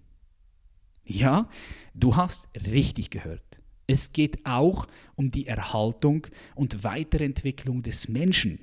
Ja, 1.06 1.50
du 1.96 2.16
hast 2.16 2.50
richtig 2.54 3.10
gehört. 3.10 3.49
Es 3.90 4.14
geht 4.14 4.46
auch 4.46 4.88
um 5.16 5.32
die 5.32 5.48
Erhaltung 5.48 6.28
und 6.54 6.84
Weiterentwicklung 6.84 7.82
des 7.82 8.08
Menschen. 8.08 8.60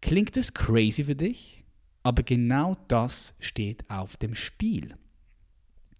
Klingt 0.00 0.38
es 0.38 0.54
crazy 0.54 1.04
für 1.04 1.14
dich? 1.14 1.62
Aber 2.02 2.22
genau 2.22 2.78
das 2.88 3.34
steht 3.38 3.84
auf 3.90 4.16
dem 4.16 4.34
Spiel. 4.34 4.94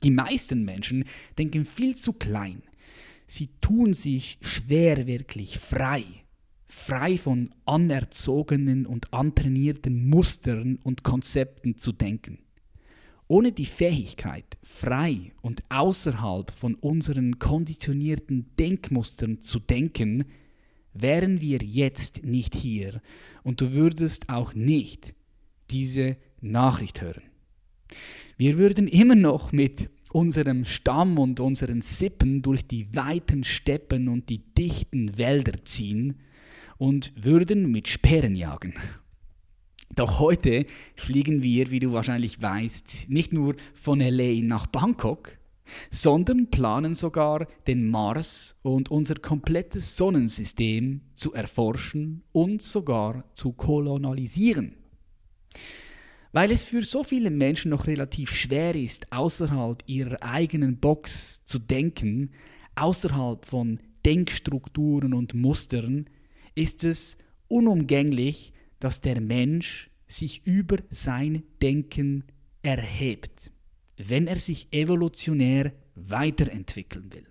Die 0.02 0.10
meisten 0.10 0.64
Menschen 0.64 1.04
denken 1.36 1.66
viel 1.66 1.96
zu 1.96 2.14
klein. 2.14 2.62
Sie 3.26 3.50
tun 3.60 3.92
sich 3.92 4.38
schwer 4.40 5.06
wirklich 5.06 5.58
frei 5.58 6.04
frei 6.66 7.16
von 7.16 7.50
anerzogenen 7.66 8.84
und 8.84 9.12
antrainierten 9.12 10.08
Mustern 10.08 10.78
und 10.82 11.04
Konzepten 11.04 11.76
zu 11.76 11.92
denken. 11.92 12.43
Ohne 13.26 13.52
die 13.52 13.66
Fähigkeit, 13.66 14.58
frei 14.62 15.32
und 15.40 15.62
außerhalb 15.70 16.50
von 16.50 16.74
unseren 16.74 17.38
konditionierten 17.38 18.54
Denkmustern 18.58 19.40
zu 19.40 19.58
denken, 19.58 20.24
wären 20.92 21.40
wir 21.40 21.58
jetzt 21.62 22.24
nicht 22.24 22.54
hier 22.54 23.00
und 23.42 23.60
du 23.60 23.72
würdest 23.72 24.28
auch 24.28 24.54
nicht 24.54 25.14
diese 25.70 26.16
Nachricht 26.40 27.00
hören. 27.00 27.22
Wir 28.36 28.58
würden 28.58 28.88
immer 28.88 29.14
noch 29.14 29.52
mit 29.52 29.88
unserem 30.12 30.64
Stamm 30.64 31.18
und 31.18 31.40
unseren 31.40 31.80
Sippen 31.80 32.42
durch 32.42 32.66
die 32.66 32.94
weiten 32.94 33.42
Steppen 33.42 34.08
und 34.08 34.28
die 34.28 34.38
dichten 34.38 35.16
Wälder 35.16 35.64
ziehen 35.64 36.20
und 36.76 37.12
würden 37.16 37.70
mit 37.70 37.88
Speeren 37.88 38.36
jagen. 38.36 38.74
Doch 39.94 40.18
heute 40.18 40.66
fliegen 40.96 41.42
wir, 41.42 41.70
wie 41.70 41.78
du 41.78 41.92
wahrscheinlich 41.92 42.40
weißt, 42.42 43.06
nicht 43.08 43.32
nur 43.32 43.54
von 43.74 44.00
LA 44.00 44.42
nach 44.42 44.66
Bangkok, 44.66 45.38
sondern 45.90 46.50
planen 46.50 46.94
sogar 46.94 47.46
den 47.66 47.88
Mars 47.88 48.56
und 48.62 48.90
unser 48.90 49.14
komplettes 49.14 49.96
Sonnensystem 49.96 51.00
zu 51.14 51.32
erforschen 51.32 52.22
und 52.32 52.60
sogar 52.60 53.24
zu 53.34 53.52
kolonialisieren. 53.52 54.74
Weil 56.32 56.50
es 56.50 56.64
für 56.64 56.82
so 56.82 57.04
viele 57.04 57.30
Menschen 57.30 57.70
noch 57.70 57.86
relativ 57.86 58.34
schwer 58.34 58.74
ist, 58.74 59.12
außerhalb 59.12 59.84
ihrer 59.86 60.20
eigenen 60.22 60.78
Box 60.78 61.44
zu 61.44 61.60
denken, 61.60 62.30
außerhalb 62.74 63.44
von 63.44 63.78
Denkstrukturen 64.04 65.14
und 65.14 65.34
Mustern, 65.34 66.06
ist 66.56 66.82
es 66.82 67.16
unumgänglich, 67.46 68.52
dass 68.84 69.00
der 69.00 69.22
Mensch 69.22 69.88
sich 70.06 70.46
über 70.46 70.76
sein 70.90 71.42
Denken 71.62 72.24
erhebt, 72.60 73.50
wenn 73.96 74.26
er 74.26 74.38
sich 74.38 74.68
evolutionär 74.72 75.72
weiterentwickeln 75.94 77.10
will. 77.10 77.26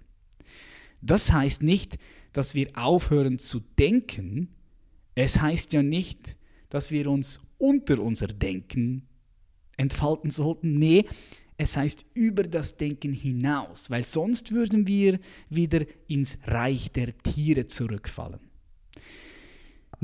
Das 0.99 1.32
heißt 1.32 1.62
nicht, 1.62 1.99
dass 2.32 2.56
wir 2.56 2.72
aufhören 2.74 3.38
zu 3.38 3.60
denken, 3.78 4.47
es 5.14 5.41
heißt 5.41 5.74
ja 5.74 5.84
nicht, 5.84 6.38
dass 6.70 6.89
wir 6.89 7.08
uns 7.08 7.39
unter 7.60 7.99
unser 7.99 8.30
Denken 8.30 9.08
entfalten 9.78 10.32
sollten. 10.32 10.80
Nee, 10.80 11.06
es 11.58 11.78
heißt 11.78 12.04
über 12.16 12.41
das 12.41 12.78
Denken 12.78 13.14
hinaus, 13.14 13.91
weil 13.91 14.01
sonst 14.01 14.51
würden 14.51 14.88
wir 14.88 15.20
wieder 15.49 15.86
ins 16.08 16.39
Reich 16.47 16.91
der 16.91 17.16
Tiere 17.16 17.68
zurückfallen. 17.68 18.39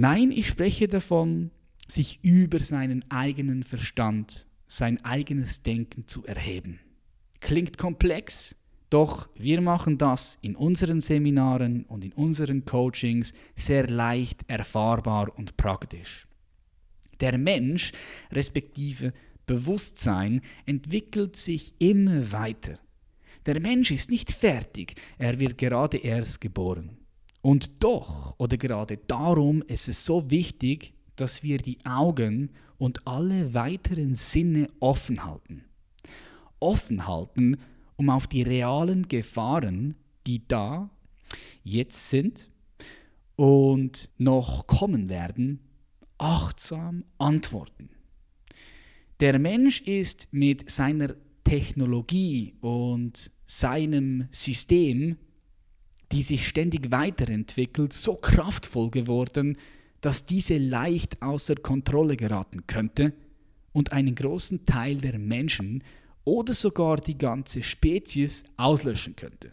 Nein, 0.02 0.32
ich 0.32 0.48
spreche 0.48 0.88
davon, 0.88 1.52
sich 1.86 2.24
über 2.24 2.62
seinen 2.62 3.04
eigenen 3.12 3.64
Verstand, 3.64 4.48
sein 4.66 5.04
eigenes 5.04 5.62
Denken 5.62 6.08
zu 6.08 6.26
erheben. 6.26 6.80
Klingt 7.42 7.78
komplex, 7.78 8.56
doch 8.90 9.28
wir 9.36 9.60
machen 9.60 9.98
das 9.98 10.40
in 10.42 10.56
unseren 10.56 11.02
Seminaren 11.02 11.84
und 11.84 12.06
in 12.06 12.14
unseren 12.14 12.64
Coachings 12.64 13.34
sehr 13.58 13.90
leicht 13.90 14.50
erfahrbar 14.50 15.38
und 15.38 15.58
praktisch. 15.58 16.30
Der 17.20 17.38
Mensch, 17.38 17.92
respektive 18.32 19.12
Bewusstsein, 19.48 20.40
entwickelt 20.66 21.36
sich 21.36 21.74
immer 21.78 22.32
weiter. 22.32 22.80
Der 23.46 23.60
Mensch 23.60 23.92
ist 23.92 24.10
nicht 24.10 24.32
fertig, 24.32 24.96
er 25.18 25.42
wird 25.42 25.58
gerade 25.58 25.98
erst 25.98 26.40
geboren. 26.40 26.99
Und 27.42 27.84
doch 27.84 28.36
oder 28.38 28.58
gerade 28.58 28.98
darum 28.98 29.62
ist 29.64 29.88
es 29.88 30.04
so 30.06 30.30
wichtig, 30.30 30.94
dass 31.16 31.44
wir 31.44 31.58
die 31.58 31.84
Augen 31.86 32.52
und 32.78 33.08
alle 33.08 33.54
weiteren 33.54 34.16
Sinne 34.16 34.70
offen 34.80 35.24
halten. 35.24 35.64
Offen 36.60 37.08
halten, 37.08 37.58
um 37.96 38.10
auf 38.10 38.28
die 38.28 38.42
realen 38.42 39.08
Gefahren, 39.08 39.96
die 40.28 40.48
da 40.48 40.90
jetzt 41.64 42.10
sind 42.10 42.50
und 43.36 44.10
noch 44.18 44.68
kommen 44.68 45.10
werden, 45.10 45.60
achtsam 46.18 47.06
antworten. 47.18 47.90
Der 49.20 49.40
Mensch 49.40 49.82
ist 49.82 50.28
mit 50.32 50.70
seiner 50.70 51.16
Technologie 51.44 52.54
und 52.62 53.32
seinem 53.46 54.28
System 54.32 55.18
die 56.12 56.24
sich 56.24 56.48
ständig 56.48 56.92
weiterentwickelt, 56.92 57.94
so 57.94 58.16
kraftvoll 58.16 58.90
geworden, 58.90 59.58
dass 60.02 60.26
diese 60.26 60.58
leicht 60.58 61.22
außer 61.22 61.56
Kontrolle 61.56 62.16
geraten 62.16 62.66
könnte 62.68 63.14
und 63.74 63.92
einen 63.92 64.16
großen 64.16 64.66
Teil 64.66 64.98
der 64.98 65.20
Menschen 65.20 65.84
oder 66.24 66.54
sogar 66.54 66.98
die 66.98 67.18
ganze 67.18 67.62
Spezies 67.62 68.44
auslöschen 68.58 69.16
könnte. 69.16 69.52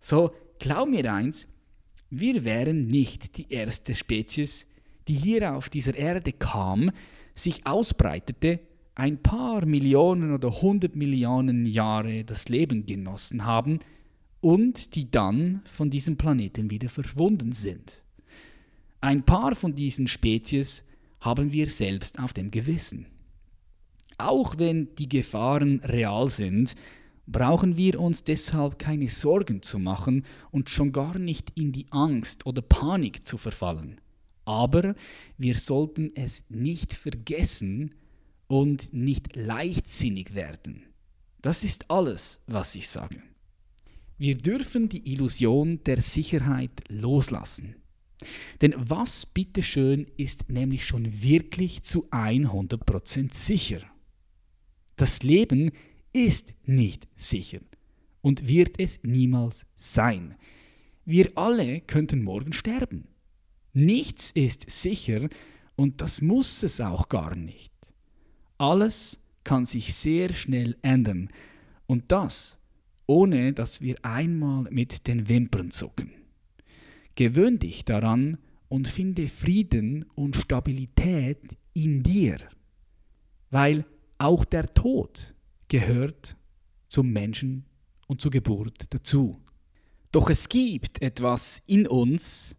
So, 0.00 0.32
glaub 0.58 0.88
mir 0.88 1.12
eins, 1.12 1.48
wir 2.10 2.44
wären 2.44 2.86
nicht 2.86 3.38
die 3.38 3.50
erste 3.52 3.94
Spezies, 3.94 4.66
die 5.08 5.14
hier 5.14 5.54
auf 5.54 5.68
dieser 5.68 5.96
Erde 5.96 6.32
kam, 6.32 6.90
sich 7.34 7.66
ausbreitete, 7.66 8.60
ein 8.94 9.22
paar 9.22 9.64
Millionen 9.64 10.34
oder 10.34 10.60
hundert 10.60 10.96
Millionen 10.96 11.64
Jahre 11.64 12.24
das 12.24 12.48
Leben 12.48 12.84
genossen 12.84 13.46
haben, 13.46 13.78
und 14.42 14.96
die 14.96 15.10
dann 15.10 15.62
von 15.64 15.88
diesem 15.88 16.18
Planeten 16.18 16.70
wieder 16.70 16.90
verschwunden 16.90 17.52
sind. 17.52 18.02
Ein 19.00 19.24
paar 19.24 19.54
von 19.54 19.74
diesen 19.74 20.08
Spezies 20.08 20.84
haben 21.20 21.52
wir 21.52 21.70
selbst 21.70 22.18
auf 22.18 22.32
dem 22.32 22.50
Gewissen. 22.50 23.06
Auch 24.18 24.58
wenn 24.58 24.94
die 24.96 25.08
Gefahren 25.08 25.80
real 25.80 26.28
sind, 26.28 26.74
brauchen 27.26 27.76
wir 27.76 28.00
uns 28.00 28.24
deshalb 28.24 28.80
keine 28.80 29.08
Sorgen 29.08 29.62
zu 29.62 29.78
machen 29.78 30.24
und 30.50 30.68
schon 30.68 30.90
gar 30.90 31.18
nicht 31.18 31.52
in 31.56 31.70
die 31.70 31.86
Angst 31.90 32.44
oder 32.44 32.62
Panik 32.62 33.24
zu 33.24 33.38
verfallen. 33.38 34.00
Aber 34.44 34.96
wir 35.38 35.56
sollten 35.56 36.10
es 36.16 36.44
nicht 36.48 36.92
vergessen 36.92 37.94
und 38.48 38.92
nicht 38.92 39.36
leichtsinnig 39.36 40.34
werden. 40.34 40.82
Das 41.42 41.62
ist 41.62 41.90
alles, 41.90 42.40
was 42.48 42.74
ich 42.74 42.88
sage. 42.88 43.22
Wir 44.22 44.36
dürfen 44.36 44.88
die 44.88 45.12
Illusion 45.12 45.82
der 45.82 46.00
Sicherheit 46.00 46.84
loslassen. 46.88 47.74
Denn 48.60 48.72
was 48.78 49.26
bitteschön 49.26 50.06
ist 50.16 50.48
nämlich 50.48 50.86
schon 50.86 51.24
wirklich 51.24 51.82
zu 51.82 52.08
100% 52.10 53.34
sicher? 53.34 53.80
Das 54.94 55.24
Leben 55.24 55.72
ist 56.12 56.54
nicht 56.64 57.08
sicher 57.16 57.58
und 58.20 58.46
wird 58.46 58.78
es 58.78 59.02
niemals 59.02 59.66
sein. 59.74 60.36
Wir 61.04 61.32
alle 61.34 61.80
könnten 61.80 62.22
morgen 62.22 62.52
sterben. 62.52 63.08
Nichts 63.72 64.30
ist 64.30 64.70
sicher 64.70 65.28
und 65.74 66.00
das 66.00 66.20
muss 66.20 66.62
es 66.62 66.80
auch 66.80 67.08
gar 67.08 67.34
nicht. 67.34 67.72
Alles 68.56 69.20
kann 69.42 69.64
sich 69.64 69.96
sehr 69.96 70.32
schnell 70.32 70.76
ändern 70.82 71.28
und 71.88 72.12
das 72.12 72.61
ohne 73.12 73.52
dass 73.52 73.82
wir 73.82 73.96
einmal 74.02 74.66
mit 74.70 75.06
den 75.06 75.28
Wimpern 75.28 75.70
zucken. 75.70 76.12
Gewöhn 77.14 77.58
dich 77.58 77.84
daran 77.84 78.38
und 78.68 78.88
finde 78.88 79.28
Frieden 79.28 80.06
und 80.14 80.34
Stabilität 80.34 81.58
in 81.74 82.02
dir, 82.02 82.38
weil 83.50 83.84
auch 84.16 84.46
der 84.46 84.72
Tod 84.72 85.34
gehört 85.68 86.36
zum 86.88 87.12
Menschen 87.12 87.66
und 88.06 88.22
zur 88.22 88.30
Geburt 88.30 88.94
dazu. 88.94 89.38
Doch 90.10 90.30
es 90.30 90.48
gibt 90.48 91.02
etwas 91.02 91.60
in 91.66 91.86
uns, 91.86 92.56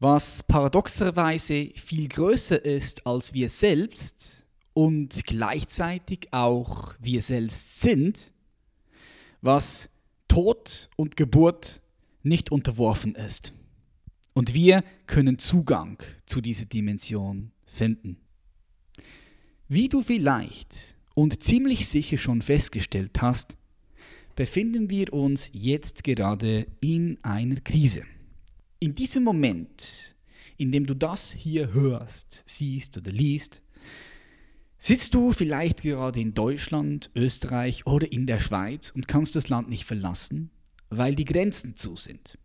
was 0.00 0.42
paradoxerweise 0.42 1.70
viel 1.76 2.08
größer 2.08 2.64
ist 2.64 3.06
als 3.06 3.34
wir 3.34 3.48
selbst 3.48 4.46
und 4.72 5.24
gleichzeitig 5.24 6.32
auch 6.32 6.94
wir 6.98 7.22
selbst 7.22 7.80
sind, 7.82 8.32
was 9.40 9.90
Tod 10.28 10.90
und 10.96 11.16
Geburt 11.16 11.82
nicht 12.22 12.52
unterworfen 12.52 13.14
ist. 13.14 13.52
Und 14.32 14.54
wir 14.54 14.84
können 15.06 15.38
Zugang 15.38 15.98
zu 16.26 16.40
dieser 16.40 16.66
Dimension 16.66 17.50
finden. 17.64 18.18
Wie 19.68 19.88
du 19.88 20.02
vielleicht 20.02 20.96
und 21.14 21.42
ziemlich 21.42 21.88
sicher 21.88 22.18
schon 22.18 22.42
festgestellt 22.42 23.20
hast, 23.20 23.56
befinden 24.36 24.90
wir 24.90 25.12
uns 25.12 25.50
jetzt 25.52 26.04
gerade 26.04 26.66
in 26.80 27.18
einer 27.22 27.60
Krise. 27.60 28.04
In 28.78 28.94
diesem 28.94 29.24
Moment, 29.24 30.16
in 30.56 30.72
dem 30.72 30.86
du 30.86 30.94
das 30.94 31.32
hier 31.32 31.72
hörst, 31.72 32.44
siehst 32.46 32.96
oder 32.96 33.10
liest, 33.10 33.62
sitzt 34.80 35.14
du 35.14 35.32
vielleicht 35.32 35.82
gerade 35.82 36.18
in 36.18 36.32
Deutschland, 36.34 37.10
Österreich 37.14 37.86
oder 37.86 38.10
in 38.10 38.26
der 38.26 38.40
Schweiz 38.40 38.90
und 38.90 39.06
kannst 39.06 39.36
das 39.36 39.50
Land 39.50 39.68
nicht 39.68 39.84
verlassen, 39.84 40.50
weil 40.88 41.14
die 41.14 41.26
Grenzen 41.26 41.76
zu 41.76 41.96
sind. 41.96 42.38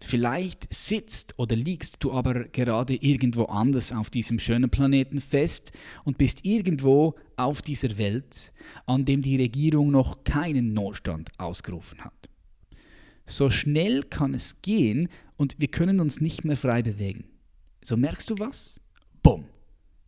Vielleicht 0.00 0.72
sitzt 0.74 1.38
oder 1.38 1.54
liegst 1.54 1.98
du 2.00 2.12
aber 2.12 2.44
gerade 2.44 2.96
irgendwo 2.96 3.44
anders 3.44 3.92
auf 3.92 4.10
diesem 4.10 4.40
schönen 4.40 4.70
Planeten 4.70 5.20
fest 5.20 5.70
und 6.02 6.18
bist 6.18 6.44
irgendwo 6.44 7.14
auf 7.36 7.62
dieser 7.62 7.98
Welt, 7.98 8.52
an 8.86 9.04
dem 9.04 9.22
die 9.22 9.36
Regierung 9.36 9.92
noch 9.92 10.24
keinen 10.24 10.72
Notstand 10.72 11.30
ausgerufen 11.38 12.00
hat. 12.00 12.28
So 13.26 13.50
schnell 13.50 14.02
kann 14.02 14.34
es 14.34 14.62
gehen 14.62 15.08
und 15.36 15.56
wir 15.60 15.68
können 15.68 16.00
uns 16.00 16.20
nicht 16.20 16.44
mehr 16.44 16.56
frei 16.56 16.82
bewegen. 16.82 17.26
So 17.82 17.96
merkst 17.96 18.30
du 18.30 18.38
was? 18.38 18.80
Bumm. 19.22 19.44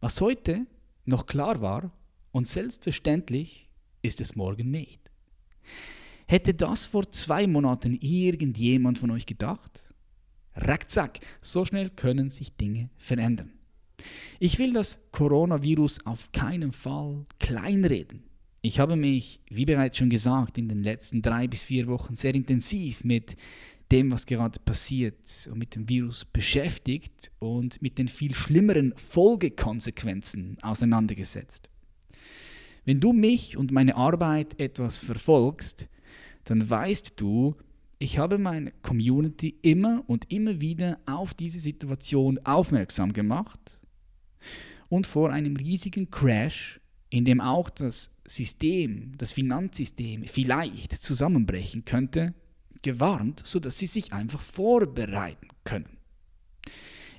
Was 0.01 0.21
heute 0.21 0.67
noch 1.05 1.27
klar 1.27 1.61
war 1.61 1.93
und 2.33 2.47
selbstverständlich 2.47 3.69
ist 4.03 4.21
es 4.21 4.37
morgen 4.37 4.71
nicht. 4.71 5.11
Hätte 6.27 6.55
das 6.55 6.87
vor 6.87 7.11
zwei 7.11 7.47
Monaten 7.47 7.95
irgendjemand 7.95 8.99
von 8.99 9.11
euch 9.11 9.27
gedacht? 9.27 9.95
Rackzack, 10.55 11.21
so 11.41 11.65
schnell 11.65 11.91
können 11.91 12.31
sich 12.31 12.57
Dinge 12.57 12.91
verändern. 12.97 13.53
Ich 14.41 14.59
will 14.59 14.73
das 14.73 15.01
Coronavirus 15.13 16.07
auf 16.07 16.33
keinen 16.33 16.73
Fall 16.73 17.27
kleinreden. 17.39 18.25
Ich 18.63 18.79
habe 18.79 18.97
mich, 18.97 19.41
wie 19.51 19.67
bereits 19.67 19.99
schon 19.99 20.09
gesagt, 20.09 20.57
in 20.57 20.69
den 20.69 20.83
letzten 20.83 21.21
drei 21.21 21.47
bis 21.47 21.65
vier 21.65 21.87
Wochen 21.87 22.15
sehr 22.15 22.35
intensiv 22.35 23.05
mit 23.05 23.37
dem, 23.95 24.11
was 24.11 24.27
gerade 24.27 24.59
passiert 24.59 25.49
und 25.51 25.59
mit 25.59 25.77
dem 25.77 25.89
Virus 25.89 26.25
beschäftigt 26.25 27.31
und 27.39 27.81
mit 27.81 27.97
den 27.97 28.09
viel 28.09 28.35
schlimmeren 28.35 28.93
Folgekonsequenzen 28.97 30.59
auseinandergesetzt. 30.63 31.71
Wenn 32.85 32.99
du 32.99 33.13
mich 33.13 33.57
und 33.57 33.71
meine 33.71 33.95
Arbeit 33.95 34.59
etwas 34.61 34.99
verfolgst, 34.99 35.89
dann 36.43 36.69
weißt 36.69 37.15
du, 37.21 37.55
ich 38.01 38.19
habe 38.19 38.37
meine 38.39 38.73
Community 38.83 39.55
immer 39.63 40.03
und 40.09 40.31
immer 40.33 40.61
wieder 40.61 40.99
auf 41.07 41.33
diese 41.33 41.61
Situation 41.61 42.41
aufmerksam 42.43 43.13
gemacht 43.13 43.81
und 44.89 45.07
vor 45.07 45.31
einem 45.31 45.55
riesigen 45.55 46.11
Crash, 46.11 46.81
in 47.11 47.25
dem 47.25 47.41
auch 47.41 47.71
das 47.71 48.13
System, 48.27 49.13
das 49.19 49.33
Finanzsystem 49.33 50.25
vielleicht 50.25 50.93
zusammenbrechen 50.93 51.85
könnte, 51.85 52.35
gewarnt, 52.85 53.43
sodass 53.45 53.79
sie 53.79 53.89
sich 53.89 54.13
einfach 54.13 54.41
vorbereiten 54.41 55.49
können. 55.65 55.99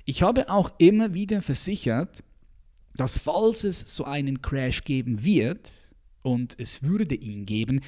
Ich 0.06 0.22
habe 0.22 0.48
auch 0.48 0.70
immer 0.78 1.12
wieder 1.12 1.42
versichert, 1.42 2.24
dass 2.94 3.18
falls 3.18 3.64
es 3.64 3.80
so 3.80 4.04
einen 4.04 4.40
Crash 4.40 4.84
geben 4.84 5.22
wird, 5.22 5.70
und 6.26 6.58
es 6.58 6.82
würde 6.82 7.14
ihn 7.14 7.46
geben, 7.46 7.80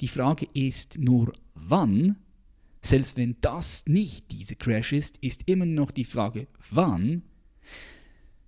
die 0.00 0.08
Frage 0.08 0.48
ist 0.52 0.98
nur 0.98 1.32
wann, 1.54 2.16
selbst 2.82 3.16
wenn 3.16 3.36
das 3.40 3.84
nicht 3.86 4.32
dieser 4.32 4.56
Crash 4.56 4.92
ist, 4.92 5.16
ist 5.18 5.44
immer 5.46 5.64
noch 5.64 5.92
die 5.92 6.04
Frage 6.04 6.48
wann, 6.70 7.22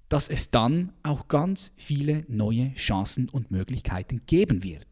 dass 0.08 0.28
es 0.28 0.50
dann 0.50 0.92
auch 1.02 1.28
ganz 1.28 1.72
viele 1.76 2.24
neue 2.28 2.74
Chancen 2.74 3.28
und 3.28 3.50
Möglichkeiten 3.50 4.22
geben 4.26 4.62
wird. 4.64 4.86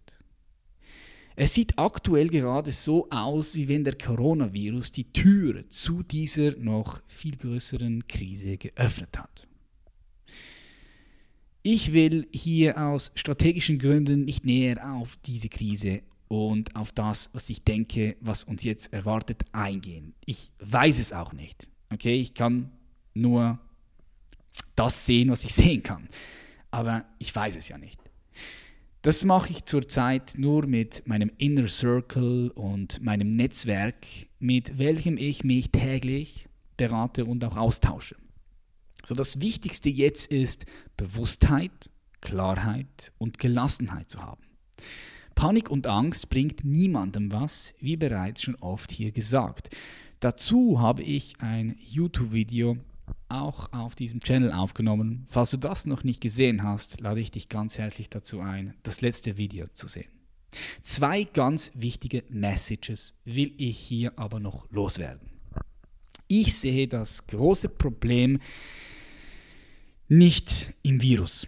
Es 1.37 1.55
sieht 1.55 1.79
aktuell 1.79 2.29
gerade 2.29 2.71
so 2.71 3.09
aus, 3.11 3.57
wie 3.57 3.69
wenn 3.69 3.83
der 3.83 3.99
Coronavirus 3.99 4.93
die 4.93 5.13
Tür 5.13 5.69
zu 5.69 6.05
dieser 6.05 6.57
noch 6.57 7.01
viel 7.09 7.37
größeren 7.37 8.07
Krise 8.07 8.57
geöffnet 8.57 9.19
hat. 9.19 9.49
Ich 11.63 11.93
will 11.93 12.29
hier 12.33 12.79
aus 12.79 13.11
strategischen 13.15 13.79
Gründen 13.79 14.27
nicht 14.27 14.45
näher 14.45 14.95
auf 14.95 15.17
diese 15.25 15.49
Krise 15.49 16.03
und 16.29 16.77
auf 16.77 16.93
das, 16.93 17.31
was 17.33 17.51
ich 17.51 17.65
denke, 17.65 18.17
was 18.21 18.45
uns 18.45 18.63
jetzt 18.63 18.93
erwartet, 18.93 19.43
eingehen. 19.53 20.15
Ich 20.27 20.53
weiß 20.59 20.99
es 20.99 21.13
auch 21.13 21.33
nicht. 21.33 21.69
Okay, 21.93 22.17
ich 22.17 22.35
kann 22.35 22.71
nur 23.15 23.59
das 24.77 25.07
sehen, 25.07 25.31
was 25.31 25.45
ich 25.45 25.55
sehen 25.55 25.83
kann. 25.83 26.09
Aber 26.71 27.05
ich 27.19 27.35
weiß 27.35 27.57
es 27.57 27.69
ja 27.69 27.79
nicht. 27.79 28.04
Das 29.05 29.23
mache 29.23 29.51
ich 29.51 29.67
zurzeit 29.67 30.33
nur 30.39 30.67
mit 30.67 31.07
meinem 31.07 31.31
Inner 31.37 31.69
Circle 31.69 32.51
und 32.55 33.03
meinem 33.03 33.37
Netzwerk, 33.37 34.07
mit 34.39 34.79
welchem 34.79 35.19
ich 35.19 35.45
mich 35.45 35.71
täglich 35.71 36.49
berate 36.79 37.27
und 37.27 37.45
auch 37.45 37.59
austausche. 37.59 38.17
So 39.05 39.15
das 39.15 39.43
Wichtigste 39.43 39.91
jetzt 39.91 40.33
ist 40.33 40.65
Bewusstheit, 40.97 41.91
Klarheit 42.23 43.13
und 43.19 43.37
Gelassenheit 43.37 44.09
zu 44.09 44.23
haben. 44.23 44.43
Panik 45.35 45.69
und 45.69 45.87
Angst 45.87 46.31
bringt 46.31 46.65
niemandem 46.65 47.31
was, 47.31 47.75
wie 47.81 47.99
bereits 47.99 48.41
schon 48.41 48.55
oft 48.55 48.91
hier 48.91 49.13
gesagt. 49.13 49.69
Dazu 50.21 50.81
habe 50.81 51.03
ich 51.03 51.35
ein 51.41 51.77
YouTube-Video 51.79 52.79
auch 53.29 53.73
auf 53.73 53.95
diesem 53.95 54.21
Channel 54.21 54.53
aufgenommen. 54.53 55.27
Falls 55.29 55.51
du 55.51 55.57
das 55.57 55.87
noch 55.87 56.05
nicht 56.05 56.21
gesehen 56.21 56.63
hast, 56.63 57.01
lade 57.01 57.21
ich 57.21 57.31
dich 57.31 57.49
ganz 57.49 57.79
herzlich 57.79 58.09
dazu 58.09 58.41
ein, 58.41 58.75
das 58.83 59.01
letzte 59.01 59.37
Video 59.37 59.67
zu 59.73 59.89
sehen. 59.89 60.11
Zwei 60.81 61.25
ganz 61.25 61.73
wichtige 61.75 62.25
Messages 62.29 63.17
will 63.25 63.53
ich 63.59 63.79
hier 63.79 64.19
aber 64.19 64.41
noch 64.41 64.71
loswerden. 64.71 65.31
Ich 66.29 66.57
sehe 66.57 66.89
das 66.89 67.27
große 67.27 67.69
Problem 67.69 68.39
nicht 70.09 70.75
im 70.83 71.03
Virus, 71.03 71.47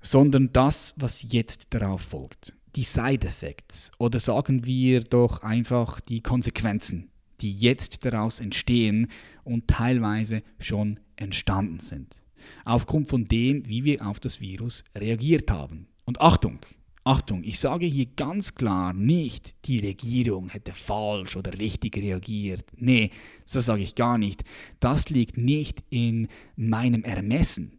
sondern 0.00 0.52
das, 0.52 0.94
was 0.96 1.26
jetzt 1.32 1.68
darauf 1.70 2.02
folgt. 2.02 2.54
Die 2.74 2.84
Side 2.84 3.26
Effects 3.26 3.92
oder 3.98 4.18
sagen 4.18 4.64
wir 4.64 5.00
doch 5.00 5.42
einfach 5.42 6.00
die 6.00 6.20
Konsequenzen, 6.20 7.10
die 7.40 7.52
jetzt 7.52 8.04
daraus 8.04 8.40
entstehen 8.40 9.08
und 9.44 9.68
teilweise 9.68 10.42
schon 10.58 11.00
entstanden 11.16 11.78
sind. 11.78 12.22
Aufgrund 12.64 13.08
von 13.08 13.26
dem, 13.26 13.66
wie 13.68 13.84
wir 13.84 14.06
auf 14.06 14.20
das 14.20 14.40
Virus 14.40 14.84
reagiert 14.94 15.50
haben. 15.50 15.86
Und 16.04 16.20
Achtung, 16.20 16.58
Achtung, 17.04 17.42
ich 17.42 17.58
sage 17.58 17.86
hier 17.86 18.06
ganz 18.16 18.54
klar 18.54 18.92
nicht, 18.92 19.54
die 19.64 19.80
Regierung 19.80 20.50
hätte 20.50 20.72
falsch 20.72 21.36
oder 21.36 21.58
richtig 21.58 21.96
reagiert. 21.96 22.64
Nee, 22.76 23.10
das 23.52 23.66
sage 23.66 23.82
ich 23.82 23.96
gar 23.96 24.18
nicht. 24.18 24.44
Das 24.78 25.10
liegt 25.10 25.36
nicht 25.36 25.82
in 25.90 26.28
meinem 26.54 27.02
Ermessen. 27.02 27.78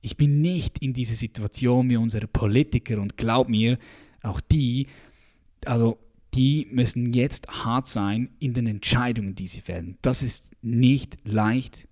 Ich 0.00 0.16
bin 0.16 0.40
nicht 0.40 0.78
in 0.80 0.92
dieser 0.92 1.14
Situation 1.14 1.88
wie 1.88 1.96
unsere 1.96 2.26
Politiker 2.26 3.00
und 3.00 3.16
glaub 3.16 3.48
mir, 3.48 3.78
auch 4.22 4.40
die, 4.40 4.88
also 5.66 5.98
die 6.34 6.66
müssen 6.70 7.12
jetzt 7.12 7.46
hart 7.48 7.86
sein 7.86 8.30
in 8.40 8.54
den 8.54 8.66
Entscheidungen, 8.66 9.34
die 9.34 9.46
sie 9.46 9.60
fällen. 9.60 9.98
Das 10.02 10.22
ist 10.22 10.52
nicht 10.62 11.16
leicht 11.24 11.86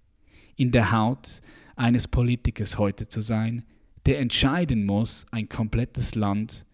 in 0.57 0.73
der 0.73 0.91
Haut 0.91 1.41
eines 1.77 2.09
Politikers 2.09 2.77
heute 2.77 3.09
zu 3.09 3.21
sein, 3.21 3.65
der 4.05 4.19
entscheiden 4.19 4.85
muss, 4.85 5.27
ein 5.31 5.49
komplettes 5.49 6.17
Land 6.17 6.67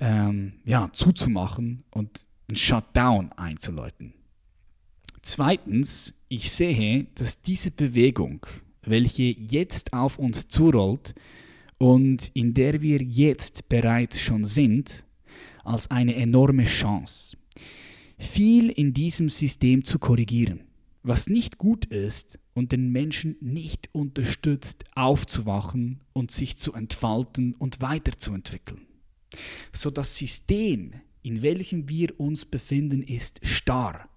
ähm, 0.00 0.54
ja, 0.64 0.88
zuzumachen 0.92 1.84
und 1.90 2.26
einen 2.48 2.56
Shutdown 2.56 3.30
einzuläuten. 3.32 4.14
Zweitens, 5.22 6.14
ich 6.28 6.50
sehe, 6.50 7.06
dass 7.14 7.42
diese 7.42 7.70
Bewegung, 7.70 8.46
welche 8.82 9.24
jetzt 9.24 9.92
auf 9.92 10.18
uns 10.18 10.48
zurollt 10.48 11.14
und 11.76 12.30
in 12.32 12.54
der 12.54 12.80
wir 12.80 13.02
jetzt 13.02 13.68
bereits 13.68 14.18
schon 14.18 14.44
sind, 14.44 15.04
als 15.64 15.90
eine 15.90 16.14
enorme 16.16 16.64
Chance, 16.64 17.36
viel 18.18 18.70
in 18.70 18.92
diesem 18.92 19.28
System 19.28 19.84
zu 19.84 19.98
korrigieren. 19.98 20.64
was 21.02 21.28
nicht 21.28 21.58
gut 21.58 21.86
ist 21.86 22.38
und 22.54 22.72
den 22.72 22.90
Menschen 22.90 23.36
nicht 23.40 23.88
unterstützt, 23.92 24.84
aufzuwachen 24.94 26.00
und 26.12 26.30
sich 26.30 26.58
zu 26.58 26.74
entfalten 26.74 27.54
und 27.54 27.80
weiterzuentwickeln. 27.80 28.86
So 29.72 29.90
das 29.90 30.16
System, 30.16 30.92
in 31.22 31.42
welchem 31.42 31.88
wir 31.88 32.18
uns 32.18 32.44
befinden, 32.44 33.02
ist 33.02 33.40
starr, 33.42 34.08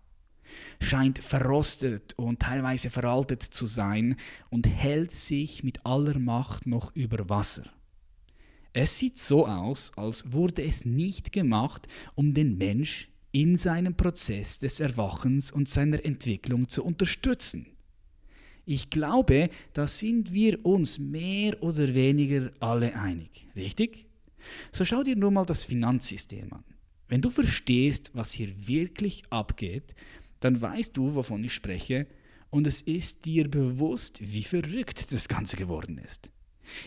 scheint 0.81 1.19
verrostet 1.19 2.13
und 2.17 2.39
teilweise 2.39 2.89
veraltet 2.89 3.43
zu 3.43 3.65
sein 3.65 4.17
und 4.49 4.67
hält 4.67 5.11
sich 5.11 5.63
mit 5.63 5.85
aller 5.85 6.19
Macht 6.19 6.67
noch 6.67 6.95
über 6.95 7.29
Wasser. 7.29 7.63
Es 8.73 8.97
sieht 8.97 9.19
so 9.19 9.45
aus, 9.47 9.91
als 9.95 10.31
wurde 10.31 10.63
es 10.63 10.83
nicht 10.83 11.31
gemacht, 11.31 11.87
um 12.15 12.33
den 12.33 12.57
Mensch 12.57 13.09
in 13.31 13.55
seinem 13.55 13.95
Prozess 13.95 14.57
des 14.59 14.79
Erwachens 14.79 15.51
und 15.51 15.69
seiner 15.69 16.03
Entwicklung 16.03 16.67
zu 16.67 16.83
unterstützen. 16.83 17.67
Ich 18.65 18.89
glaube, 18.89 19.49
da 19.73 19.85
sind 19.87 20.33
wir 20.33 20.65
uns 20.65 20.97
mehr 20.97 21.61
oder 21.61 21.93
weniger 21.93 22.51
alle 22.59 22.95
einig, 22.95 23.47
richtig? 23.55 24.07
So 24.71 24.85
schau 24.85 25.03
dir 25.03 25.15
nur 25.15 25.31
mal 25.31 25.45
das 25.45 25.65
Finanzsystem 25.65 26.51
an. 26.51 26.63
Wenn 27.07 27.21
du 27.21 27.29
verstehst, 27.29 28.11
was 28.13 28.31
hier 28.31 28.67
wirklich 28.67 29.23
abgeht, 29.29 29.93
dann 30.39 30.61
weißt 30.61 30.97
du, 30.97 31.13
wovon 31.15 31.43
ich 31.43 31.53
spreche, 31.53 32.07
und 32.49 32.67
es 32.67 32.81
ist 32.81 33.25
dir 33.25 33.49
bewusst, 33.49 34.19
wie 34.21 34.43
verrückt 34.43 35.11
das 35.11 35.27
Ganze 35.27 35.57
geworden 35.57 35.97
ist. 35.97 36.31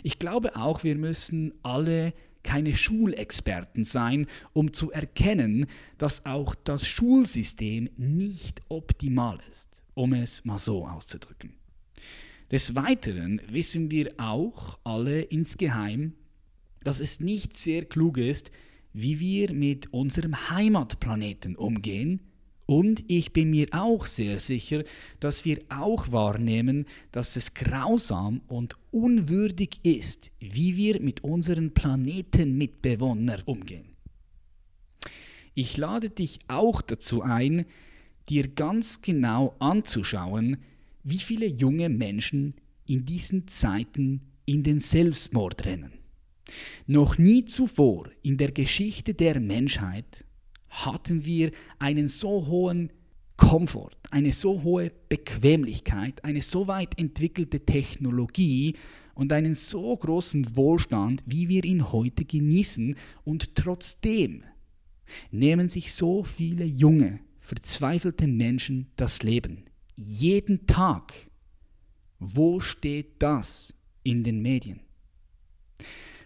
Ich 0.03 0.19
glaube 0.19 0.57
auch, 0.57 0.85
wir 0.85 0.97
müssen 0.97 1.53
alle 1.63 2.13
keine 2.43 2.75
Schulexperten 2.75 3.85
sein, 3.85 4.27
um 4.53 4.73
zu 4.73 4.93
erkennen, 4.93 5.67
dass 5.99 6.27
auch 6.27 6.55
das 6.55 6.87
Schulsystem 6.87 7.91
nicht 7.97 8.63
optimal 8.69 9.41
ist, 9.51 9.83
um 9.95 10.13
es 10.15 10.45
mal 10.45 10.59
so 10.59 10.87
auszudrücken. 10.87 11.55
Des 12.51 12.77
Weiteren 12.77 13.41
wissen 13.51 13.91
wir 13.91 14.15
auch 14.19 14.79
alle 14.85 15.23
insgeheim, 15.23 16.15
dass 16.85 17.01
es 17.01 17.19
nicht 17.19 17.57
sehr 17.57 17.85
klug 17.85 18.19
ist, 18.19 18.53
wie 18.93 19.19
wir 19.19 19.53
mit 19.53 19.93
unserem 19.93 20.49
Heimatplaneten 20.49 21.57
umgehen, 21.57 22.21
und 22.67 23.05
ich 23.07 23.33
bin 23.33 23.51
mir 23.51 23.69
auch 23.71 24.07
sehr 24.07 24.41
sicher, 24.41 24.83
dass 25.21 25.45
wir 25.45 25.61
auch 25.69 26.11
wahrnehmen, 26.11 26.87
dass 27.13 27.37
es 27.37 27.55
grausam 27.55 28.41
und 28.49 28.77
unwürdig 28.91 29.79
ist, 29.85 30.33
wie 30.41 30.77
wir 30.77 31.01
mit 31.01 31.23
unseren 31.23 31.73
Planetenmitbewohnern 31.73 33.43
umgehen. 33.45 33.97
Ich 35.55 35.77
lade 35.77 36.11
dich 36.11 36.41
auch 36.49 36.83
dazu 36.83 37.23
ein, 37.23 37.67
dir 38.29 38.49
ganz 38.49 39.01
genau 39.01 39.55
anzuschauen, 39.61 40.59
wie 41.05 41.19
viele 41.19 41.47
junge 41.47 41.89
Menschen 41.89 42.55
in 42.85 43.05
diesen 43.05 43.47
Zeiten 43.47 44.23
in 44.45 44.65
den 44.65 44.81
Selbstmord 44.81 45.65
rennen. 45.65 45.93
Noch 46.87 47.17
nie 47.17 47.45
zuvor 47.45 48.11
in 48.23 48.37
der 48.37 48.51
Geschichte 48.51 49.15
der 49.15 49.41
Menschheit 49.41 50.26
hatten 50.85 51.25
wir 51.25 51.53
einen 51.79 52.09
so 52.09 52.47
hohen 52.47 52.91
Komfort, 53.37 53.97
eine 54.11 54.33
so 54.33 54.63
hohe 54.63 54.91
Bequemlichkeit, 55.09 56.25
eine 56.25 56.41
so 56.41 56.67
weit 56.67 56.99
entwickelte 56.99 57.61
Technologie 57.61 58.77
und 59.15 59.33
einen 59.33 59.55
so 59.55 59.97
großen 59.97 60.57
Wohlstand, 60.57 61.23
wie 61.27 61.49
wir 61.49 61.65
ihn 61.65 61.93
heute 61.93 62.25
genießen. 62.25 62.97
Und 63.25 63.55
trotzdem 63.55 64.45
nehmen 65.31 65.69
sich 65.69 65.95
so 65.95 66.25
viele 66.25 66.65
junge, 66.65 67.21
verzweifelte 67.41 68.27
Menschen 68.27 68.89
das 68.97 69.23
Leben. 69.23 69.65
Jeden 69.95 70.67
Tag. 70.67 71.13
Wo 72.19 72.61
steht 72.61 73.23
das 73.23 73.75
in 74.03 74.25
den 74.25 74.41
Medien? 74.41 74.81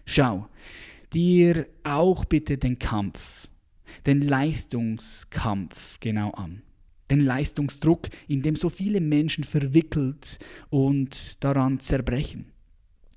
Schau 0.05 0.47
dir 1.13 1.67
auch 1.83 2.25
bitte 2.25 2.57
den 2.57 2.79
Kampf 2.79 3.47
den 4.05 4.21
Leistungskampf 4.21 5.99
genau 5.99 6.31
an. 6.31 6.61
Den 7.09 7.21
Leistungsdruck, 7.21 8.07
in 8.27 8.41
dem 8.41 8.55
so 8.55 8.69
viele 8.69 9.01
Menschen 9.01 9.43
verwickelt 9.43 10.39
und 10.69 11.43
daran 11.43 11.79
zerbrechen. 11.79 12.45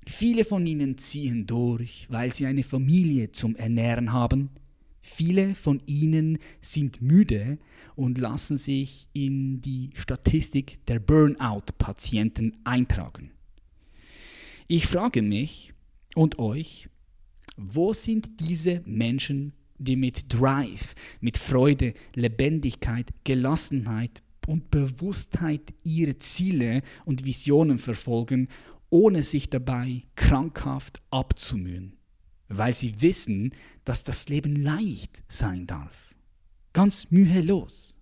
Viele 0.07 0.45
von 0.45 0.65
ihnen 0.67 0.97
ziehen 0.97 1.47
durch, 1.47 2.07
weil 2.09 2.33
sie 2.33 2.45
eine 2.45 2.63
Familie 2.63 3.31
zum 3.31 3.55
Ernähren 3.55 4.11
haben. 4.11 4.49
Viele 5.01 5.55
von 5.55 5.81
ihnen 5.85 6.39
sind 6.61 7.01
müde 7.01 7.57
und 7.95 8.17
lassen 8.17 8.57
sich 8.57 9.07
in 9.13 9.61
die 9.61 9.91
Statistik 9.95 10.85
der 10.87 10.99
Burnout-Patienten 10.99 12.57
eintragen. 12.63 13.31
Ich 14.67 14.87
frage 14.87 15.21
mich 15.21 15.73
und 16.15 16.39
euch, 16.39 16.89
wo 17.57 17.93
sind 17.93 18.39
diese 18.39 18.81
Menschen 18.85 19.53
die 19.77 19.95
mit 19.95 20.33
Drive, 20.33 20.95
mit 21.19 21.37
Freude, 21.37 21.93
Lebendigkeit, 22.13 23.11
Gelassenheit 23.23 24.23
und 24.47 24.71
Bewusstheit 24.71 25.73
ihre 25.83 26.17
Ziele 26.17 26.81
und 27.05 27.25
Visionen 27.25 27.79
verfolgen, 27.79 28.47
ohne 28.89 29.23
sich 29.23 29.49
dabei 29.49 30.03
krankhaft 30.15 31.01
abzumühen, 31.09 31.97
weil 32.47 32.73
sie 32.73 33.01
wissen, 33.01 33.51
dass 33.83 34.03
das 34.03 34.29
Leben 34.29 34.55
leicht 34.55 35.23
sein 35.27 35.67
darf. 35.67 36.13
Ganz 36.73 37.11
mühelos. 37.11 37.95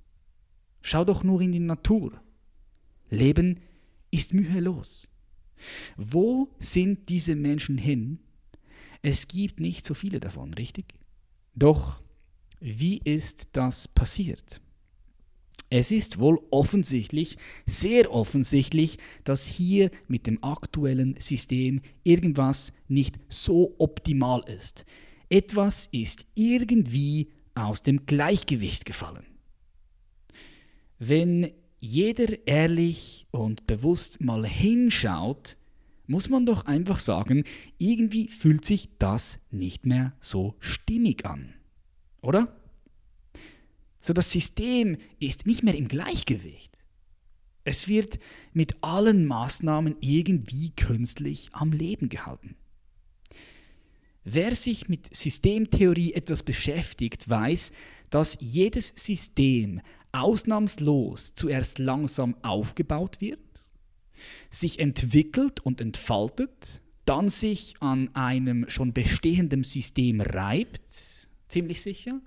Schau 0.82 1.05
doch 1.05 1.24
nur 1.24 1.41
in 1.41 1.51
die 1.51 1.59
Natur. 1.59 2.21
Leben 3.09 3.59
ist 4.11 4.34
mühelos. 4.34 5.09
Wo 5.95 6.49
sind 6.59 7.09
diese 7.09 7.36
Menschen 7.36 7.78
hin? 7.78 8.19
Es 9.01 9.28
gibt 9.28 9.59
nicht 9.59 9.86
so 9.86 9.93
viele 9.93 10.19
davon, 10.19 10.53
richtig? 10.53 10.93
Doch 11.56 12.01
wie 12.60 12.99
ist 13.04 13.49
das 13.54 13.88
passiert? 13.88 14.62
Es 15.70 15.91
ist 15.91 16.20
wohl 16.20 16.39
offensichtlich, 16.51 17.36
sehr 17.66 18.14
offensichtlich, 18.14 18.99
dass 19.24 19.45
hier 19.47 19.89
mit 20.08 20.28
dem 20.28 20.43
aktuellen 20.43 21.16
System 21.20 21.82
irgendwas 22.04 22.74
nicht 22.88 23.20
so 23.28 23.74
optimal 23.80 24.43
ist. 24.47 24.86
Etwas 25.30 25.89
ist 25.91 26.28
irgendwie 26.36 27.32
aus 27.56 27.82
dem 27.82 28.06
Gleichgewicht 28.06 28.86
gefallen. 28.86 29.26
Wenn 30.99 31.51
jeder 31.80 32.47
ehrlich 32.47 33.26
und 33.32 33.66
bewusst 33.66 34.22
mal 34.22 34.45
hinschaut, 34.45 35.58
muss 36.06 36.30
man 36.30 36.45
doch 36.45 36.66
einfach 36.66 36.99
sagen, 36.99 37.43
irgendwie 37.78 38.28
fühlt 38.28 38.66
sich 38.66 38.89
das 38.99 39.39
nicht 39.51 39.86
mehr 39.86 40.14
so 40.20 40.56
stimmig 40.60 41.26
an. 41.26 41.54
Oder? 42.22 42.56
So 43.99 44.14
das 44.14 44.32
System 44.32 44.97
ist 45.20 45.45
nicht 45.45 45.64
mehr 45.64 45.76
im 45.76 45.88
Gleichgewicht. 45.88 46.78
Es 47.64 47.88
wird 47.88 48.20
mit 48.51 48.84
allen 48.84 49.26
Maßnahmen 49.26 49.95
irgendwie 50.01 50.72
künstlich 50.72 51.49
am 51.54 51.72
Leben 51.72 52.10
gehalten. 52.10 52.56
Wer 54.26 54.56
sich 54.56 54.89
mit 54.89 55.14
Systemtheorie 55.16 56.14
etwas 56.14 56.43
beschäftigt, 56.43 57.30
weiß, 57.30 57.72
dass 58.10 58.38
jedes 58.41 58.93
System 58.95 59.82
ausnahmslos 60.12 61.34
zuerst 61.36 61.80
langsam 61.80 62.36
aufgebaut 62.41 63.22
wird 63.22 63.39
sich 64.49 64.80
entwickelt 64.80 65.59
und 65.59 65.82
entfaltet, 65.82 66.82
dann 67.05 67.30
sich 67.30 67.76
an 67.82 68.13
einem 68.15 68.69
schon 68.69 68.93
bestehenden 68.93 69.63
System 69.63 70.21
reibt, 70.21 70.84
ziemlich 71.47 71.82
sicher, 71.82 72.21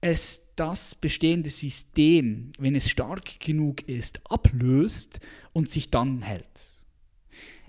es 0.00 0.42
das 0.56 0.94
bestehende 0.94 1.50
System, 1.50 2.50
wenn 2.58 2.74
es 2.74 2.90
stark 2.90 3.40
genug 3.40 3.88
ist, 3.88 4.20
ablöst 4.30 5.20
und 5.52 5.68
sich 5.68 5.90
dann 5.90 6.22
hält. 6.22 6.72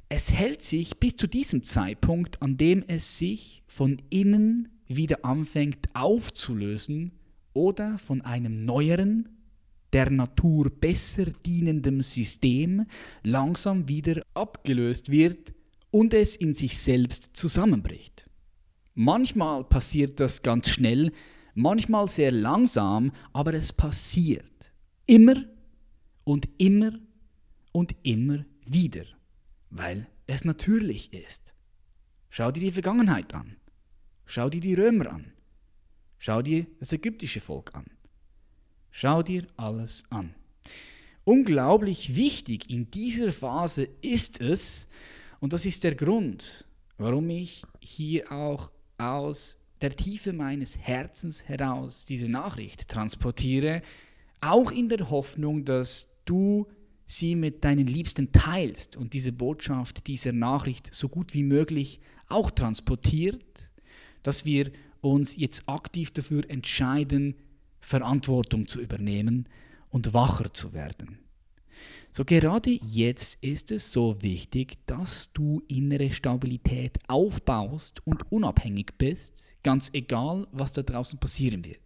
Es 0.10 0.32
hält 0.32 0.62
sich 0.62 0.98
bis 0.98 1.16
zu 1.16 1.28
diesem 1.28 1.64
Zeitpunkt, 1.64 2.42
an 2.42 2.58
dem 2.58 2.84
es 2.88 3.18
sich 3.18 3.64
von 3.68 4.02
innen 4.10 4.70
wieder 4.88 5.26
anfängt 5.26 5.90
aufzulösen 5.94 7.14
oder 7.54 7.98
von 7.98 8.22
einem 8.22 8.66
neueren, 8.66 9.30
der 9.94 10.10
Natur 10.10 10.70
besser 10.70 11.26
dienendem 11.26 12.02
System 12.02 12.86
langsam 13.24 13.88
wieder 13.88 14.22
abgelöst 14.34 15.12
wird 15.12 15.54
und 15.92 16.14
es 16.14 16.36
in 16.36 16.54
sich 16.54 16.80
selbst 16.80 17.30
zusammenbricht. 17.34 18.26
Manchmal 18.96 19.64
passiert 19.64 20.20
das 20.20 20.42
ganz 20.42 20.70
schnell, 20.70 21.12
manchmal 21.54 22.08
sehr 22.08 22.32
langsam, 22.32 23.12
aber 23.32 23.54
es 23.54 23.72
passiert. 23.72 24.74
Immer 25.06 25.36
und 26.24 26.50
immer 26.58 26.94
und 27.72 27.96
immer 28.04 28.46
wieder, 28.66 29.06
weil 29.70 30.08
es 30.26 30.46
natürlich 30.46 31.14
ist. 31.14 31.54
Schau 32.30 32.52
dir 32.52 32.62
die 32.62 32.72
Vergangenheit 32.72 33.34
an. 33.34 33.58
Schau 34.26 34.50
dir 34.50 34.62
die 34.62 34.74
Römer 34.74 35.12
an. 35.12 35.34
Schau 36.18 36.42
dir 36.42 36.66
das 36.80 36.94
ägyptische 36.94 37.42
Volk 37.42 37.76
an. 37.76 37.86
Schau 38.96 39.24
dir 39.24 39.48
alles 39.58 40.04
an. 40.12 40.36
Unglaublich 41.24 42.16
wichtig 42.16 42.70
in 42.70 42.92
dieser 42.92 43.34
Phase 43.34 43.90
ist 44.02 44.40
es, 44.40 44.88
und 45.40 45.52
das 45.52 45.66
ist 45.66 45.84
der 45.84 45.96
Grund, 45.96 46.68
warum 47.00 47.28
ich 47.32 47.64
hier 47.80 48.32
auch 48.32 48.70
aus 49.00 49.58
der 49.82 49.96
Tiefe 49.96 50.32
meines 50.32 50.78
Herzens 50.78 51.50
heraus 51.50 52.06
diese 52.06 52.30
Nachricht 52.30 52.88
transportiere, 52.88 53.82
auch 54.42 54.70
in 54.70 54.90
der 54.90 55.10
Hoffnung, 55.10 55.66
dass 55.66 56.10
du 56.26 56.68
sie 57.08 57.36
mit 57.36 57.64
deinen 57.64 57.88
Liebsten 57.88 58.32
teilst 58.32 58.96
und 58.96 59.16
diese 59.16 59.32
Botschaft 59.32 60.06
dieser 60.06 60.34
Nachricht 60.34 60.94
so 60.94 61.10
gut 61.10 61.34
wie 61.34 61.44
möglich 61.44 62.00
auch 62.30 62.52
transportiert, 62.52 63.72
dass 64.22 64.46
wir 64.46 64.72
uns 65.02 65.36
jetzt 65.36 65.68
aktiv 65.68 66.12
dafür 66.12 66.48
entscheiden, 66.48 67.36
Verantwortung 67.84 68.68
zu 68.68 68.80
übernehmen 68.82 69.48
und 69.90 70.14
wacher 70.14 70.54
zu 70.54 70.74
werden. 70.74 71.20
So 72.12 72.24
gerade 72.26 72.70
jetzt 72.70 73.44
ist 73.44 73.72
es 73.72 73.92
so 73.92 74.22
wichtig, 74.22 74.78
dass 74.86 75.34
du 75.34 75.64
innere 75.68 76.12
Stabilität 76.12 76.98
aufbaust 77.08 78.06
und 78.06 78.32
unabhängig 78.32 78.94
bist, 78.98 79.58
ganz 79.64 79.90
egal, 79.94 80.48
was 80.52 80.74
da 80.74 80.84
draußen 80.84 81.20
passieren 81.20 81.66
wird. 81.66 81.80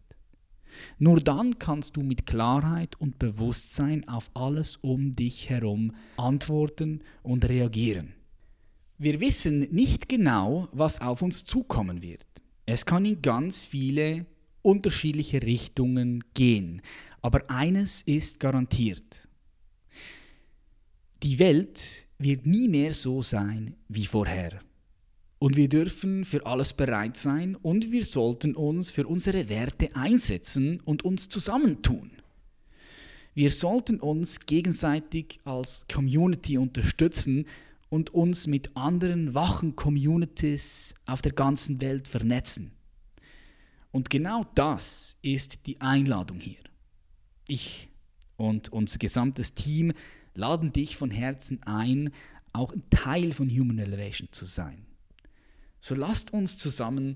Nur 0.99 1.19
dann 1.19 1.57
kannst 1.57 1.97
du 1.97 2.03
mit 2.03 2.25
Klarheit 2.25 2.99
und 2.99 3.17
Bewusstsein 3.17 4.07
auf 4.07 4.29
alles 4.35 4.77
um 4.77 5.13
dich 5.13 5.49
herum 5.49 5.95
antworten 6.17 7.01
und 7.23 7.47
reagieren. 7.49 8.13
Wir 8.99 9.19
wissen 9.19 9.61
nicht 9.71 10.09
genau, 10.09 10.67
was 10.73 11.01
auf 11.01 11.21
uns 11.21 11.45
zukommen 11.45 12.03
wird. 12.03 12.27
Es 12.65 12.85
kann 12.85 13.05
in 13.05 13.21
ganz 13.21 13.65
viele 13.65 14.25
unterschiedliche 14.61 15.41
Richtungen 15.41 16.23
gehen, 16.33 16.81
aber 17.21 17.49
eines 17.49 18.01
ist 18.01 18.39
garantiert. 18.39 19.27
Die 21.23 21.39
Welt 21.39 22.07
wird 22.19 22.45
nie 22.45 22.67
mehr 22.67 22.93
so 22.93 23.21
sein 23.21 23.75
wie 23.87 24.05
vorher. 24.05 24.59
Und 25.39 25.55
wir 25.55 25.69
dürfen 25.69 26.25
für 26.25 26.45
alles 26.45 26.73
bereit 26.73 27.17
sein 27.17 27.55
und 27.55 27.91
wir 27.91 28.05
sollten 28.05 28.55
uns 28.55 28.89
für 28.91 29.07
unsere 29.07 29.49
Werte 29.49 29.95
einsetzen 29.95 30.79
und 30.81 31.05
uns 31.05 31.29
zusammentun. 31.29 32.11
Wir 33.35 33.51
sollten 33.51 33.99
uns 33.99 34.39
gegenseitig 34.39 35.39
als 35.43 35.85
Community 35.87 36.57
unterstützen 36.57 37.45
und 37.89 38.11
uns 38.13 38.47
mit 38.47 38.75
anderen 38.75 39.35
wachen 39.35 39.75
Communities 39.75 40.95
auf 41.05 41.21
der 41.21 41.33
ganzen 41.33 41.79
Welt 41.81 42.07
vernetzen. 42.07 42.71
Und 43.97 44.11
genau 44.11 44.45
das 44.53 45.17
ist 45.23 45.65
die 45.65 45.81
Einladung 45.81 46.39
hier. 46.39 46.61
Ich 47.47 47.89
und 48.35 48.71
unser 48.71 48.99
gesamtes 48.99 49.55
Team 49.55 49.91
laden 50.35 50.71
dich 50.71 50.95
von 50.95 51.09
Herzen 51.09 51.63
ein, 51.63 52.11
auch 52.53 52.73
ein 52.73 52.83
Teil 52.91 53.31
von 53.31 53.49
Human 53.49 53.79
Elevation 53.79 54.27
zu 54.31 54.45
sein. 54.45 54.85
So 55.79 55.95
lasst 55.95 56.31
uns 56.31 56.59
zusammen 56.59 57.15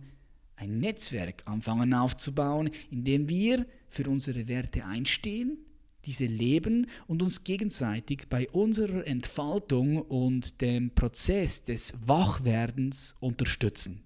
ein 0.56 0.80
Netzwerk 0.80 1.44
anfangen 1.46 1.94
aufzubauen, 1.94 2.72
in 2.90 3.04
dem 3.04 3.30
wir 3.30 3.68
für 3.92 4.10
unsere 4.10 4.48
Werte 4.48 4.84
einstehen, 4.84 5.60
diese 6.06 6.26
leben 6.26 6.88
und 7.06 7.22
uns 7.22 7.44
gegenseitig 7.44 8.28
bei 8.28 8.50
unserer 8.50 9.06
Entfaltung 9.06 10.02
und 10.02 10.62
dem 10.62 10.96
Prozess 10.96 11.64
des 11.64 11.94
Wachwerdens 12.04 13.18
unterstützen. 13.20 14.02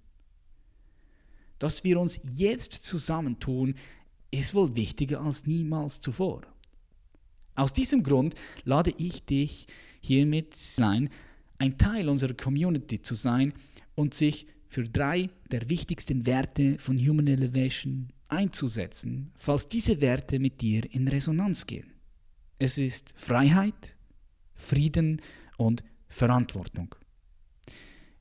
Dass 1.66 1.84
wir 1.84 2.00
uns 2.00 2.20
jetzt 2.22 2.74
zusammentun, 2.86 3.74
ist 4.30 4.54
wohl 4.54 4.76
wichtiger 4.76 5.22
als 5.22 5.48
niemals 5.48 6.00
zuvor. 6.00 6.44
Aus 7.56 7.74
diesem 7.74 8.04
Grund 8.04 8.36
lade 8.66 8.94
ich 9.00 9.26
dich 9.26 9.66
hiermit 10.00 10.56
ein, 10.78 11.10
ein 11.58 11.80
Teil 11.80 12.08
unserer 12.08 12.36
Community 12.36 13.02
zu 13.02 13.16
sein 13.16 13.52
und 13.96 14.14
sich 14.14 14.46
für 14.68 14.84
drei 14.84 15.32
der 15.50 15.68
wichtigsten 15.68 16.28
Werte 16.28 16.78
von 16.78 17.00
Human 17.00 17.26
Elevation 17.26 18.10
einzusetzen, 18.28 19.32
falls 19.40 19.68
diese 19.68 20.02
Werte 20.02 20.38
mit 20.38 20.62
dir 20.62 20.84
in 20.94 21.08
Resonanz 21.08 21.66
gehen. 21.66 21.94
Es 22.60 22.78
ist 22.78 23.12
Freiheit, 23.16 23.98
Frieden 24.54 25.20
und 25.58 25.84
Verantwortung. 26.10 26.94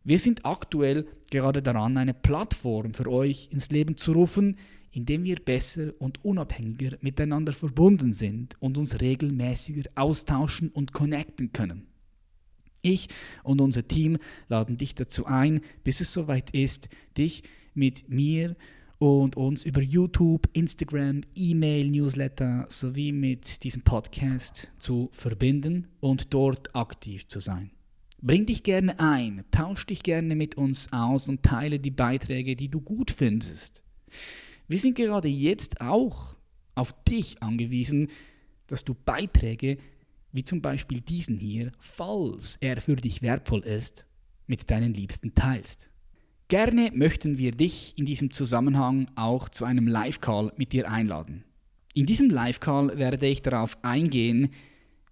Wir 0.06 0.18
sind 0.18 0.44
aktuell 0.44 1.06
gerade 1.30 1.62
daran, 1.62 1.96
eine 1.96 2.12
Plattform 2.12 2.92
für 2.92 3.10
euch 3.10 3.48
ins 3.50 3.70
Leben 3.70 3.96
zu 3.96 4.12
rufen, 4.12 4.58
indem 4.90 5.24
wir 5.24 5.36
besser 5.36 5.92
und 5.98 6.22
unabhängiger 6.22 6.98
miteinander 7.00 7.54
verbunden 7.54 8.12
sind 8.12 8.54
und 8.60 8.76
uns 8.76 9.00
regelmäßiger 9.00 9.90
austauschen 9.94 10.68
und 10.68 10.92
connecten 10.92 11.52
können. 11.52 11.86
Ich 12.82 13.08
und 13.42 13.62
unser 13.62 13.88
Team 13.88 14.18
laden 14.48 14.76
dich 14.76 14.94
dazu 14.94 15.24
ein, 15.24 15.62
bis 15.84 16.02
es 16.02 16.12
soweit 16.12 16.50
ist, 16.50 16.90
dich 17.16 17.42
mit 17.72 18.10
mir 18.10 18.56
und 18.98 19.38
uns 19.38 19.64
über 19.64 19.80
YouTube, 19.80 20.48
Instagram, 20.52 21.22
E-Mail, 21.34 21.90
Newsletter 21.90 22.66
sowie 22.68 23.10
mit 23.10 23.64
diesem 23.64 23.82
Podcast 23.82 24.70
zu 24.78 25.08
verbinden 25.12 25.88
und 26.00 26.34
dort 26.34 26.76
aktiv 26.76 27.26
zu 27.26 27.40
sein. 27.40 27.70
Bring 28.24 28.46
dich 28.46 28.62
gerne 28.62 28.98
ein, 29.00 29.44
tausch 29.50 29.84
dich 29.84 30.02
gerne 30.02 30.34
mit 30.34 30.54
uns 30.54 30.90
aus 30.94 31.28
und 31.28 31.42
teile 31.42 31.78
die 31.78 31.90
Beiträge, 31.90 32.56
die 32.56 32.70
du 32.70 32.80
gut 32.80 33.10
findest. 33.10 33.84
Wir 34.66 34.78
sind 34.78 34.96
gerade 34.96 35.28
jetzt 35.28 35.82
auch 35.82 36.34
auf 36.74 36.94
dich 37.04 37.42
angewiesen, 37.42 38.08
dass 38.66 38.82
du 38.82 38.94
Beiträge 38.94 39.76
wie 40.32 40.42
zum 40.42 40.62
Beispiel 40.62 41.02
diesen 41.02 41.36
hier, 41.38 41.70
falls 41.78 42.56
er 42.62 42.80
für 42.80 42.96
dich 42.96 43.20
wertvoll 43.20 43.60
ist, 43.60 44.06
mit 44.46 44.70
deinen 44.70 44.94
Liebsten 44.94 45.34
teilst. 45.34 45.90
Gerne 46.48 46.92
möchten 46.94 47.36
wir 47.36 47.52
dich 47.52 47.92
in 47.98 48.06
diesem 48.06 48.30
Zusammenhang 48.30 49.06
auch 49.16 49.50
zu 49.50 49.66
einem 49.66 49.86
Live-Call 49.86 50.54
mit 50.56 50.72
dir 50.72 50.90
einladen. 50.90 51.44
In 51.92 52.06
diesem 52.06 52.30
Live-Call 52.30 52.98
werde 52.98 53.26
ich 53.26 53.42
darauf 53.42 53.76
eingehen, 53.84 54.48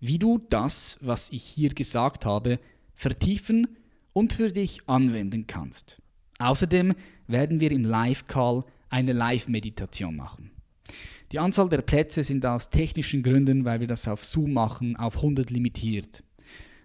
wie 0.00 0.18
du 0.18 0.38
das, 0.48 0.96
was 1.02 1.30
ich 1.30 1.44
hier 1.44 1.74
gesagt 1.74 2.24
habe, 2.24 2.58
vertiefen 2.94 3.66
und 4.12 4.32
für 4.32 4.52
dich 4.52 4.88
anwenden 4.88 5.46
kannst. 5.46 6.00
Außerdem 6.38 6.94
werden 7.26 7.60
wir 7.60 7.70
im 7.70 7.84
Live-Call 7.84 8.62
eine 8.88 9.12
Live-Meditation 9.12 10.16
machen. 10.16 10.50
Die 11.32 11.38
Anzahl 11.38 11.68
der 11.68 11.80
Plätze 11.80 12.22
sind 12.22 12.44
aus 12.44 12.68
technischen 12.68 13.22
Gründen, 13.22 13.64
weil 13.64 13.80
wir 13.80 13.86
das 13.86 14.06
auf 14.06 14.24
Zoom 14.24 14.52
machen, 14.52 14.96
auf 14.96 15.16
100 15.16 15.50
limitiert. 15.50 16.22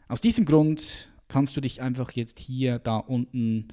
Aus 0.08 0.22
diesem 0.22 0.46
Grund 0.46 1.10
kannst 1.28 1.58
du 1.58 1.62
dich 1.62 1.82
einfach 1.82 2.12
jetzt 2.12 2.40
hier, 2.40 2.80
da 2.80 2.98
unten, 2.98 3.68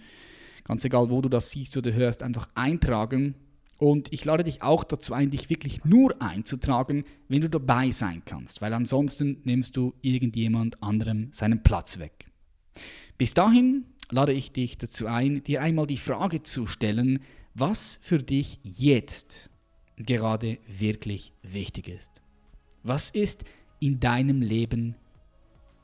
ganz 0.64 0.84
egal 0.84 1.10
wo 1.10 1.20
du 1.20 1.28
das 1.28 1.52
siehst 1.52 1.76
oder 1.76 1.92
hörst, 1.92 2.24
einfach 2.24 2.48
eintragen. 2.56 3.36
Und 3.78 4.12
ich 4.12 4.24
lade 4.24 4.42
dich 4.42 4.62
auch 4.62 4.82
dazu 4.82 5.14
ein, 5.14 5.30
dich 5.30 5.50
wirklich 5.50 5.84
nur 5.84 6.20
einzutragen, 6.20 7.04
wenn 7.28 7.42
du 7.42 7.50
dabei 7.50 7.92
sein 7.92 8.22
kannst, 8.24 8.60
weil 8.60 8.72
ansonsten 8.72 9.42
nimmst 9.44 9.76
du 9.76 9.94
irgendjemand 10.02 10.82
anderem 10.82 11.28
seinen 11.32 11.62
Platz 11.62 11.98
weg. 11.98 12.23
Bis 13.18 13.34
dahin 13.34 13.84
lade 14.10 14.32
ich 14.32 14.52
dich 14.52 14.78
dazu 14.78 15.06
ein, 15.06 15.42
dir 15.42 15.62
einmal 15.62 15.86
die 15.86 15.96
Frage 15.96 16.42
zu 16.42 16.66
stellen, 16.66 17.20
was 17.54 17.98
für 18.02 18.18
dich 18.18 18.58
jetzt 18.62 19.50
gerade 19.96 20.58
wirklich 20.66 21.32
wichtig 21.42 21.88
ist. 21.88 22.20
Was 22.82 23.10
ist 23.10 23.44
in 23.80 24.00
deinem 24.00 24.42
Leben 24.42 24.96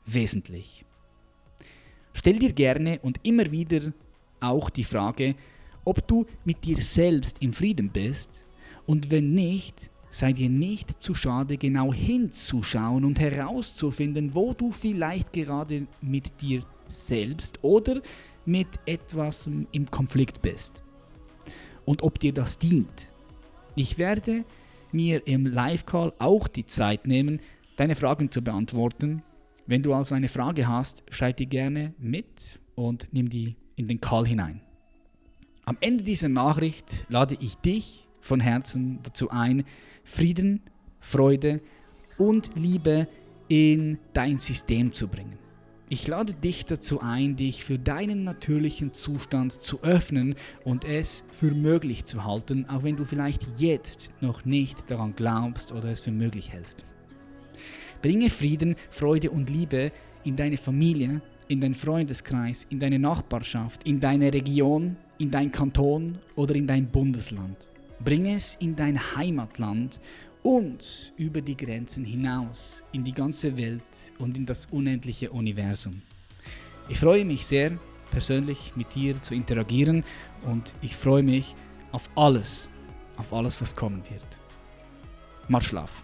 wesentlich? 0.05 0.85
Stell 2.13 2.39
dir 2.39 2.51
gerne 2.51 2.99
und 2.99 3.19
immer 3.23 3.51
wieder 3.51 3.93
auch 4.41 4.69
die 4.69 4.83
Frage, 4.83 5.35
ob 5.85 6.05
du 6.07 6.25
mit 6.43 6.63
dir 6.63 6.77
selbst 6.77 7.41
im 7.41 7.53
Frieden 7.53 7.89
bist 7.89 8.45
und 8.85 9.09
wenn 9.11 9.33
nicht, 9.33 9.89
sei 10.09 10.33
dir 10.33 10.49
nicht 10.49 11.01
zu 11.01 11.15
schade, 11.15 11.57
genau 11.57 11.93
hinzuschauen 11.93 13.05
und 13.05 13.19
herauszufinden, 13.19 14.35
wo 14.35 14.53
du 14.53 14.71
vielleicht 14.71 15.31
gerade 15.31 15.87
mit 16.01 16.41
dir 16.41 16.63
selbst 16.91 17.59
oder 17.63 18.01
mit 18.45 18.67
etwas 18.85 19.47
im 19.47 19.91
Konflikt 19.91 20.41
bist 20.41 20.83
und 21.85 22.03
ob 22.03 22.19
dir 22.19 22.33
das 22.33 22.57
dient. 22.57 23.13
Ich 23.75 23.97
werde 23.97 24.45
mir 24.91 25.25
im 25.27 25.45
Live-Call 25.45 26.13
auch 26.19 26.47
die 26.47 26.65
Zeit 26.65 27.07
nehmen, 27.07 27.39
deine 27.77 27.95
Fragen 27.95 28.31
zu 28.31 28.41
beantworten. 28.41 29.23
Wenn 29.65 29.83
du 29.83 29.93
also 29.93 30.15
eine 30.15 30.27
Frage 30.27 30.67
hast, 30.67 31.03
schreib 31.09 31.37
die 31.37 31.47
gerne 31.47 31.93
mit 31.97 32.59
und 32.75 33.07
nimm 33.11 33.29
die 33.29 33.55
in 33.75 33.87
den 33.87 34.01
Call 34.01 34.27
hinein. 34.27 34.61
Am 35.65 35.77
Ende 35.79 36.03
dieser 36.03 36.29
Nachricht 36.29 37.05
lade 37.09 37.37
ich 37.39 37.55
dich 37.55 38.07
von 38.19 38.39
Herzen 38.39 38.99
dazu 39.03 39.29
ein, 39.29 39.63
Frieden, 40.03 40.61
Freude 40.99 41.61
und 42.17 42.51
Liebe 42.55 43.07
in 43.47 43.97
dein 44.13 44.37
System 44.37 44.91
zu 44.91 45.07
bringen. 45.07 45.37
Ich 45.93 46.07
lade 46.07 46.33
dich 46.33 46.63
dazu 46.63 47.01
ein, 47.01 47.35
dich 47.35 47.65
für 47.65 47.77
deinen 47.77 48.23
natürlichen 48.23 48.93
Zustand 48.93 49.51
zu 49.51 49.83
öffnen 49.83 50.35
und 50.63 50.85
es 50.85 51.25
für 51.31 51.51
möglich 51.51 52.05
zu 52.05 52.23
halten, 52.23 52.65
auch 52.69 52.83
wenn 52.83 52.95
du 52.95 53.03
vielleicht 53.03 53.41
jetzt 53.57 54.13
noch 54.21 54.45
nicht 54.45 54.89
daran 54.89 55.15
glaubst 55.17 55.73
oder 55.73 55.89
es 55.89 55.99
für 55.99 56.13
möglich 56.13 56.53
hältst. 56.53 56.85
Bringe 58.01 58.29
Frieden, 58.29 58.77
Freude 58.89 59.31
und 59.31 59.49
Liebe 59.49 59.91
in 60.23 60.37
deine 60.37 60.55
Familie, 60.55 61.21
in 61.49 61.59
deinen 61.59 61.73
Freundeskreis, 61.73 62.65
in 62.69 62.79
deine 62.79 62.97
Nachbarschaft, 62.97 63.85
in 63.85 63.99
deine 63.99 64.31
Region, 64.31 64.95
in 65.17 65.29
dein 65.29 65.51
Kanton 65.51 66.19
oder 66.37 66.55
in 66.55 66.67
dein 66.67 66.87
Bundesland. 66.87 67.67
Bringe 68.01 68.37
es 68.37 68.55
in 68.55 68.77
dein 68.77 68.97
Heimatland 69.17 69.99
und 70.43 71.13
über 71.17 71.41
die 71.41 71.55
Grenzen 71.55 72.03
hinaus, 72.03 72.83
in 72.91 73.03
die 73.03 73.13
ganze 73.13 73.57
Welt 73.57 74.13
und 74.19 74.37
in 74.37 74.45
das 74.45 74.65
unendliche 74.67 75.31
Universum. 75.31 76.01
Ich 76.89 76.99
freue 76.99 77.25
mich 77.25 77.45
sehr, 77.45 77.77
persönlich 78.11 78.73
mit 78.75 78.93
dir 78.95 79.21
zu 79.21 79.33
interagieren 79.33 80.03
und 80.45 80.73
ich 80.81 80.95
freue 80.95 81.23
mich 81.23 81.55
auf 81.91 82.09
alles, 82.15 82.67
auf 83.17 83.33
alles, 83.33 83.61
was 83.61 83.75
kommen 83.75 84.01
wird. 84.09 84.39
Mach 85.47 85.61
Schlaf. 85.61 86.03